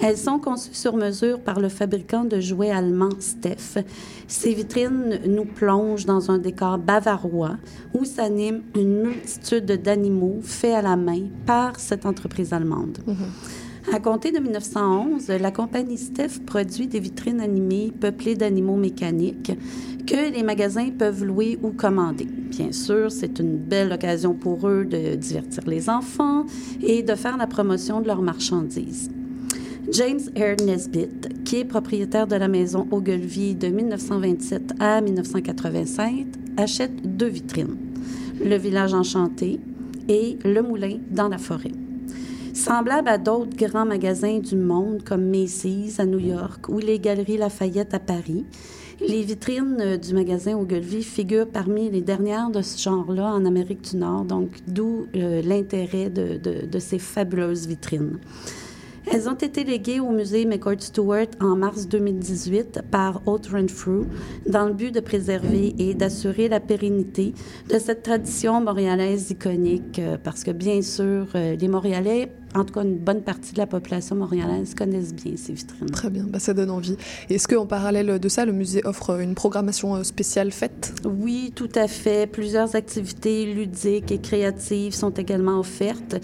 Elles 0.00 0.16
sont 0.16 0.38
conçues 0.38 0.74
sur 0.74 0.96
mesure 0.96 1.40
par 1.40 1.60
le 1.60 1.68
fabricant 1.68 2.24
de 2.24 2.40
jouets 2.40 2.70
allemand 2.70 3.10
Steph. 3.18 3.82
Ces 4.26 4.54
vitrines 4.54 5.20
nous 5.26 5.44
plongent 5.44 6.06
dans 6.06 6.30
un 6.30 6.38
décor 6.38 6.78
bavarois 6.78 7.56
où 7.92 8.04
s'anime 8.04 8.62
une 8.74 9.02
multitude 9.02 9.66
d'animaux 9.82 10.38
faits 10.42 10.74
à 10.74 10.82
la 10.82 10.96
main 10.96 11.24
par 11.44 11.78
cette 11.78 12.06
entreprise 12.06 12.52
allemande. 12.52 12.98
À 13.90 13.98
compter 13.98 14.30
de 14.30 14.38
1911, 14.38 15.28
la 15.28 15.50
compagnie 15.50 15.98
Steph 15.98 16.40
produit 16.46 16.86
des 16.86 17.00
vitrines 17.00 17.40
animées 17.40 17.92
peuplées 17.98 18.36
d'animaux 18.36 18.76
mécaniques 18.76 19.52
que 20.06 20.32
les 20.32 20.42
magasins 20.44 20.90
peuvent 20.90 21.24
louer 21.24 21.58
ou 21.62 21.70
commander. 21.70 22.26
Bien 22.26 22.70
sûr, 22.70 23.10
c'est 23.10 23.40
une 23.40 23.56
belle 23.56 23.92
occasion 23.92 24.34
pour 24.34 24.68
eux 24.68 24.84
de 24.84 25.16
divertir 25.16 25.64
les 25.66 25.90
enfants 25.90 26.46
et 26.80 27.02
de 27.02 27.14
faire 27.16 27.36
la 27.36 27.48
promotion 27.48 28.00
de 28.00 28.06
leurs 28.06 28.22
marchandises. 28.22 29.10
James 29.90 30.20
Air 30.36 30.56
Nesbitt, 30.64 31.44
qui 31.44 31.56
est 31.56 31.64
propriétaire 31.64 32.28
de 32.28 32.36
la 32.36 32.48
maison 32.48 32.86
Ogilvy 32.92 33.56
de 33.56 33.66
1927 33.66 34.74
à 34.78 35.00
1985, 35.00 36.26
achète 36.56 37.16
deux 37.16 37.26
vitrines, 37.26 37.76
le 38.42 38.56
village 38.56 38.94
enchanté 38.94 39.58
et 40.08 40.38
le 40.44 40.62
moulin 40.62 40.98
dans 41.10 41.28
la 41.28 41.38
forêt. 41.38 41.72
Semblable 42.54 43.08
à 43.08 43.16
d'autres 43.16 43.56
grands 43.56 43.86
magasins 43.86 44.38
du 44.38 44.56
monde 44.56 45.02
comme 45.04 45.24
Macy's 45.24 45.98
à 45.98 46.04
New 46.04 46.18
York 46.18 46.68
ou 46.68 46.78
les 46.78 46.98
Galeries 46.98 47.38
Lafayette 47.38 47.94
à 47.94 47.98
Paris, 47.98 48.44
les 49.00 49.22
vitrines 49.22 49.78
euh, 49.80 49.96
du 49.96 50.12
magasin 50.12 50.56
Ogilvy 50.56 51.02
figurent 51.02 51.48
parmi 51.48 51.90
les 51.90 52.02
dernières 52.02 52.50
de 52.50 52.60
ce 52.60 52.80
genre-là 52.80 53.32
en 53.32 53.46
Amérique 53.46 53.90
du 53.90 53.96
Nord, 53.96 54.24
donc 54.24 54.50
d'où 54.68 55.06
euh, 55.16 55.40
l'intérêt 55.42 56.10
de, 56.10 56.78
ces 56.78 56.98
fabuleuses 56.98 57.66
vitrines. 57.66 58.18
Elles 59.10 59.28
ont 59.28 59.34
été 59.34 59.64
léguées 59.64 59.98
au 59.98 60.10
musée 60.10 60.44
McCord 60.44 60.80
Stewart 60.80 61.26
en 61.40 61.56
mars 61.56 61.88
2018 61.88 62.82
par 62.90 63.20
Haute 63.26 63.48
Renfrew 63.48 64.06
dans 64.46 64.66
le 64.66 64.74
but 64.74 64.94
de 64.94 65.00
préserver 65.00 65.74
et 65.78 65.94
d'assurer 65.94 66.48
la 66.48 66.60
pérennité 66.60 67.34
de 67.68 67.78
cette 67.78 68.04
tradition 68.04 68.60
montréalaise 68.60 69.30
iconique 69.30 69.98
euh, 69.98 70.18
parce 70.22 70.44
que 70.44 70.52
bien 70.52 70.82
sûr, 70.82 71.26
les 71.34 71.68
Montréalais, 71.68 72.30
en 72.54 72.64
tout 72.64 72.74
cas 72.74 72.82
une 72.82 72.98
bonne 72.98 73.22
partie 73.22 73.52
de 73.52 73.58
la 73.58 73.66
population 73.66 74.16
montréalaise, 74.16 74.74
connaissent 74.74 75.14
bien 75.14 75.32
ces 75.36 75.52
vitrines. 75.52 75.90
Très 75.90 76.10
bien, 76.10 76.24
bah, 76.28 76.38
ça 76.38 76.54
donne 76.54 76.70
envie. 76.70 76.96
Est-ce 77.30 77.48
qu'en 77.48 77.66
parallèle 77.66 78.18
de 78.18 78.28
ça, 78.28 78.44
le 78.44 78.52
musée 78.52 78.82
offre 78.84 79.20
une 79.20 79.34
programmation 79.34 79.96
euh, 79.96 80.02
spéciale 80.02 80.50
faite? 80.50 80.94
Oui, 81.04 81.52
tout 81.54 81.70
à 81.74 81.88
fait. 81.88 82.26
Plusieurs 82.30 82.76
activités 82.76 83.46
ludiques 83.46 84.12
et 84.12 84.18
créatives 84.18 84.94
sont 84.94 85.10
également 85.10 85.58
offertes. 85.58 86.16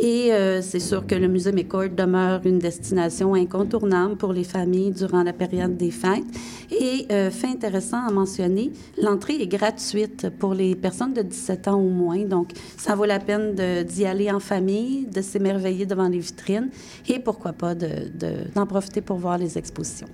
Et 0.00 0.32
euh, 0.32 0.62
c'est 0.62 0.80
sûr 0.80 1.06
que 1.06 1.14
le 1.14 1.28
musée 1.28 1.52
McCord 1.52 1.90
demeure 1.90 2.40
une 2.44 2.58
destination 2.58 3.34
incontournable 3.34 4.16
pour 4.16 4.32
les 4.32 4.44
familles 4.44 4.92
durant 4.92 5.22
la 5.22 5.32
période 5.32 5.76
des 5.76 5.90
fêtes. 5.90 6.24
Et 6.70 7.06
euh, 7.12 7.30
fait 7.30 7.48
intéressant 7.48 8.06
à 8.06 8.10
mentionner, 8.10 8.72
l'entrée 9.00 9.34
est 9.34 9.46
gratuite 9.46 10.28
pour 10.38 10.54
les 10.54 10.74
personnes 10.74 11.12
de 11.12 11.22
17 11.22 11.68
ans 11.68 11.80
ou 11.80 11.88
moins. 11.88 12.24
Donc, 12.24 12.52
ça 12.76 12.94
vaut 12.94 13.04
la 13.04 13.18
peine 13.18 13.54
d'y 13.84 14.06
aller 14.06 14.30
en 14.30 14.40
famille, 14.40 15.06
de 15.06 15.20
s'émerveiller 15.20 15.73
devant 15.84 16.08
les 16.08 16.18
vitrines 16.20 16.68
et 17.08 17.18
pourquoi 17.18 17.52
pas 17.52 17.74
de- 17.74 18.08
de- 18.22 18.44
d'en 18.54 18.66
profiter 18.66 19.00
pour 19.00 19.16
voir 19.18 19.36
les 19.38 19.58
expositions. 19.58 20.06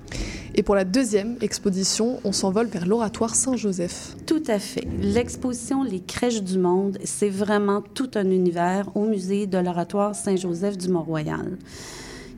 Et 0.54 0.62
pour 0.62 0.74
la 0.74 0.84
deuxième 0.84 1.36
exposition, 1.40 2.18
on 2.24 2.32
s'envole 2.32 2.66
vers 2.66 2.86
l'oratoire 2.86 3.34
Saint-Joseph. 3.34 4.16
Tout 4.26 4.42
à 4.48 4.58
fait. 4.58 4.86
L'exposition 5.00 5.82
Les 5.84 6.00
crèches 6.00 6.42
du 6.42 6.58
monde, 6.58 6.98
c'est 7.04 7.28
vraiment 7.30 7.82
tout 7.82 8.10
un 8.14 8.28
univers 8.30 8.88
au 8.96 9.04
musée 9.04 9.46
de 9.46 9.58
l'oratoire 9.58 10.14
Saint-Joseph 10.14 10.76
du 10.78 10.88
Mont-Royal. 10.88 11.58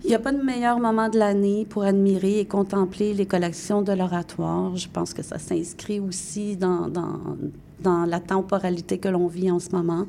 Il 0.04 0.08
n'y 0.08 0.14
a 0.16 0.18
pas 0.18 0.32
de 0.32 0.42
meilleur 0.42 0.80
moment 0.80 1.08
de 1.08 1.16
l'année 1.16 1.64
pour 1.68 1.84
admirer 1.84 2.40
et 2.40 2.44
contempler 2.44 3.14
les 3.14 3.24
collections 3.24 3.82
de 3.82 3.92
l'oratoire. 3.92 4.76
Je 4.76 4.88
pense 4.92 5.14
que 5.14 5.22
ça 5.22 5.38
s'inscrit 5.38 6.00
aussi 6.00 6.56
dans, 6.56 6.88
dans, 6.88 7.20
dans 7.80 8.04
la 8.04 8.18
temporalité 8.18 8.98
que 8.98 9.08
l'on 9.08 9.28
vit 9.28 9.48
en 9.50 9.60
ce 9.60 9.70
moment. 9.70 10.06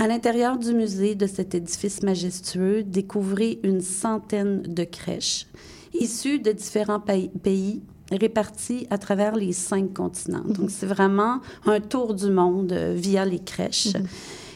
À 0.00 0.06
l'intérieur 0.06 0.58
du 0.58 0.72
musée 0.72 1.14
de 1.14 1.26
cet 1.26 1.54
édifice 1.54 2.02
majestueux, 2.02 2.82
découvrez 2.82 3.60
une 3.62 3.80
centaine 3.80 4.62
de 4.62 4.84
crèches 4.84 5.46
issues 5.94 6.38
de 6.38 6.52
différents 6.52 7.00
pays- 7.00 7.82
répartis 8.10 8.86
à 8.90 8.98
travers 8.98 9.34
les 9.36 9.52
cinq 9.52 9.94
continents. 9.94 10.44
Donc, 10.44 10.70
c'est 10.70 10.86
vraiment 10.86 11.40
un 11.64 11.80
tour 11.80 12.14
du 12.14 12.30
monde 12.30 12.72
euh, 12.72 12.94
via 12.94 13.24
les 13.24 13.38
crèches. 13.38 13.94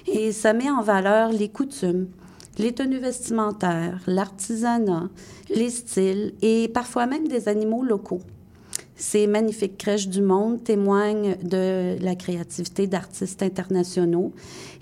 Et 0.07 0.33
ça 0.33 0.53
met 0.53 0.71
en 0.71 0.83
valeur 0.83 1.33
les 1.33 1.49
coutumes, 1.49 2.09
les 2.59 2.73
tenues 2.73 2.99
vestimentaires, 2.99 4.01
l'artisanat, 4.07 5.09
les 5.49 5.71
styles 5.71 6.35
et 6.43 6.69
parfois 6.69 7.07
même 7.07 7.29
des 7.29 7.49
animaux 7.49 7.83
locaux. 7.83 8.21
Ces 8.97 9.27
magnifiques 9.27 9.77
crèches 9.77 10.09
du 10.09 10.23
monde 10.23 10.65
témoignent 10.65 11.37
de 11.43 11.97
la 12.01 12.15
créativité 12.15 12.87
d'artistes 12.87 13.43
internationaux 13.43 14.33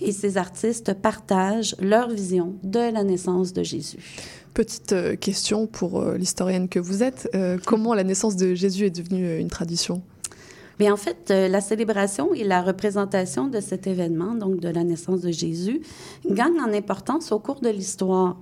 et 0.01 0.13
ces 0.13 0.37
artistes 0.37 0.95
partagent 0.95 1.75
leur 1.81 2.09
vision 2.11 2.55
de 2.63 2.79
la 2.79 3.03
naissance 3.03 3.53
de 3.53 3.65
Jésus. 3.65 3.99
Petite 4.55 4.93
euh, 4.93 5.17
question 5.17 5.67
pour 5.67 6.01
euh, 6.01 6.17
l'historienne 6.17 6.69
que 6.69 6.79
vous 6.79 7.03
êtes. 7.03 7.29
Euh, 7.35 7.59
comment 7.67 7.93
la 7.93 8.05
naissance 8.05 8.37
de 8.37 8.55
Jésus 8.55 8.87
est 8.87 8.97
devenue 8.97 9.37
une 9.39 9.51
tradition? 9.51 10.01
Mais 10.79 10.91
en 10.91 10.97
fait, 10.97 11.31
la 11.31 11.61
célébration 11.61 12.35
et 12.35 12.43
la 12.43 12.61
représentation 12.61 13.47
de 13.47 13.61
cet 13.61 13.87
événement, 13.87 14.35
donc 14.35 14.59
de 14.59 14.69
la 14.69 14.83
naissance 14.83 15.21
de 15.21 15.31
Jésus, 15.31 15.83
gagnent 16.29 16.61
en 16.61 16.73
importance 16.73 17.31
au 17.31 17.39
cours 17.39 17.61
de 17.61 17.69
l'histoire. 17.69 18.37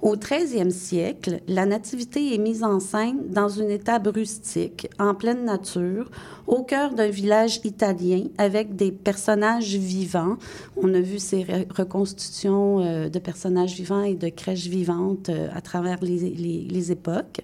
Au 0.00 0.16
13e 0.16 0.70
siècle, 0.70 1.40
la 1.48 1.66
nativité 1.66 2.34
est 2.34 2.38
mise 2.38 2.62
en 2.62 2.80
scène 2.80 3.28
dans 3.28 3.48
une 3.48 3.70
étable 3.70 4.10
rustique, 4.10 4.88
en 4.98 5.14
pleine 5.14 5.44
nature, 5.44 6.10
au 6.46 6.62
cœur 6.62 6.94
d'un 6.94 7.08
village 7.08 7.60
italien 7.64 8.24
avec 8.36 8.76
des 8.76 8.92
personnages 8.92 9.74
vivants. 9.74 10.36
On 10.76 10.92
a 10.94 11.00
vu 11.00 11.18
ces 11.18 11.44
re- 11.44 11.66
reconstitutions 11.72 12.80
euh, 12.80 13.08
de 13.08 13.18
personnages 13.18 13.74
vivants 13.74 14.02
et 14.02 14.14
de 14.14 14.28
crèches 14.28 14.66
vivantes 14.66 15.28
euh, 15.28 15.48
à 15.54 15.60
travers 15.60 15.98
les, 16.02 16.92
époques. 16.92 17.40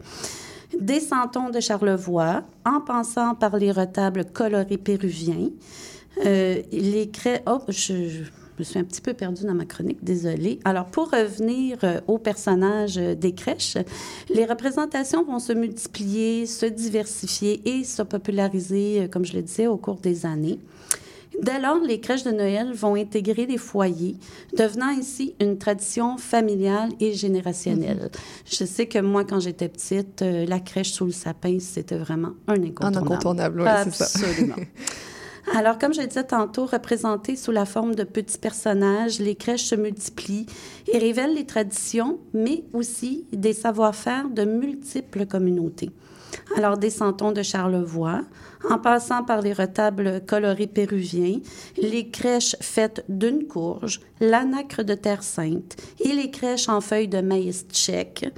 Des 0.79 1.01
de 1.01 1.61
Charlevoix, 1.61 2.43
en 2.65 2.81
passant 2.81 3.35
par 3.35 3.57
les 3.57 3.73
retables 3.73 4.25
colorés 4.25 4.79
péruviens. 4.79 5.51
Euh, 6.25 6.63
les 6.73 7.09
craies... 7.09 7.43
Oh, 7.47 7.61
je 7.69 8.25
me 8.61 8.65
suis 8.65 8.79
un 8.79 8.85
petit 8.85 9.01
peu 9.01 9.15
perdue 9.15 9.45
dans 9.45 9.55
ma 9.55 9.65
chronique, 9.65 10.05
désolée. 10.05 10.61
Alors, 10.65 10.87
pour 10.87 11.11
revenir 11.11 11.79
euh, 11.83 12.01
aux 12.07 12.19
personnages 12.19 12.99
euh, 12.99 13.15
des 13.15 13.33
crèches, 13.33 13.79
les 14.33 14.45
représentations 14.45 15.25
vont 15.25 15.39
se 15.39 15.53
multiplier, 15.53 16.47
se 16.47 16.67
diversifier 16.67 17.61
et 17.69 17.85
se 17.85 18.03
populariser, 18.03 19.03
euh, 19.03 19.09
comme 19.09 19.25
je 19.25 19.35
le 19.35 19.43
disais, 19.43 19.67
au 19.67 19.77
cours 19.77 19.97
des 19.97 20.27
années. 20.27 20.61
Dès 21.43 21.59
lors, 21.59 21.81
les 21.81 22.01
crèches 22.01 22.25
de 22.25 22.33
Noël 22.33 22.73
vont 22.75 22.97
intégrer 22.97 23.47
les 23.47 23.57
foyers, 23.57 24.17
devenant 24.57 24.89
ainsi 24.89 25.35
une 25.41 25.57
tradition 25.57 26.19
familiale 26.19 26.91
et 27.01 27.15
générationnelle. 27.15 28.11
Je 28.45 28.65
sais 28.65 28.87
que 28.87 28.99
moi, 28.99 29.25
quand 29.25 29.41
j'étais 29.41 29.69
petite, 29.69 30.21
la 30.21 30.61
crèche 30.61 30.93
sous 30.93 31.07
le 31.07 31.13
sapin, 31.13 31.59
c'était 31.59 31.97
vraiment 31.97 32.33
un 32.47 32.63
incontournable. 32.63 32.97
Un 32.97 33.01
incontournable, 33.01 33.61
ouais, 33.63 33.85
c'est 33.85 33.95
ça. 33.95 34.05
Absolument. 34.05 34.57
Alors, 35.55 35.79
comme 35.79 35.95
je 35.95 36.01
le 36.01 36.07
disais 36.07 36.25
tantôt, 36.25 36.67
représentées 36.67 37.37
sous 37.37 37.51
la 37.51 37.65
forme 37.65 37.95
de 37.95 38.05
petits 38.05 38.39
personnages, 38.39 39.19
les 39.19 39.35
crèches 39.35 39.65
se 39.65 39.75
multiplient 39.75 40.47
et 40.93 40.99
révèlent 40.99 41.35
les 41.35 41.47
traditions, 41.47 42.19
mais 42.33 42.65
aussi 42.73 43.27
des 43.33 43.53
savoir-faire 43.53 44.29
de 44.29 44.45
multiples 44.45 45.27
communautés. 45.27 45.91
Alors, 46.57 46.79
des 46.79 46.91
santons 46.91 47.33
de 47.33 47.43
Charlevoix, 47.43 48.23
en 48.69 48.79
passant 48.79 49.25
par 49.25 49.41
les 49.41 49.53
retables 49.53 50.21
colorés 50.27 50.67
péruviens, 50.67 51.41
les 51.77 52.11
crèches 52.11 52.57
faites 52.61 53.05
d'une 53.09 53.47
courge, 53.47 54.01
l'anacre 54.21 54.83
de 54.83 54.95
terre 54.95 55.23
sainte 55.23 55.77
et 56.01 56.13
les 56.13 56.31
crèches 56.31 56.69
en 56.69 56.81
feuilles 56.81 57.09
de 57.09 57.21
maïs 57.21 57.67
tchèque. 57.71 58.33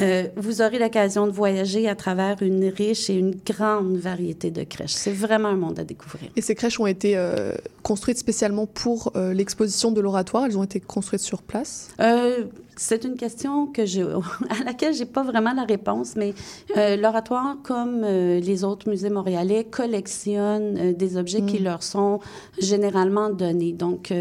Euh, 0.00 0.24
vous 0.36 0.60
aurez 0.62 0.78
l'occasion 0.78 1.26
de 1.26 1.32
voyager 1.32 1.88
à 1.88 1.94
travers 1.94 2.42
une 2.42 2.68
riche 2.68 3.10
et 3.10 3.14
une 3.14 3.34
grande 3.46 3.96
variété 3.96 4.50
de 4.50 4.64
crèches. 4.64 4.92
C'est 4.92 5.12
vraiment 5.12 5.48
un 5.48 5.56
monde 5.56 5.78
à 5.78 5.84
découvrir. 5.84 6.30
Et 6.36 6.40
ces 6.40 6.54
crèches 6.54 6.80
ont 6.80 6.86
été 6.86 7.16
euh, 7.16 7.52
construites 7.82 8.18
spécialement 8.18 8.66
pour 8.66 9.12
euh, 9.16 9.32
l'exposition 9.32 9.92
de 9.92 10.00
l'oratoire. 10.00 10.46
Elles 10.46 10.58
ont 10.58 10.64
été 10.64 10.80
construites 10.80 11.22
sur 11.22 11.42
place? 11.42 11.88
C'est 12.76 13.04
une 13.04 13.16
question 13.16 13.66
que 13.66 13.86
je, 13.86 14.02
à 14.50 14.64
laquelle 14.64 14.94
j'ai 14.94 15.04
pas 15.04 15.22
vraiment 15.22 15.52
la 15.54 15.64
réponse, 15.64 16.16
mais 16.16 16.34
euh, 16.76 16.96
l'oratoire, 16.96 17.56
comme 17.62 18.02
euh, 18.04 18.40
les 18.40 18.64
autres 18.64 18.88
musées 18.88 19.10
montréalais, 19.10 19.64
collectionne 19.64 20.76
euh, 20.78 20.92
des 20.92 21.16
objets 21.16 21.42
qui 21.42 21.60
Mm. 21.60 21.64
leur 21.64 21.82
sont 21.82 22.20
généralement 22.58 23.30
donnés. 23.30 23.72
Donc, 23.72 24.12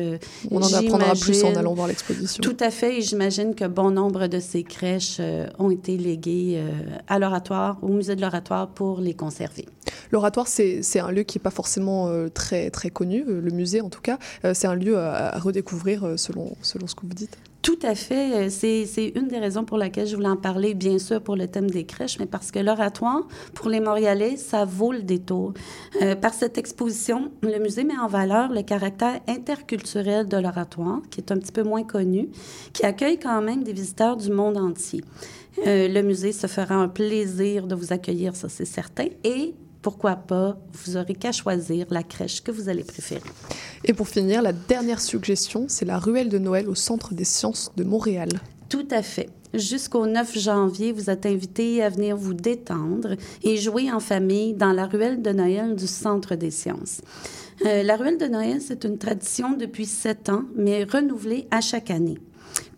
On 0.51 0.61
en 0.61 0.73
apprendra 0.73 1.13
plus 1.13 1.43
en 1.43 1.55
allant 1.55 1.73
voir 1.73 1.87
l'exposition. 1.87 2.41
Tout 2.41 2.57
à 2.59 2.69
fait, 2.69 2.99
et 2.99 3.01
j'imagine 3.01 3.55
que 3.55 3.65
bon 3.65 3.91
nombre 3.91 4.27
de 4.27 4.39
ces 4.39 4.63
crèches 4.63 5.19
ont 5.59 5.71
été 5.71 5.97
léguées 5.97 6.61
à 7.07 7.19
l'oratoire, 7.19 7.77
au 7.81 7.87
musée 7.87 8.15
de 8.15 8.21
l'oratoire, 8.21 8.67
pour 8.67 8.99
les 8.99 9.13
conserver. 9.13 9.65
L'oratoire, 10.11 10.47
c'est 10.47 10.99
un 10.99 11.11
lieu 11.11 11.23
qui 11.23 11.37
n'est 11.37 11.43
pas 11.43 11.49
forcément 11.49 12.09
très, 12.33 12.69
très 12.69 12.89
connu, 12.89 13.23
le 13.27 13.51
musée 13.51 13.81
en 13.81 13.89
tout 13.89 14.01
cas. 14.01 14.17
C'est 14.53 14.67
un 14.67 14.75
lieu 14.75 14.97
à, 14.97 15.35
à 15.35 15.39
redécouvrir 15.39 16.13
selon, 16.17 16.55
selon 16.61 16.87
ce 16.87 16.95
que 16.95 17.01
vous 17.01 17.13
dites. 17.13 17.37
Tout 17.63 17.79
à 17.81 17.95
fait. 17.95 18.47
Euh, 18.47 18.49
C'est 18.49 19.13
une 19.15 19.29
des 19.29 19.39
raisons 19.39 19.63
pour 19.63 19.77
laquelle 19.77 20.05
je 20.05 20.15
voulais 20.17 20.27
en 20.27 20.35
parler, 20.35 20.73
bien 20.73 20.99
sûr, 20.99 21.21
pour 21.21 21.37
le 21.37 21.47
thème 21.47 21.71
des 21.71 21.85
crèches, 21.85 22.19
mais 22.19 22.25
parce 22.25 22.51
que 22.51 22.59
l'oratoire, 22.59 23.25
pour 23.53 23.69
les 23.69 23.79
Montréalais, 23.79 24.35
ça 24.35 24.65
vaut 24.65 24.91
le 24.91 25.01
détour. 25.01 25.53
Euh, 26.01 26.15
par 26.15 26.33
cette 26.33 26.57
exposition, 26.57 27.31
le 27.41 27.57
musée 27.59 27.85
met 27.85 27.97
en 27.97 28.07
valeur 28.07 28.51
le 28.51 28.63
caractère 28.63 29.21
interculturel 29.29 30.27
de 30.27 30.35
l'oratoire, 30.35 30.99
qui 31.09 31.21
est 31.21 31.31
un 31.31 31.37
petit 31.37 31.53
peu 31.53 31.63
moins 31.63 31.83
connu, 31.83 32.27
qui 32.73 32.85
accueille 32.85 33.17
quand 33.17 33.41
même 33.41 33.63
des 33.63 33.73
visiteurs 33.73 34.17
du 34.17 34.29
monde 34.29 34.57
entier. 34.57 35.01
Euh, 35.65 35.87
le 35.87 36.01
musée 36.01 36.33
se 36.33 36.47
fera 36.47 36.75
un 36.75 36.89
plaisir 36.89 37.65
de 37.67 37.75
vous 37.75 37.93
accueillir, 37.93 38.35
ça 38.35 38.49
c'est 38.49 38.65
certain, 38.65 39.07
et 39.23 39.55
pourquoi 39.83 40.15
pas, 40.15 40.57
vous 40.71 40.97
aurez 40.97 41.13
qu'à 41.13 41.31
choisir 41.31 41.85
la 41.91 42.01
crèche 42.01 42.41
que 42.41 42.51
vous 42.51 42.69
allez 42.69 42.83
préférer. 42.83 43.29
Et 43.85 43.93
pour 43.93 44.07
finir, 44.07 44.41
la 44.41 44.53
dernière 44.53 45.01
suggestion, 45.01 45.65
c'est 45.67 45.85
la 45.85 45.99
ruelle 45.99 46.29
de 46.29 46.39
Noël 46.39 46.67
au 46.67 46.73
Centre 46.73 47.13
des 47.13 47.25
sciences 47.25 47.71
de 47.75 47.83
Montréal. 47.83 48.29
Tout 48.69 48.87
à 48.89 49.03
fait. 49.03 49.29
Jusqu'au 49.53 50.07
9 50.07 50.39
janvier, 50.39 50.93
vous 50.93 51.11
êtes 51.11 51.27
invités 51.27 51.83
à 51.83 51.89
venir 51.89 52.17
vous 52.17 52.33
détendre 52.33 53.09
et 53.43 53.57
jouer 53.57 53.91
en 53.91 53.99
famille 53.99 54.53
dans 54.53 54.71
la 54.71 54.87
ruelle 54.87 55.21
de 55.21 55.31
Noël 55.31 55.75
du 55.75 55.85
Centre 55.85 56.33
des 56.33 56.49
sciences. 56.49 57.01
Euh, 57.65 57.83
la 57.83 57.97
ruelle 57.97 58.17
de 58.17 58.25
Noël, 58.25 58.61
c'est 58.61 58.83
une 58.83 58.97
tradition 58.97 59.51
depuis 59.51 59.85
sept 59.85 60.29
ans, 60.29 60.45
mais 60.55 60.85
renouvelée 60.85 61.47
à 61.51 61.61
chaque 61.61 61.91
année. 61.91 62.17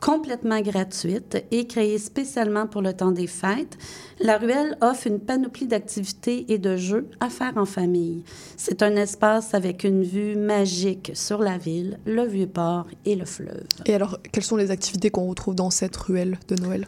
Complètement 0.01 0.61
gratuite 0.61 1.43
et 1.51 1.65
créée 1.67 1.97
spécialement 1.97 2.67
pour 2.67 2.81
le 2.81 2.93
temps 2.93 3.11
des 3.11 3.27
fêtes, 3.27 3.77
la 4.19 4.37
ruelle 4.37 4.77
offre 4.81 5.07
une 5.07 5.19
panoplie 5.19 5.67
d'activités 5.67 6.45
et 6.53 6.57
de 6.57 6.77
jeux 6.77 7.07
à 7.19 7.29
faire 7.29 7.53
en 7.57 7.65
famille. 7.65 8.23
C'est 8.55 8.83
un 8.83 8.95
espace 8.95 9.53
avec 9.53 9.83
une 9.83 10.03
vue 10.03 10.35
magique 10.35 11.11
sur 11.15 11.39
la 11.39 11.57
ville, 11.57 11.99
le 12.05 12.23
vieux-port 12.25 12.87
et 13.05 13.15
le 13.15 13.25
fleuve. 13.25 13.63
Et 13.85 13.95
alors, 13.95 14.19
quelles 14.31 14.43
sont 14.43 14.57
les 14.57 14.71
activités 14.71 15.09
qu'on 15.09 15.27
retrouve 15.27 15.55
dans 15.55 15.69
cette 15.69 15.95
ruelle 15.95 16.37
de 16.47 16.55
Noël? 16.61 16.87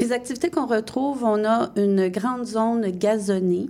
Les 0.00 0.10
activités 0.12 0.50
qu'on 0.50 0.66
retrouve, 0.66 1.22
on 1.22 1.44
a 1.44 1.70
une 1.76 2.08
grande 2.08 2.44
zone 2.46 2.90
gazonnée 2.90 3.68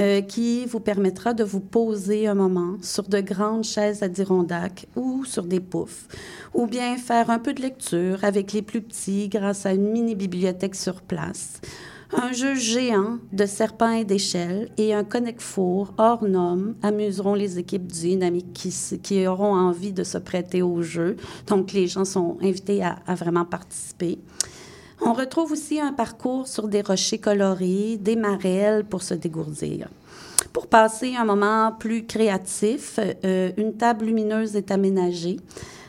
euh, 0.00 0.20
qui 0.20 0.66
vous 0.66 0.80
permettra 0.80 1.32
de 1.32 1.44
vous 1.44 1.60
poser 1.60 2.26
un 2.26 2.34
moment 2.34 2.74
sur 2.82 3.04
de 3.04 3.20
grandes 3.20 3.62
chaises 3.64 4.02
Adirondack 4.02 4.86
ou 4.96 5.24
sur 5.24 5.44
des 5.44 5.60
poufs, 5.60 6.08
ou 6.54 6.66
bien 6.66 6.96
faire 6.96 7.30
un 7.30 7.38
peu 7.38 7.52
de 7.52 7.62
lecture 7.62 8.24
avec 8.24 8.52
les 8.52 8.62
plus 8.62 8.80
petits 8.80 9.28
grâce 9.28 9.64
à 9.64 9.72
une 9.72 9.88
mini-bibliothèque 9.90 10.74
sur 10.74 11.02
place. 11.02 11.60
Un 12.12 12.32
jeu 12.32 12.56
géant 12.56 13.18
de 13.32 13.46
serpents 13.46 13.92
et 13.92 14.04
d'échelles 14.04 14.68
et 14.76 14.92
un 14.92 15.04
connect-four 15.04 15.94
hors 15.96 16.24
norme 16.24 16.74
amuseront 16.82 17.34
les 17.34 17.60
équipes 17.60 17.86
du 17.86 18.00
Dynamique 18.00 18.52
qui, 18.52 18.74
qui 19.00 19.24
auront 19.28 19.54
envie 19.54 19.92
de 19.92 20.02
se 20.02 20.18
prêter 20.18 20.60
au 20.62 20.82
jeu. 20.82 21.14
Donc, 21.46 21.70
les 21.72 21.86
gens 21.86 22.04
sont 22.04 22.36
invités 22.42 22.82
à- 22.82 22.98
à 23.06 23.14
vraiment 23.14 23.44
participer. 23.44 24.18
On 25.02 25.12
retrouve 25.12 25.52
aussi 25.52 25.80
un 25.80 25.92
parcours 25.92 26.46
sur 26.46 26.68
des 26.68 26.82
rochers 26.82 27.18
colorés, 27.18 27.96
des 27.98 28.16
marelles 28.16 28.84
pour 28.84 29.02
se 29.02 29.14
dégourdir. 29.14 29.88
Pour 30.52 30.66
passer 30.66 31.14
un 31.16 31.24
moment 31.24 31.72
plus 31.78 32.04
créatif, 32.04 32.98
euh, 33.24 33.52
une 33.56 33.74
table 33.74 34.06
lumineuse 34.06 34.56
est 34.56 34.70
aménagée 34.70 35.38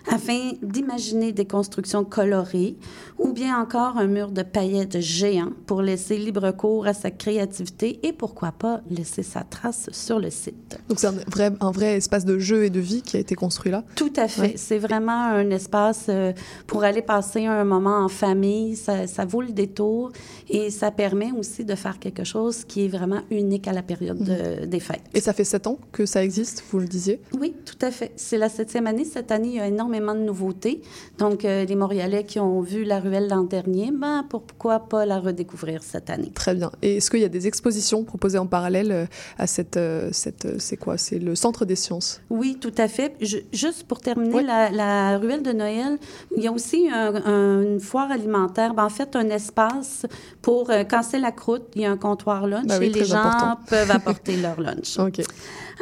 afin 0.09 0.53
d'imaginer 0.61 1.31
des 1.31 1.45
constructions 1.45 2.03
colorées 2.03 2.75
ou 3.17 3.33
bien 3.33 3.59
encore 3.59 3.97
un 3.97 4.07
mur 4.07 4.31
de 4.31 4.41
paillettes 4.41 4.99
géant 4.99 5.51
pour 5.67 5.81
laisser 5.81 6.17
libre 6.17 6.51
cours 6.51 6.87
à 6.87 6.93
sa 6.93 7.11
créativité 7.11 7.99
et 8.03 8.13
pourquoi 8.13 8.51
pas 8.51 8.81
laisser 8.89 9.23
sa 9.23 9.41
trace 9.41 9.89
sur 9.91 10.19
le 10.19 10.29
site. 10.29 10.79
Donc 10.89 10.99
c'est 10.99 11.07
un 11.07 11.15
vrai, 11.27 11.51
un 11.59 11.71
vrai 11.71 11.97
espace 11.97 12.25
de 12.25 12.39
jeu 12.39 12.65
et 12.65 12.69
de 12.69 12.79
vie 12.79 13.01
qui 13.01 13.17
a 13.17 13.19
été 13.19 13.35
construit 13.35 13.71
là? 13.71 13.83
Tout 13.95 14.13
à 14.15 14.27
fait. 14.27 14.41
Ouais. 14.41 14.53
C'est 14.55 14.79
vraiment 14.79 15.25
un 15.27 15.49
espace 15.51 16.07
euh, 16.09 16.33
pour 16.67 16.83
aller 16.83 17.01
passer 17.01 17.45
un 17.45 17.63
moment 17.63 18.03
en 18.03 18.07
famille. 18.07 18.75
Ça, 18.75 19.07
ça 19.07 19.25
vaut 19.25 19.41
le 19.41 19.51
détour 19.51 20.11
et 20.53 20.69
ça 20.69 20.91
permet 20.91 21.31
aussi 21.31 21.63
de 21.65 21.75
faire 21.75 21.97
quelque 21.97 22.23
chose 22.23 22.65
qui 22.65 22.85
est 22.85 22.87
vraiment 22.89 23.21
unique 23.31 23.67
à 23.67 23.73
la 23.73 23.81
période 23.81 24.19
de- 24.19 24.65
des 24.65 24.79
fêtes. 24.79 25.01
Et 25.13 25.21
ça 25.21 25.33
fait 25.33 25.43
sept 25.45 25.65
ans 25.65 25.79
que 25.91 26.05
ça 26.05 26.23
existe, 26.23 26.63
vous 26.71 26.79
le 26.79 26.87
disiez? 26.87 27.21
Oui, 27.39 27.55
tout 27.65 27.77
à 27.81 27.89
fait. 27.89 28.11
C'est 28.17 28.37
la 28.37 28.49
septième 28.49 28.85
année. 28.85 29.05
Cette 29.05 29.31
année, 29.31 29.47
il 29.49 29.55
y 29.55 29.59
a 29.59 29.67
énormément 29.67 30.13
de 30.13 30.19
nouveautés. 30.19 30.81
Donc, 31.17 31.45
euh, 31.45 31.63
les 31.65 31.75
Montréalais 31.75 32.23
qui 32.25 32.39
ont 32.39 32.61
vu 32.61 32.83
la 32.83 32.99
ruelle 32.99 33.27
l'an 33.29 33.43
dernier, 33.43 33.91
ben, 33.91 34.25
pourquoi 34.29 34.79
pas 34.79 35.05
la 35.05 35.19
redécouvrir 35.19 35.83
cette 35.83 36.09
année? 36.09 36.31
Très 36.35 36.53
bien. 36.53 36.71
Et 36.81 36.97
est-ce 36.97 37.09
qu'il 37.09 37.21
y 37.21 37.25
a 37.25 37.29
des 37.29 37.47
expositions 37.47 38.03
proposées 38.03 38.37
en 38.37 38.45
parallèle 38.47 38.91
euh, 38.91 39.05
à 39.37 39.47
cette... 39.47 39.77
euh, 39.77 40.09
cette 40.11 40.59
c'est 40.59 40.77
quoi? 40.77 40.97
C'est 40.97 41.19
le 41.19 41.33
Centre 41.35 41.63
des 41.65 41.75
sciences 41.77 42.19
Oui, 42.29 42.57
tout 42.59 42.73
à 42.77 42.87
fait. 42.87 43.13
Je- 43.21 43.37
juste 43.53 43.83
pour 43.83 43.99
terminer, 44.01 44.43
la, 44.43 44.69
la 44.69 45.17
ruelle 45.17 45.43
de 45.43 45.51
Noël, 45.53 45.97
il 46.35 46.43
y 46.43 46.47
a 46.47 46.51
aussi 46.51 46.89
un- 46.91 47.15
un- 47.25 47.61
une 47.61 47.79
foire 47.79 48.11
alimentaire. 48.11 48.73
Ben, 48.73 48.83
en 48.85 48.89
fait, 48.89 49.15
un 49.15 49.29
espace 49.29 50.05
pour 50.41 50.69
euh, 50.69 50.83
casser 50.83 51.19
la 51.19 51.31
croûte. 51.31 51.63
Il 51.75 51.81
y 51.81 51.85
a 51.85 51.91
un 51.91 51.97
comptoir 51.97 52.47
lunch 52.47 52.65
Ben 52.67 52.79
oui, 52.79 52.87
et 52.87 52.89
les 52.89 53.05
gens 53.05 53.17
important. 53.17 53.59
peuvent 53.67 53.91
apporter 53.99 54.37
leur 54.37 54.59
lunch. 54.59 54.97
Ok. 54.99 55.21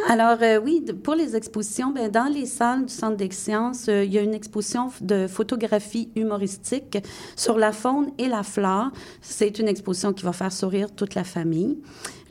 Alors, 0.07 0.37
euh, 0.41 0.59
oui, 0.63 0.85
pour 1.03 1.15
les 1.15 1.35
expositions, 1.35 1.91
ben, 1.91 2.09
dans 2.09 2.31
les 2.31 2.45
salles 2.45 2.85
du 2.85 2.93
Centre 2.93 3.17
des 3.17 3.31
sciences, 3.31 3.87
euh, 3.89 4.03
il 4.03 4.13
y 4.13 4.17
a 4.17 4.21
une 4.21 4.33
exposition 4.33 4.89
de 5.01 5.27
photographie 5.27 6.09
humoristique 6.15 6.97
sur 7.35 7.57
la 7.57 7.71
faune 7.71 8.11
et 8.17 8.27
la 8.27 8.43
flore. 8.43 8.91
C'est 9.21 9.59
une 9.59 9.67
exposition 9.67 10.13
qui 10.13 10.23
va 10.23 10.33
faire 10.33 10.51
sourire 10.51 10.91
toute 10.95 11.15
la 11.15 11.23
famille. 11.23 11.77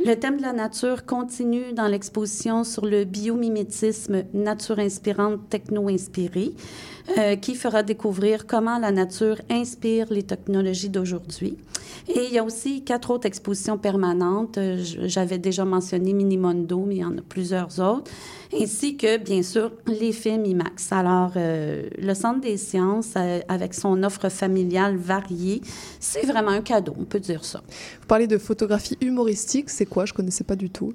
Le 0.05 0.15
thème 0.15 0.37
de 0.37 0.43
la 0.43 0.53
nature 0.53 1.05
continue 1.05 1.73
dans 1.73 1.89
l'exposition 1.89 2.63
sur 2.63 2.87
le 2.87 3.05
biomimétisme 3.05 4.23
nature 4.33 4.79
inspirante, 4.79 5.49
techno-inspirée, 5.51 6.55
euh, 7.17 7.37
qui 7.37 7.55
fera 7.55 7.83
découvrir 7.83 8.47
comment 8.47 8.79
la 8.79 8.91
nature 8.91 9.41
inspire 9.51 10.13
les 10.13 10.23
technologies 10.23 10.91
d'aujourd'hui. 10.91 11.57
Et 12.07 12.27
il 12.27 12.33
y 12.33 12.39
a 12.39 12.45
aussi 12.45 12.83
quatre 12.85 13.11
autres 13.11 13.27
expositions 13.27 13.79
permanentes. 13.79 14.59
Euh, 14.59 14.83
J'avais 15.05 15.39
déjà 15.39 15.65
mentionné 15.65 16.13
Minimondo, 16.13 16.85
mais 16.87 16.97
il 16.97 17.01
y 17.01 17.05
en 17.05 17.17
a 17.17 17.23
plusieurs 17.23 17.81
autres. 17.81 18.11
Ainsi 18.55 18.97
que, 18.97 19.17
bien 19.19 19.43
sûr, 19.43 19.73
les 19.87 20.13
films 20.13 20.45
IMAX. 20.45 20.93
Alors, 20.93 21.33
euh, 21.37 21.89
le 21.99 22.15
Centre 22.15 22.41
des 22.41 22.57
sciences, 22.57 23.15
avec 23.49 23.75
son 23.75 24.03
offre 24.03 24.29
familiale 24.29 24.97
variée, 24.97 25.61
c'est 26.01 26.27
vraiment 26.27 26.51
un 26.51 26.63
cadeau, 26.63 26.95
on 26.99 27.05
peut 27.05 27.21
dire 27.21 27.45
ça. 27.45 27.63
Vous 28.01 28.07
parlez 28.07 28.27
de 28.27 28.39
photographie 28.39 28.97
humoristique, 29.01 29.71
c'est 29.71 29.87
quoi? 29.87 30.05
Je 30.05 30.13
connaissais 30.13 30.45
pas 30.45 30.57
du 30.57 30.71
tout. 30.71 30.93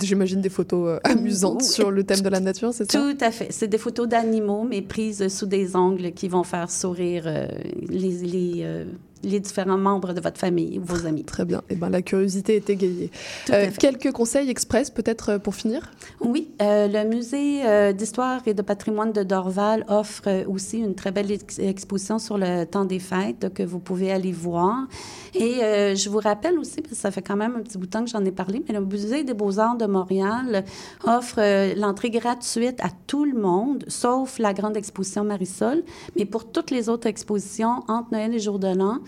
J'imagine, 0.00 0.40
des 0.40 0.48
photos 0.48 0.88
euh, 0.88 1.00
amusantes 1.04 1.62
sur 1.62 1.90
le 1.90 2.02
thème 2.04 2.20
de 2.20 2.28
la 2.28 2.40
nature, 2.40 2.74
c'est 2.74 2.90
ça? 2.90 2.98
Tout 2.98 3.16
à 3.20 3.30
fait. 3.30 3.48
C'est 3.50 3.68
des 3.68 3.78
photos 3.78 4.08
d'animaux, 4.08 4.64
mais 4.68 4.82
prises 4.82 5.28
sous 5.28 5.46
des 5.46 5.76
ongles 5.76 6.12
qui 6.12 6.28
vont 6.28 6.42
faire 6.42 6.70
sourire 6.70 7.24
euh, 7.26 7.46
les, 7.88 8.10
les, 8.10 8.62
euh, 8.62 8.84
les 9.22 9.40
différents 9.40 9.78
membres 9.78 10.12
de 10.12 10.20
votre 10.20 10.38
famille 10.38 10.78
ou 10.78 10.84
vos 10.84 11.06
amis. 11.06 11.24
Très 11.24 11.44
bien. 11.44 11.62
Eh 11.70 11.74
ben, 11.74 11.88
la 11.88 12.02
curiosité 12.02 12.56
est 12.56 12.68
égayée. 12.70 13.10
Euh, 13.50 13.70
quelques 13.78 14.12
conseils 14.12 14.50
express, 14.50 14.90
peut-être, 14.90 15.30
euh, 15.30 15.38
pour 15.38 15.54
finir? 15.54 15.90
Oui, 16.20 16.50
euh, 16.60 16.88
le 16.88 17.08
musée 17.08 17.64
euh, 17.64 17.92
d'histoire 17.92 18.40
et 18.46 18.54
de 18.54 18.62
patrimoine 18.62 19.12
de 19.12 19.22
Dorval 19.22 19.84
offre 19.88 20.44
aussi 20.46 20.78
une 20.78 20.94
très 20.94 21.12
belle 21.12 21.30
ex- 21.30 21.58
exposition 21.58 22.18
sur 22.18 22.38
le 22.38 22.64
temps 22.64 22.84
des 22.84 22.98
fêtes 22.98 23.52
que 23.54 23.62
vous 23.62 23.78
pouvez 23.78 24.12
aller 24.12 24.32
voir. 24.32 24.86
Et 25.34 25.60
je 25.96 26.08
vous 26.10 26.18
rappelle 26.18 26.58
aussi, 26.58 26.82
parce 26.82 26.90
que 26.90 26.96
ça 26.96 27.10
fait 27.10 27.22
quand 27.22 27.36
même 27.36 27.56
un 27.56 27.60
petit 27.60 27.78
bout 27.78 27.86
de 27.86 27.90
temps 27.90 28.04
que 28.04 28.10
j'en 28.10 28.24
ai 28.24 28.32
parlé, 28.32 28.62
mais 28.68 28.74
le 28.74 28.84
musée 28.84 29.24
des 29.24 29.34
beaux-arts 29.34 29.76
de 29.76 29.86
Montréal 29.86 30.64
offre 31.04 31.74
l'entrée 31.74 32.10
gratuite 32.10 32.78
à 32.80 32.88
tout 33.06 33.24
le 33.24 33.38
monde, 33.38 33.84
sauf 33.88 34.38
la 34.38 34.52
grande 34.52 34.76
exposition 34.76 35.24
Marisol. 35.24 35.82
Mais 36.16 36.26
pour 36.26 36.50
toutes 36.50 36.70
les 36.70 36.88
autres 36.88 37.06
expositions, 37.06 37.82
entre 37.88 38.08
Noël 38.12 38.34
et 38.34 38.38
Jour 38.38 38.58
de 38.58 38.74
l'An, 38.74 38.98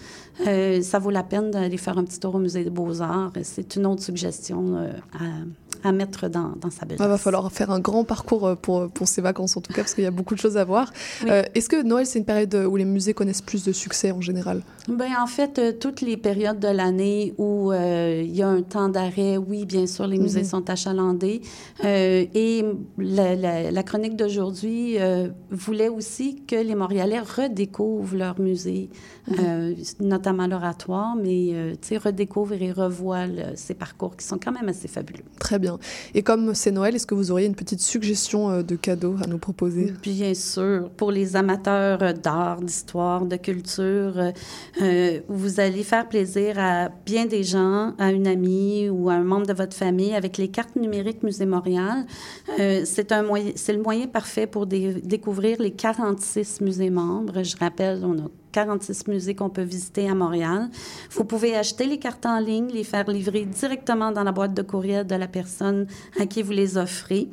ça 0.83 0.99
vaut 0.99 1.11
la 1.11 1.23
peine 1.23 1.51
d'aller 1.51 1.77
faire 1.77 1.99
un 1.99 2.05
petit 2.05 2.21
tour 2.21 2.35
au 2.35 2.39
Musée 2.39 2.65
des 2.65 2.71
Beaux-Arts. 2.71 3.33
C'est 3.43 3.77
une 3.77 3.87
autre 3.87 4.03
suggestion 4.03 4.77
euh, 4.77 4.93
à, 5.13 5.45
à 5.83 5.93
mettre 5.93 6.29
dans, 6.29 6.53
dans 6.61 6.70
sa 6.70 6.83
Il 6.85 6.89
besace. 6.89 7.07
va 7.09 7.18
falloir 7.18 7.51
faire 7.53 7.70
un 7.70 7.81
grand 7.81 8.05
parcours 8.05 8.47
euh, 8.47 8.55
pour, 8.55 8.89
pour 8.91 9.09
ces 9.09 9.20
vacances, 9.20 9.57
en 9.57 9.61
tout 9.61 9.72
cas, 9.72 9.83
parce 9.83 9.95
qu'il 9.95 10.05
y 10.05 10.07
a 10.07 10.11
beaucoup 10.11 10.35
de 10.35 10.41
choses 10.41 10.57
à 10.57 10.64
voir. 10.64 10.93
Oui. 11.22 11.31
Euh, 11.31 11.43
Est-ce 11.55 11.68
que 11.68 11.83
Noël, 11.83 12.07
c'est 12.07 12.18
une 12.18 12.25
période 12.25 12.55
où 12.55 12.77
les 12.77 12.85
musées 12.85 13.14
connaissent 13.14 13.43
plus 13.43 13.64
de 13.64 13.72
succès 13.72 14.12
en 14.12 14.20
général? 14.20 14.62
Ben, 14.89 15.11
en 15.20 15.27
fait, 15.27 15.59
euh, 15.59 15.72
toutes 15.79 16.01
les 16.03 16.16
périodes 16.16 16.61
de 16.61 16.68
l'année 16.68 17.35
où 17.39 17.72
euh, 17.72 18.22
il 18.25 18.35
y 18.35 18.43
a 18.43 18.49
un 18.49 18.62
temps 18.62 18.89
d'arrêt, 18.89 19.37
oui, 19.37 19.64
bien 19.64 19.87
sûr, 19.87 20.07
les 20.07 20.18
musées 20.18 20.41
Mhm. 20.41 20.47
sont 20.47 20.70
achalandés. 20.70 21.41
Euh, 21.85 22.25
et 22.35 22.64
la, 22.99 23.35
la- 23.35 23.70
la 23.70 23.83
chronique 23.83 24.16
d'aujourd'hui 24.16 24.99
euh, 25.01 25.29
voulait 25.51 25.89
aussi 25.89 26.43
que 26.47 26.57
les 26.57 26.75
Montréalais 26.75 27.20
redécouvrent 27.20 28.16
leur 28.16 28.41
musée, 28.41 28.91
euh, 29.39 29.75
notamment 30.01 30.47
l'oratoire, 30.47 31.16
mais 31.16 31.51
euh, 31.53 31.75
redécouvrent 32.05 32.53
et 32.61 32.72
revoient 32.72 33.27
le- 33.27 33.55
ces 33.57 33.75
parcours 33.75 34.16
qui 34.16 34.27
sont 34.27 34.39
quand 34.43 34.53
même 34.53 34.68
assez 34.68 34.89
fabuleux. 34.89 35.25
Très 35.39 35.59
bien. 35.59 35.64
Et 36.15 36.23
comme 36.23 36.55
c'est 36.55 36.71
Noël, 36.71 36.95
est-ce 36.95 37.07
que 37.07 37.15
vous 37.15 37.31
auriez 37.31 37.47
une 37.47 37.55
petite 37.55 37.81
suggestion 37.81 38.51
euh, 38.51 38.62
de 38.62 38.77
cadeau 38.77 39.17
à 39.23 39.27
nous 39.27 39.39
proposer? 39.39 39.93
Bien 40.03 40.35
sûr, 40.35 40.91
pour 40.97 41.11
les 41.12 41.37
amateurs 41.37 42.03
euh, 42.03 42.12
d'art, 42.12 42.61
d'histoire, 42.61 43.27
de 43.27 43.37
culture, 43.37 44.19
euh, 44.19 44.33
euh, 44.83 45.21
vous 45.29 45.61
allez 45.61 45.83
faire 45.83 46.09
plaisir 46.09 46.57
à 46.59 46.89
bien 47.07 47.27
des 47.27 47.43
gens, 47.43 47.95
à 47.99 48.11
une 48.12 48.27
amie 48.27 48.89
ou 48.89 49.09
à 49.11 49.15
un 49.15 49.25
membre 49.25 49.47
de 49.47 49.53
votre 49.55 49.77
famille 49.77 50.15
avec 50.15 50.37
les 50.39 50.49
cartes 50.49 50.77
numériques 50.77 51.23
Musée 51.23 51.47
Montréal. 51.47 52.05
C'est 52.59 53.11
le 53.11 53.83
moyen 53.83 54.07
parfait 54.07 54.47
pour 54.47 54.67
dé- 54.67 55.01
découvrir 55.03 55.61
les 55.61 55.71
46 55.73 56.61
musées 56.61 56.91
membres. 56.91 57.43
Je 57.43 57.57
rappelle, 57.57 58.01
on 58.05 58.19
a 58.19 58.29
46 58.55 59.09
musées 59.09 59.35
qu'on 59.35 59.51
peut 59.51 59.63
visiter 59.63 60.09
à 60.09 60.15
Montréal. 60.15 60.71
Vous 61.11 61.25
pouvez 61.25 61.57
acheter 61.57 61.87
les 61.87 61.99
cartes 61.99 62.25
en 62.25 62.39
ligne, 62.39 62.69
les 62.69 62.85
faire 62.85 63.11
livrer 63.11 63.45
directement 63.45 64.13
dans 64.13 64.23
la 64.23 64.31
boîte 64.31 64.55
de 64.55 64.63
courriel 64.63 65.07
de 65.07 65.17
la 65.17 65.27
personne 65.27 65.87
à 66.21 66.27
qui 66.27 66.43
vous 66.43 66.53
les 66.53 66.79
offrez. 66.79 67.29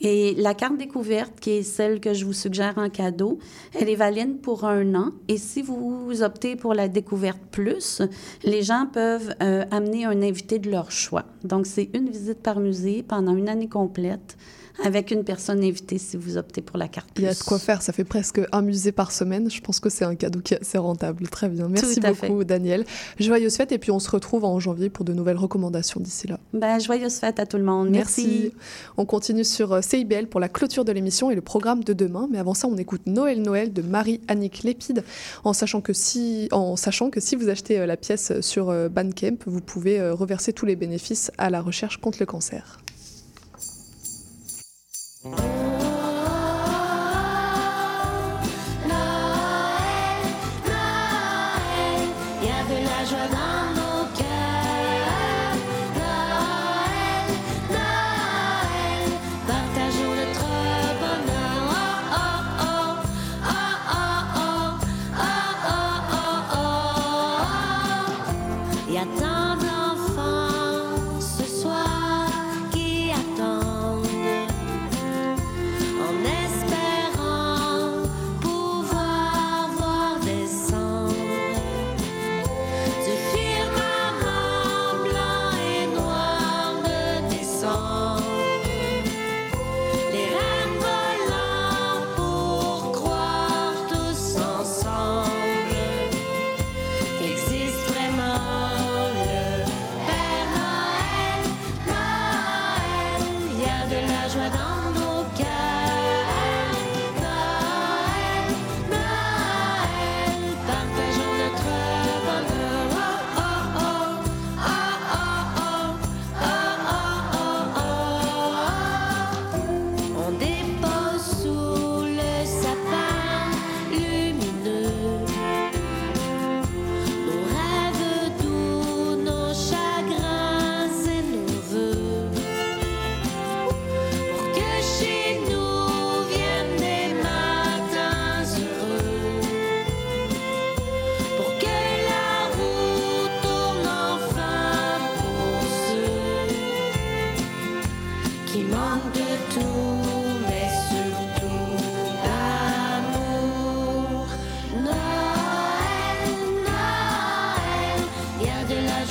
Et 0.00 0.34
la 0.36 0.54
carte 0.54 0.78
découverte, 0.78 1.38
qui 1.38 1.50
est 1.50 1.62
celle 1.62 2.00
que 2.00 2.12
je 2.14 2.24
vous 2.24 2.32
suggère 2.32 2.74
en 2.76 2.88
cadeau, 2.88 3.38
elle 3.74 3.88
est 3.88 3.96
valide 3.96 4.40
pour 4.40 4.64
un 4.64 4.94
an. 4.94 5.12
Et 5.28 5.36
si 5.36 5.62
vous 5.62 6.22
optez 6.22 6.56
pour 6.56 6.74
la 6.74 6.88
découverte 6.88 7.40
plus, 7.50 8.02
les 8.42 8.62
gens 8.62 8.86
peuvent 8.90 9.34
euh, 9.42 9.64
amener 9.70 10.06
un 10.06 10.22
invité 10.22 10.58
de 10.58 10.70
leur 10.70 10.90
choix. 10.90 11.26
Donc, 11.44 11.66
c'est 11.66 11.90
une 11.94 12.08
visite 12.08 12.42
par 12.42 12.58
musée 12.58 13.04
pendant 13.06 13.36
une 13.36 13.48
année 13.48 13.68
complète 13.68 14.36
avec 14.84 15.10
une 15.10 15.24
personne 15.24 15.62
invitée 15.62 15.98
si 15.98 16.16
vous 16.16 16.36
optez 16.36 16.60
pour 16.60 16.78
la 16.78 16.88
carte 16.88 17.08
Il 17.16 17.24
y 17.24 17.28
a 17.28 17.34
de 17.34 17.42
quoi 17.42 17.58
faire, 17.58 17.82
ça 17.82 17.92
fait 17.92 18.04
presque 18.04 18.40
un 18.52 18.62
musée 18.62 18.92
par 18.92 19.12
semaine. 19.12 19.50
Je 19.50 19.60
pense 19.60 19.80
que 19.80 19.88
c'est 19.88 20.04
un 20.04 20.14
cadeau 20.14 20.40
qui 20.40 20.54
est 20.54 20.60
assez 20.60 20.78
rentable. 20.78 21.28
Très 21.28 21.48
bien. 21.48 21.68
Merci 21.68 22.00
beaucoup, 22.00 22.44
Daniel. 22.44 22.84
Joyeuse 23.18 23.56
fête 23.56 23.72
et 23.72 23.78
puis 23.78 23.90
on 23.90 23.98
se 23.98 24.10
retrouve 24.10 24.44
en 24.44 24.58
janvier 24.60 24.90
pour 24.90 25.04
de 25.04 25.12
nouvelles 25.12 25.36
recommandations 25.36 26.00
d'ici 26.00 26.26
là. 26.26 26.38
Ben, 26.52 26.78
joyeuse 26.78 27.14
fête 27.14 27.40
à 27.40 27.46
tout 27.46 27.56
le 27.56 27.64
monde. 27.64 27.90
Merci. 27.90 28.52
On 28.96 29.04
continue 29.04 29.44
sur 29.44 29.72
euh, 29.72 29.80
CIBL 29.80 30.26
pour 30.26 30.40
la 30.40 30.48
clôture 30.48 30.84
de 30.84 30.92
l'émission 30.92 31.30
et 31.30 31.34
le 31.34 31.40
programme 31.40 31.84
de 31.84 31.92
demain. 31.92 32.28
Mais 32.30 32.38
avant 32.38 32.54
ça, 32.54 32.68
on 32.68 32.76
écoute 32.76 33.02
Noël 33.06 33.42
Noël 33.42 33.72
de 33.72 33.82
Marie-Annick 33.82 34.62
Lépide, 34.62 35.04
en 35.44 35.52
sachant 35.52 35.80
que 35.80 35.92
si, 35.92 36.48
en 36.52 36.76
sachant 36.76 37.10
que 37.10 37.20
si 37.20 37.36
vous 37.36 37.48
achetez 37.48 37.78
euh, 37.78 37.86
la 37.86 37.96
pièce 37.96 38.40
sur 38.40 38.70
euh, 38.70 38.88
Bandcamp, 38.88 39.36
vous 39.46 39.60
pouvez 39.60 40.10
reverser 40.10 40.52
tous 40.52 40.66
les 40.66 40.76
bénéfices 40.76 41.30
à 41.38 41.50
la 41.50 41.60
recherche 41.60 41.98
contre 41.98 42.18
le 42.20 42.26
cancer. 42.26 42.78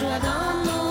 tread 0.06 0.26
on 0.26 0.85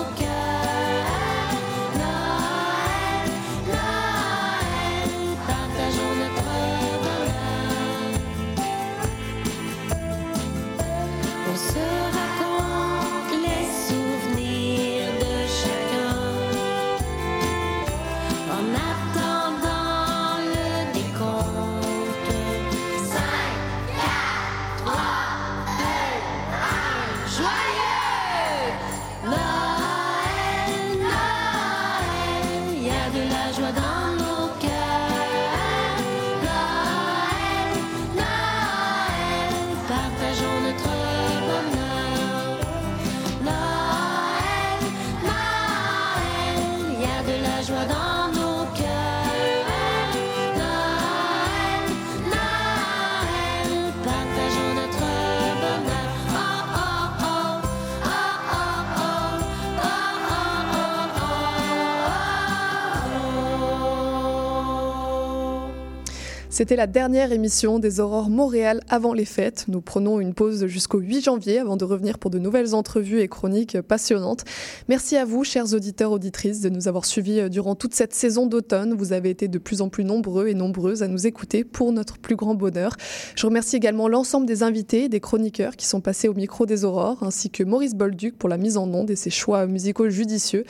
C'était 66.55 66.77
la 66.77 66.87
dernière 66.87 67.33
émission 67.33 67.79
des 67.79 67.99
Aurores 67.99 68.29
Montréal 68.29 68.79
avant 68.95 69.13
les 69.13 69.25
fêtes. 69.25 69.65
Nous 69.67 69.81
prenons 69.81 70.21
une 70.21 70.33
pause 70.33 70.67
jusqu'au 70.67 70.99
8 70.99 71.25
janvier 71.25 71.59
avant 71.59 71.75
de 71.75 71.83
revenir 71.83 72.17
pour 72.17 72.31
de 72.31 72.39
nouvelles 72.39 72.73
entrevues 72.73 73.19
et 73.19 73.27
chroniques 73.27 73.81
passionnantes. 73.81 74.45
Merci 74.87 75.17
à 75.17 75.25
vous, 75.25 75.43
chers 75.43 75.73
auditeurs, 75.73 76.13
auditrices, 76.13 76.61
de 76.61 76.69
nous 76.69 76.87
avoir 76.87 77.03
suivis 77.03 77.41
euh, 77.41 77.49
durant 77.49 77.75
toute 77.75 77.93
cette 77.93 78.13
saison 78.13 78.47
d'automne. 78.47 78.93
Vous 78.93 79.11
avez 79.11 79.29
été 79.29 79.49
de 79.49 79.57
plus 79.57 79.81
en 79.81 79.89
plus 79.89 80.05
nombreux 80.05 80.47
et 80.47 80.53
nombreuses 80.53 81.03
à 81.03 81.09
nous 81.09 81.27
écouter 81.27 81.65
pour 81.65 81.91
notre 81.91 82.17
plus 82.17 82.37
grand 82.37 82.55
bonheur. 82.55 82.95
Je 83.35 83.45
remercie 83.45 83.75
également 83.75 84.07
l'ensemble 84.07 84.45
des 84.45 84.63
invités, 84.63 85.09
des 85.09 85.19
chroniqueurs 85.19 85.75
qui 85.75 85.87
sont 85.87 85.99
passés 85.99 86.29
au 86.29 86.33
micro 86.33 86.65
des 86.65 86.85
Aurores, 86.85 87.21
ainsi 87.21 87.49
que 87.49 87.63
Maurice 87.63 87.95
Bolduc 87.95 88.37
pour 88.37 88.47
la 88.47 88.57
mise 88.57 88.77
en 88.77 88.91
onde 88.93 89.11
et 89.11 89.17
ses 89.17 89.29
choix 89.29 89.67
musicaux 89.67 90.09
judicieux. 90.09 90.63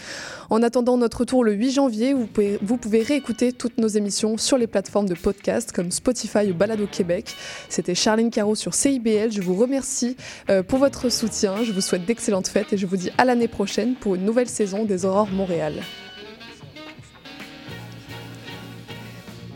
En 0.50 0.64
attendant 0.64 0.98
notre 0.98 1.20
retour 1.20 1.44
le 1.44 1.54
8 1.54 1.72
janvier, 1.72 2.14
vous 2.14 2.26
pouvez, 2.26 2.58
vous 2.64 2.78
pouvez 2.78 3.04
réécouter 3.04 3.54
toutes 3.54 3.78
nos 3.78 3.88
émissions 3.88 4.38
sur 4.38 4.58
les 4.58 4.66
plateformes 4.66 5.08
de 5.08 5.14
podcast 5.14 5.72
comme 5.72 5.92
Spotify 5.92 6.50
ou 6.50 6.56
Balado 6.56 6.88
Québec. 6.92 7.36
C'était 7.70 7.94
Charline 8.16 8.32
Caro 8.32 8.56
sur 8.56 8.74
CIBL. 8.74 9.34
Je 9.34 9.42
vous 9.42 9.56
remercie 9.56 10.16
euh, 10.50 10.64
pour 10.64 10.80
votre 10.80 11.10
soutien. 11.10 11.66
Je 11.66 11.74
vous 11.74 11.82
souhaite 11.82 12.06
d'excellentes 12.06 12.48
fêtes 12.48 12.72
et 12.72 12.78
je 12.78 12.86
vous 12.86 12.96
dis 12.96 13.12
à 13.18 13.26
l'année 13.26 13.50
prochaine 13.50 13.96
pour 13.96 14.16
une 14.16 14.24
nouvelle 14.24 14.48
saison 14.48 14.86
des 14.86 15.04
Aurores 15.04 15.32
Montréal. 15.32 15.74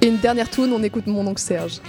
Et 0.02 0.08
une 0.08 0.18
dernière 0.18 0.50
tune, 0.50 0.74
on 0.74 0.84
écoute 0.84 1.08
mon 1.08 1.26
oncle 1.26 1.40
Serge. 1.40 1.80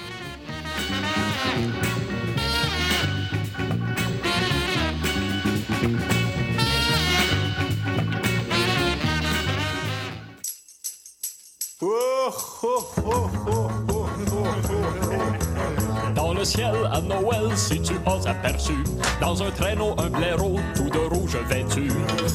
Ciel 16.45 16.75
à 16.93 17.01
Noël, 17.01 17.57
si 17.57 17.81
tu 17.81 17.95
as 18.07 18.29
aperçu. 18.29 18.73
Dans 19.21 19.43
un 19.43 19.51
traîneau 19.51 19.95
un 19.99 20.09
blaireau 20.09 20.57
tout 20.75 20.89
de 20.89 20.99
rouge 21.15 21.37
vêtu. 21.49 21.89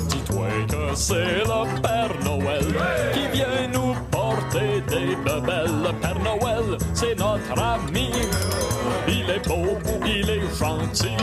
Dis-toi 0.10 0.48
que 0.68 0.96
c'est 0.96 1.44
le 1.44 1.82
Père 1.82 2.12
Noël 2.24 2.66
Qui 3.14 3.28
vient 3.38 3.68
nous 3.74 3.96
porter 4.12 4.82
des 4.88 5.16
bebelles. 5.16 5.82
Le 5.84 5.94
Père 6.02 6.20
Noël, 6.20 6.78
c'est 6.94 7.18
notre 7.18 7.62
ami. 7.62 8.12
Il 9.08 9.30
est 9.30 9.48
beau, 9.48 9.78
il 10.06 10.30
est 10.30 10.58
gentil. 10.58 11.18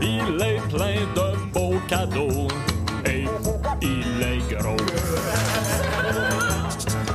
Il 0.00 0.42
est 0.42 0.60
plein 0.68 1.00
de 1.14 1.52
beaux 1.52 1.78
cadeaux. 1.88 2.48
Et 3.06 3.24
il 3.82 4.22
est 4.22 4.56
gros. 4.56 4.76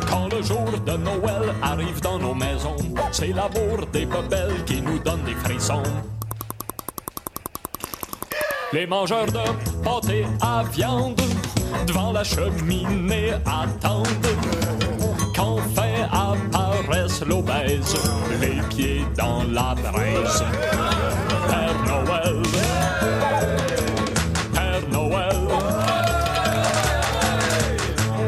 Quand 0.10 0.28
le 0.34 0.42
jour 0.42 0.66
de 0.86 0.98
Noël 0.98 1.54
arrive 1.62 2.00
dans 2.02 2.20
nos 2.20 2.34
maisons, 2.34 2.76
c'est 3.20 3.34
l'amour 3.34 3.86
des 3.92 4.06
bebelles 4.06 4.64
qui 4.66 4.82
nous 4.82 4.98
donne 5.00 5.22
des 5.26 5.36
frissons. 5.36 5.84
Les 8.72 8.88
mangeurs 8.88 9.26
de 9.26 9.84
pâté 9.84 10.26
à 10.40 10.64
viande 10.64 11.20
devant 11.86 12.14
la 12.14 12.24
cheminée 12.24 13.34
attendent 13.46 14.08
qu'enfin 15.36 16.08
apparaisse 16.10 17.22
l'obèse, 17.26 17.94
les 18.40 18.62
pieds 18.70 19.04
dans 19.18 19.44
la 19.52 19.76
braise. 19.76 20.44
Père 21.50 21.76
Noël, 21.88 22.42
Père 24.54 24.90
Noël, 24.94 25.36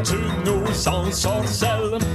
tu 0.04 0.18
nous 0.44 0.88
ensorcelles. 0.88 2.11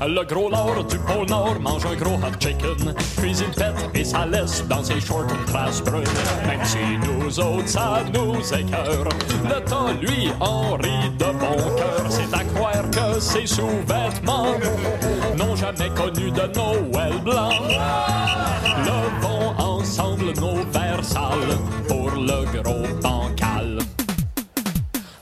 Le 0.00 0.24
gros 0.24 0.48
lord 0.48 0.84
du 0.84 0.96
pôle 0.98 1.28
Nord 1.28 1.60
mange 1.60 1.84
un 1.84 1.94
gros 1.94 2.14
hot 2.14 2.32
chicken, 2.40 2.94
puis 3.18 3.36
il 3.36 3.50
pète 3.50 3.76
et 3.94 4.02
ça 4.02 4.24
laisse 4.24 4.66
dans 4.66 4.82
ses 4.82 4.98
shorts 4.98 5.26
une 5.28 5.44
trace 5.44 5.82
brune. 5.82 6.04
Même 6.46 6.64
si 6.64 6.78
nous 7.04 7.38
autres, 7.38 7.68
ça 7.68 8.02
nous 8.14 8.40
écœure, 8.54 9.08
le 9.44 9.60
temps, 9.68 9.92
lui, 10.00 10.32
en 10.40 10.72
rit 10.76 11.10
de 11.18 11.26
bon 11.26 11.76
cœur. 11.76 12.06
C'est 12.08 12.34
à 12.34 12.44
croire 12.44 12.90
que 12.90 13.20
ses 13.20 13.46
sous-vêtements 13.46 14.54
n'ont 15.36 15.54
jamais 15.54 15.90
connu 15.90 16.30
de 16.30 16.50
Noël 16.54 17.20
blanc. 17.22 17.50
Levons 18.86 19.54
ensemble 19.58 20.32
nos 20.40 20.64
verres 20.72 21.04
sales 21.04 21.58
pour 21.86 22.10
le 22.12 22.62
gros 22.62 22.86
bancal. 23.02 23.49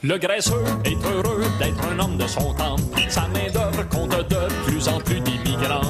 Le 0.09 0.17
graisseux 0.17 0.65
est 0.87 0.97
heureux 1.05 1.45
d'être 1.59 1.85
un 1.85 1.99
homme 1.99 2.17
de 2.17 2.27
son 2.27 2.55
temps. 2.55 2.77
Sa 3.11 3.29
main-d'œuvre 3.29 3.87
compte 3.91 4.17
de 4.31 4.49
plus 4.65 4.89
en 4.89 4.99
plus 5.01 5.21
d'immigrants. 5.21 5.83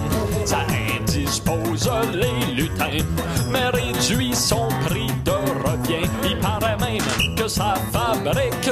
Ça 0.45 0.67
indispose 1.01 1.89
les 2.13 2.53
lutins, 2.53 3.05
mais 3.53 3.69
réduit 3.69 4.35
son 4.35 4.67
prix 4.87 5.07
de 5.25 5.31
revient. 5.31 6.11
Il 6.25 6.37
paraît 6.41 6.77
même 6.79 7.37
que 7.37 7.47
sa 7.47 7.77
fabrique 7.93 8.71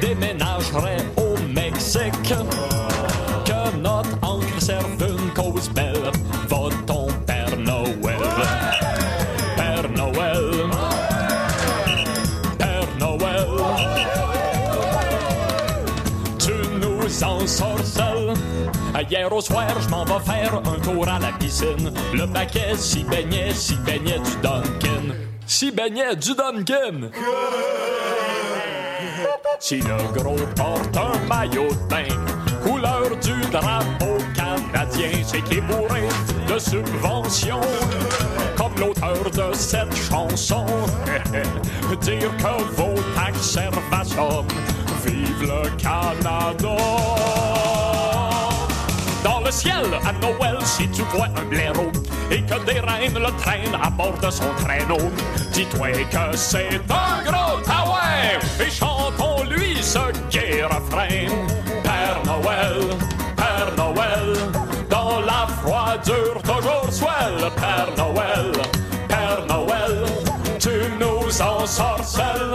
déménagerait 0.00 1.06
au 1.18 1.38
Mexique. 1.52 2.34
Que 3.44 3.76
notre 3.76 4.18
encre 4.22 4.60
serve 4.60 5.00
une 5.08 5.30
cause 5.34 5.68
belle. 5.68 5.93
Hier 19.10 19.30
au 19.30 19.40
soir, 19.40 19.68
je 19.80 19.88
m'en 19.88 20.04
vais 20.04 20.24
faire 20.24 20.54
un 20.54 20.80
tour 20.80 21.06
à 21.08 21.18
la 21.18 21.32
piscine. 21.32 21.92
Le 22.12 22.26
paquet 22.26 22.74
s'y 22.76 23.04
baignait, 23.04 23.52
s'y 23.52 23.74
baignait 23.76 24.18
du 24.18 24.36
Duncan. 24.42 25.14
S'y 25.46 25.70
baignait 25.70 26.16
du 26.16 26.34
Duncan. 26.34 27.10
Si 29.58 29.80
le 29.80 29.96
gros 30.12 30.36
porte 30.56 30.96
un 30.96 31.26
maillot 31.26 31.68
de 31.68 31.88
bain, 31.88 32.08
couleur 32.62 33.10
du 33.22 33.40
drapeau 33.50 34.18
canadien, 34.34 35.22
c'est 35.24 35.42
qu'il 35.42 35.58
est 35.58 36.52
de 36.52 36.58
subventions. 36.58 37.60
Comme 38.56 38.74
l'auteur 38.78 39.30
de 39.30 39.54
cette 39.54 39.94
chanson, 39.96 40.64
dire 42.00 42.30
que 42.38 42.62
vos 42.74 42.94
taxes 43.14 43.50
servent 43.50 43.78
à 43.92 44.04
ça. 44.04 44.28
Vive 45.04 45.42
le 45.42 45.68
Canada! 45.76 47.23
Ciel, 49.54 49.86
à 50.04 50.12
Noël, 50.14 50.58
si 50.64 50.88
tu 50.88 51.02
vois 51.02 51.28
un 51.36 51.44
blaireau 51.44 51.92
et 52.28 52.42
que 52.42 52.58
des 52.64 52.80
reines 52.80 53.14
le 53.14 53.30
traînent 53.40 53.78
à 53.80 53.88
bord 53.88 54.18
de 54.20 54.28
son 54.28 54.50
traîneau, 54.64 54.98
dis-toi 55.52 55.90
que 56.10 56.36
c'est 56.36 56.80
un 56.90 57.22
gros 57.22 57.60
taouin 57.60 58.34
et 58.58 58.68
chantons-lui 58.68 59.80
ce 59.80 60.00
gai 60.28 60.64
refrain. 60.64 61.28
Père 61.84 62.20
Noël, 62.26 62.96
Père 63.36 63.72
Noël, 63.76 64.36
dans 64.90 65.20
la 65.20 65.46
froidure 65.62 66.42
toujours 66.42 66.92
swell. 66.92 67.48
Père 67.54 67.90
Noël, 67.96 68.50
Père 69.08 69.46
Noël, 69.48 70.04
tu 70.58 70.70
nous 70.98 71.40
ensorcelles. 71.40 72.54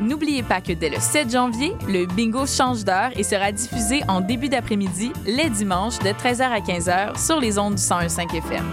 N'oubliez 0.00 0.42
pas 0.42 0.60
que 0.60 0.72
dès 0.72 0.90
le 0.90 0.98
7 0.98 1.30
janvier, 1.30 1.72
le 1.86 2.06
bingo 2.06 2.46
change 2.46 2.84
d'heure 2.84 3.10
et 3.16 3.22
sera 3.22 3.52
diffusé 3.52 4.02
en 4.08 4.20
début 4.20 4.48
d'après-midi, 4.48 5.12
les 5.24 5.48
dimanches, 5.48 5.98
de 6.00 6.08
13h 6.08 6.42
à 6.42 6.60
15h 6.60 7.24
sur 7.24 7.40
les 7.40 7.58
ondes 7.58 7.76
du 7.76 7.82
101.5 7.82 8.36
FM. 8.36 8.64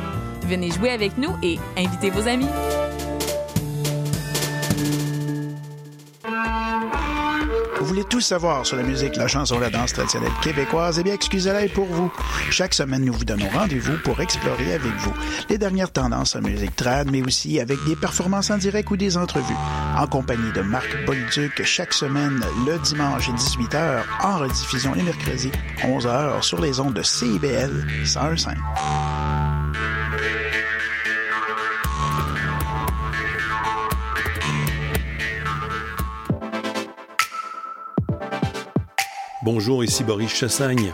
Venez 0.48 0.72
jouer 0.72 0.90
avec 0.90 1.18
nous 1.18 1.30
et 1.44 1.60
invitez 1.78 2.10
vos 2.10 2.28
amis. 2.28 2.48
Vous 7.80 7.88
voulez 7.88 8.04
tout 8.04 8.22
savoir 8.22 8.66
sur 8.66 8.78
la 8.78 8.84
musique, 8.84 9.16
la 9.16 9.28
chanson, 9.28 9.60
la 9.60 9.70
danse 9.70 9.94
traditionnelle 9.94 10.32
québécoise? 10.42 11.00
Eh 11.00 11.04
bien, 11.04 11.14
excusez-la 11.14 11.68
pour 11.68 11.86
vous. 11.86 12.12
Chaque 12.50 12.74
semaine, 12.74 13.04
nous 13.04 13.14
vous 13.14 13.26
donnons 13.26 13.50
rendez-vous 13.50 13.98
pour 14.04 14.22
explorer 14.22 14.74
avec 14.74 14.94
vous 15.00 15.14
les 15.50 15.58
dernières 15.58 15.92
tendances 15.92 16.36
en 16.36 16.42
musique 16.42 16.76
trad, 16.76 17.10
mais 17.12 17.22
aussi 17.22 17.60
avec 17.60 17.84
des 17.86 17.96
performances 17.96 18.50
en 18.50 18.58
direct 18.58 18.90
ou 18.92 18.98
des 18.98 19.18
entrevues. 19.18 19.56
En 19.98 20.08
compagnie 20.08 20.52
de 20.54 20.62
Marc 20.62 21.06
Bolduc, 21.06 21.64
chaque 21.64 21.94
semaine, 21.94 22.42
le 22.66 22.80
dimanche 22.80 23.30
à 23.30 23.34
18h, 23.34 24.04
en 24.24 24.38
rediffusion 24.40 24.94
les 24.94 25.04
mercredis, 25.04 25.52
11h, 25.84 26.42
sur 26.42 26.62
les 26.62 26.80
ondes 26.80 26.94
de 26.94 27.04
CIBL 27.04 27.86
101.5. 28.04 28.56
Bonjour, 39.44 39.84
ici 39.84 40.04
Boris 40.04 40.34
Chassagne. 40.34 40.94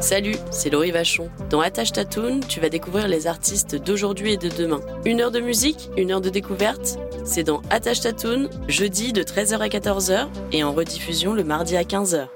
Salut, 0.00 0.36
c'est 0.50 0.68
Laurie 0.70 0.90
Vachon. 0.90 1.30
Dans 1.48 1.60
Attache 1.60 1.92
Tatoon, 1.92 2.40
tu 2.46 2.60
vas 2.60 2.68
découvrir 2.68 3.08
les 3.08 3.26
artistes 3.26 3.76
d'aujourd'hui 3.76 4.34
et 4.34 4.36
de 4.36 4.48
demain. 4.48 4.80
Une 5.06 5.22
heure 5.22 5.30
de 5.30 5.40
musique, 5.40 5.90
une 5.96 6.12
heure 6.12 6.20
de 6.20 6.28
découverte. 6.28 6.98
C'est 7.24 7.44
dans 7.44 7.62
Attache 7.70 8.00
Tatoon, 8.00 8.48
jeudi 8.68 9.12
de 9.12 9.22
13h 9.22 9.58
à 9.58 9.68
14h 9.68 10.28
et 10.52 10.62
en 10.62 10.72
rediffusion 10.72 11.32
le 11.32 11.44
mardi 11.44 11.76
à 11.76 11.82
15h. 11.82 12.28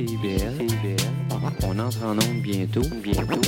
Ici 0.00 0.06
c'est 0.08 0.12
IBL. 0.12 0.68
CIBL. 0.68 0.96
On 1.64 1.78
entre 1.78 2.04
en 2.04 2.12
onde 2.12 2.42
bientôt. 2.42 2.82
Bientôt. 3.02 3.40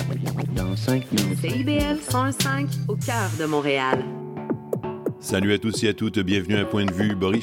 Dans 0.55 0.77
5 0.77 1.13
minutes. 1.13 1.39
CIBL 1.41 1.99
105 2.09 2.69
au 2.89 2.97
cœur 2.97 3.31
de 3.39 3.45
Montréal. 3.47 4.05
Salut 5.21 5.53
à 5.53 5.59
tous 5.59 5.83
et 5.83 5.89
à 5.89 5.95
toutes, 5.95 6.21
bienvenue 6.21 6.57
à 6.57 6.65
Point 6.65 6.85
de 6.85 6.93
vue. 6.93 7.15
Boris 7.15 7.37